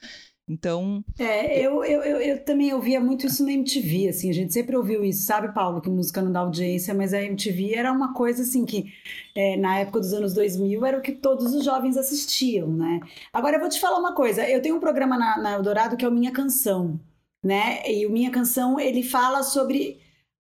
Então. 0.48 1.04
É, 1.18 1.60
eu, 1.60 1.84
eu, 1.84 2.02
eu, 2.02 2.16
eu, 2.18 2.44
também 2.44 2.74
ouvia 2.74 3.00
muito 3.00 3.26
isso 3.26 3.44
na 3.44 3.52
MTV, 3.52 4.08
assim, 4.08 4.28
a 4.28 4.34
gente 4.34 4.52
sempre 4.52 4.76
ouviu 4.76 5.04
isso, 5.04 5.22
sabe, 5.22 5.54
Paulo, 5.54 5.80
que 5.80 5.88
música 5.88 6.20
não 6.20 6.32
dá 6.32 6.40
audiência, 6.40 6.92
mas 6.92 7.14
a 7.14 7.22
MTV 7.22 7.74
era 7.74 7.92
uma 7.92 8.12
coisa 8.12 8.42
assim 8.42 8.64
que 8.64 8.92
é, 9.34 9.56
na 9.56 9.78
época 9.78 10.00
dos 10.00 10.12
anos 10.12 10.34
2000 10.34 10.84
era 10.84 10.98
o 10.98 11.02
que 11.02 11.12
todos 11.12 11.54
os 11.54 11.64
jovens 11.64 11.96
assistiam, 11.96 12.68
né? 12.68 13.00
Agora 13.32 13.56
eu 13.56 13.60
vou 13.60 13.68
te 13.68 13.80
falar 13.80 13.98
uma 13.98 14.14
coisa, 14.14 14.48
eu 14.48 14.60
tenho 14.60 14.76
um 14.76 14.80
programa 14.80 15.16
na, 15.16 15.38
na 15.38 15.52
Eldorado 15.52 15.96
que 15.96 16.04
é 16.04 16.08
o 16.08 16.12
Minha 16.12 16.32
Canção, 16.32 17.00
né? 17.42 17.88
E 17.90 18.04
o 18.04 18.10
Minha 18.10 18.30
Canção 18.30 18.80
ele 18.80 19.02
fala 19.02 19.42
sobre 19.42 20.00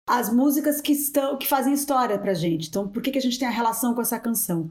as 0.07 0.33
músicas 0.33 0.81
que 0.81 0.93
estão 0.93 1.37
que 1.37 1.47
fazem 1.47 1.75
história 1.75 2.19
pra 2.19 2.35
gente. 2.35 2.69
Então, 2.69 2.89
por 2.89 3.03
que, 3.03 3.11
que 3.11 3.19
a 3.19 3.23
gente 3.23 3.39
tem 3.39 3.47
a 3.49 3.51
relação 3.51 3.95
com 3.95 4.01
essa 4.01 4.19
canção? 4.19 4.71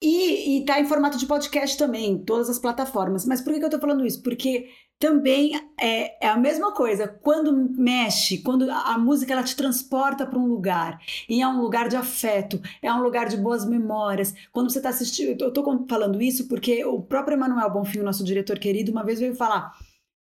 E, 0.00 0.60
está 0.60 0.80
em 0.80 0.86
formato 0.86 1.18
de 1.18 1.26
podcast 1.26 1.76
também, 1.76 2.12
em 2.12 2.18
todas 2.18 2.48
as 2.48 2.58
plataformas. 2.58 3.26
Mas 3.26 3.40
por 3.40 3.52
que, 3.52 3.58
que 3.58 3.64
eu 3.64 3.68
estou 3.68 3.80
falando 3.80 4.06
isso? 4.06 4.22
Porque 4.22 4.68
também 4.98 5.52
é, 5.80 6.24
é, 6.24 6.28
a 6.28 6.36
mesma 6.36 6.72
coisa. 6.72 7.08
Quando 7.08 7.52
mexe, 7.52 8.38
quando 8.38 8.70
a, 8.70 8.94
a 8.94 8.98
música 8.98 9.32
ela 9.32 9.42
te 9.42 9.56
transporta 9.56 10.24
para 10.26 10.38
um 10.38 10.46
lugar, 10.46 11.00
e 11.28 11.42
é 11.42 11.48
um 11.48 11.60
lugar 11.60 11.88
de 11.88 11.96
afeto, 11.96 12.60
é 12.80 12.92
um 12.92 13.02
lugar 13.02 13.28
de 13.28 13.36
boas 13.36 13.64
memórias. 13.64 14.34
Quando 14.52 14.70
você 14.70 14.78
está 14.78 14.90
assistindo, 14.90 15.40
eu 15.40 15.48
estou 15.48 15.86
falando 15.88 16.22
isso 16.22 16.46
porque 16.48 16.84
o 16.84 17.02
próprio 17.02 17.34
Emanuel 17.34 17.70
Bonfim, 17.70 18.00
nosso 18.00 18.24
diretor 18.24 18.58
querido, 18.58 18.92
uma 18.92 19.04
vez 19.04 19.18
veio 19.18 19.34
falar. 19.34 19.72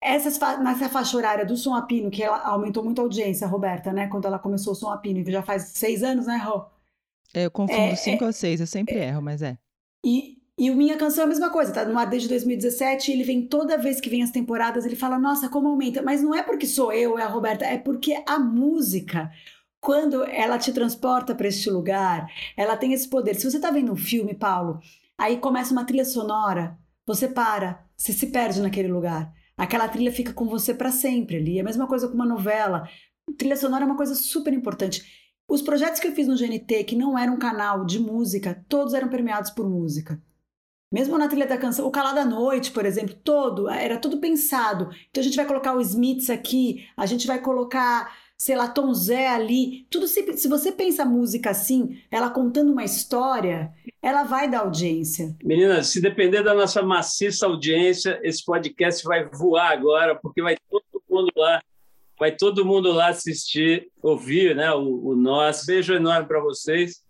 Essas, 0.02 0.40
nessa 0.60 0.88
faixa 0.88 1.18
horária 1.18 1.46
do 1.46 1.58
Som 1.58 1.74
Apino, 1.74 2.12
que 2.12 2.22
ela 2.24 2.40
aumentou 2.46 2.84
muito 2.84 3.00
a 3.00 3.04
audiência, 3.04 3.48
Roberta, 3.48 3.92
né? 3.92 4.08
Quando 4.08 4.26
ela 4.26 4.38
começou 4.38 4.74
o 4.74 4.76
Som 4.76 4.90
Apino, 4.90 5.24
já 5.30 5.42
faz 5.42 5.70
seis 5.70 6.04
anos, 6.04 6.28
né, 6.28 6.38
Rô? 6.38 6.66
É, 7.34 7.46
eu 7.46 7.52
confundo 7.52 7.80
é, 7.80 7.96
cinco 7.96 8.24
é, 8.24 8.28
ou 8.28 8.34
seis, 8.34 8.62
eu 8.62 8.68
sempre 8.68 8.96
é, 8.96 9.08
erro, 9.08 9.22
mas 9.22 9.42
é. 9.42 9.58
E, 10.06 10.38
e 10.56 10.70
o 10.70 10.76
Minha 10.76 10.98
Canção 10.98 11.24
é 11.24 11.26
a 11.26 11.30
mesma 11.30 11.50
coisa, 11.50 11.74
tá 11.74 11.84
no 11.84 11.98
ar 11.98 12.06
desde 12.06 12.30
2017, 12.30 13.12
ele 13.12 13.24
vem 13.24 13.48
toda 13.48 13.76
vez 13.76 14.00
que 14.00 14.08
vem 14.08 14.22
as 14.22 14.30
temporadas, 14.30 14.86
ele 14.86 14.96
fala, 14.96 15.18
nossa, 15.18 15.50
como 15.50 15.68
aumenta. 15.68 16.04
Mas 16.04 16.22
não 16.22 16.36
é 16.36 16.44
porque 16.44 16.68
sou 16.68 16.94
eu, 16.94 17.18
é 17.18 17.24
a 17.24 17.28
Roberta, 17.28 17.66
é 17.66 17.80
porque 17.80 18.24
a 18.28 18.38
música, 18.38 19.32
quando 19.82 20.24
ela 20.24 20.60
te 20.60 20.72
transporta 20.72 21.34
para 21.34 21.48
este 21.48 21.72
lugar, 21.72 22.30
ela 22.56 22.78
tem 22.78 22.94
esse 22.94 23.10
poder. 23.10 23.34
Se 23.34 23.50
você 23.50 23.60
tá 23.60 23.72
vendo 23.72 23.92
um 23.92 23.98
filme, 23.98 24.36
Paulo, 24.36 24.80
aí 25.18 25.38
começa 25.38 25.72
uma 25.72 25.86
trilha 25.86 26.06
sonora, 26.06 26.78
você 27.04 27.28
para, 27.28 27.84
você 27.98 28.14
se 28.14 28.28
perde 28.28 28.62
naquele 28.62 28.90
lugar. 28.90 29.34
Aquela 29.58 29.88
trilha 29.88 30.12
fica 30.12 30.34
com 30.34 30.46
você 30.46 30.74
para 30.74 30.92
sempre 30.92 31.38
ali. 31.38 31.58
É 31.58 31.62
a 31.62 31.66
mesma 31.66 31.88
coisa 31.88 32.08
com 32.08 32.14
uma 32.14 32.26
novela. 32.26 32.88
Trilha 33.38 33.56
sonora 33.56 33.84
é 33.84 33.88
uma 33.88 33.98
coisa 33.98 34.14
super 34.14 34.54
importante. 34.54 35.25
Os 35.48 35.62
projetos 35.62 36.00
que 36.00 36.08
eu 36.08 36.12
fiz 36.12 36.28
no 36.28 36.36
GNT, 36.36 36.84
que 36.86 36.96
não 36.96 37.18
era 37.18 37.32
um 37.32 37.38
canal 37.38 37.86
de 37.86 38.00
música, 38.00 38.64
todos 38.68 38.94
eram 38.94 39.10
permeados 39.10 39.52
por 39.52 39.70
música. 39.70 40.20
Mesmo 40.92 41.18
na 41.18 41.28
trilha 41.28 41.46
da 41.46 41.58
canção, 41.58 41.86
o 41.86 41.92
Calada 41.92 42.24
da 42.24 42.26
Noite, 42.26 42.72
por 42.72 42.86
exemplo, 42.86 43.16
todo, 43.24 43.70
era 43.70 43.98
tudo 43.98 44.20
pensado. 44.20 44.90
Então 45.10 45.22
a 45.22 45.24
gente 45.24 45.36
vai 45.36 45.46
colocar 45.46 45.76
o 45.76 45.82
Smiths 45.82 46.30
aqui, 46.30 46.88
a 46.96 47.06
gente 47.06 47.28
vai 47.28 47.40
colocar, 47.40 48.16
sei 48.38 48.56
lá, 48.56 48.68
Tom 48.68 48.94
Zé 48.94 49.28
ali. 49.28 49.86
Tudo 49.90 50.08
se, 50.08 50.38
se 50.38 50.48
você 50.48 50.72
pensa 50.72 51.04
a 51.04 51.06
música 51.06 51.52
assim, 51.52 52.02
ela 52.10 52.30
contando 52.30 52.72
uma 52.72 52.84
história, 52.84 53.74
ela 54.02 54.24
vai 54.24 54.50
dar 54.50 54.60
audiência. 54.60 55.36
Meninas, 55.44 55.88
se 55.88 56.02
depender 56.02 56.44
da 56.44 56.54
nossa 56.54 56.82
maciça 56.82 57.46
audiência, 57.46 58.20
esse 58.24 58.44
podcast 58.44 59.04
vai 59.04 59.26
voar 59.26 59.72
agora, 59.72 60.16
porque 60.16 60.42
vai 60.42 60.56
todo 60.70 61.04
mundo 61.10 61.32
lá 61.36 61.62
Vai 62.20 62.32
todo 62.32 62.66
mundo 62.66 62.92
lá 62.92 63.10
assistir, 63.10 63.88
ouvir 64.02 64.56
né, 64.56 64.72
o, 64.72 65.10
o 65.10 65.16
nosso. 65.16 65.66
Beijo 65.66 65.94
enorme 65.94 66.28
para 66.28 66.40
vocês. 66.40 67.04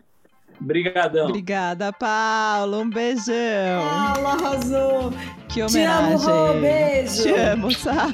Obrigadão. 0.60 1.28
Obrigada, 1.28 1.94
Paulo. 1.94 2.80
Um 2.80 2.90
beijão. 2.90 3.84
Paulo 3.88 4.28
arrasou. 4.28 5.14
Que 5.50 5.62
homenagem. 5.62 6.18
Te 6.18 6.24
amo, 6.24 6.54
Rô. 6.54 6.62
Beijo. 6.62 7.24
Te 7.24 7.30
amo, 7.34 7.72
Sá. 7.72 8.08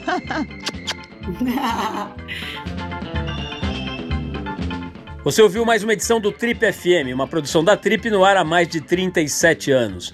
Você 5.23 5.41
ouviu 5.41 5.63
mais 5.63 5.83
uma 5.83 5.93
edição 5.93 6.19
do 6.19 6.31
Trip 6.31 6.59
FM, 6.73 7.13
uma 7.13 7.27
produção 7.27 7.63
da 7.63 7.77
Trip 7.77 8.09
no 8.09 8.25
ar 8.25 8.37
há 8.37 8.43
mais 8.43 8.67
de 8.67 8.81
37 8.81 9.71
anos. 9.71 10.13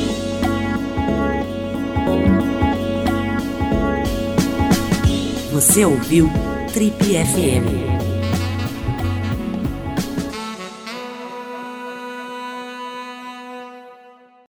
Você 5.61 5.85
ouviu 5.85 6.27
Trip 6.73 6.95
FM. 6.97 8.00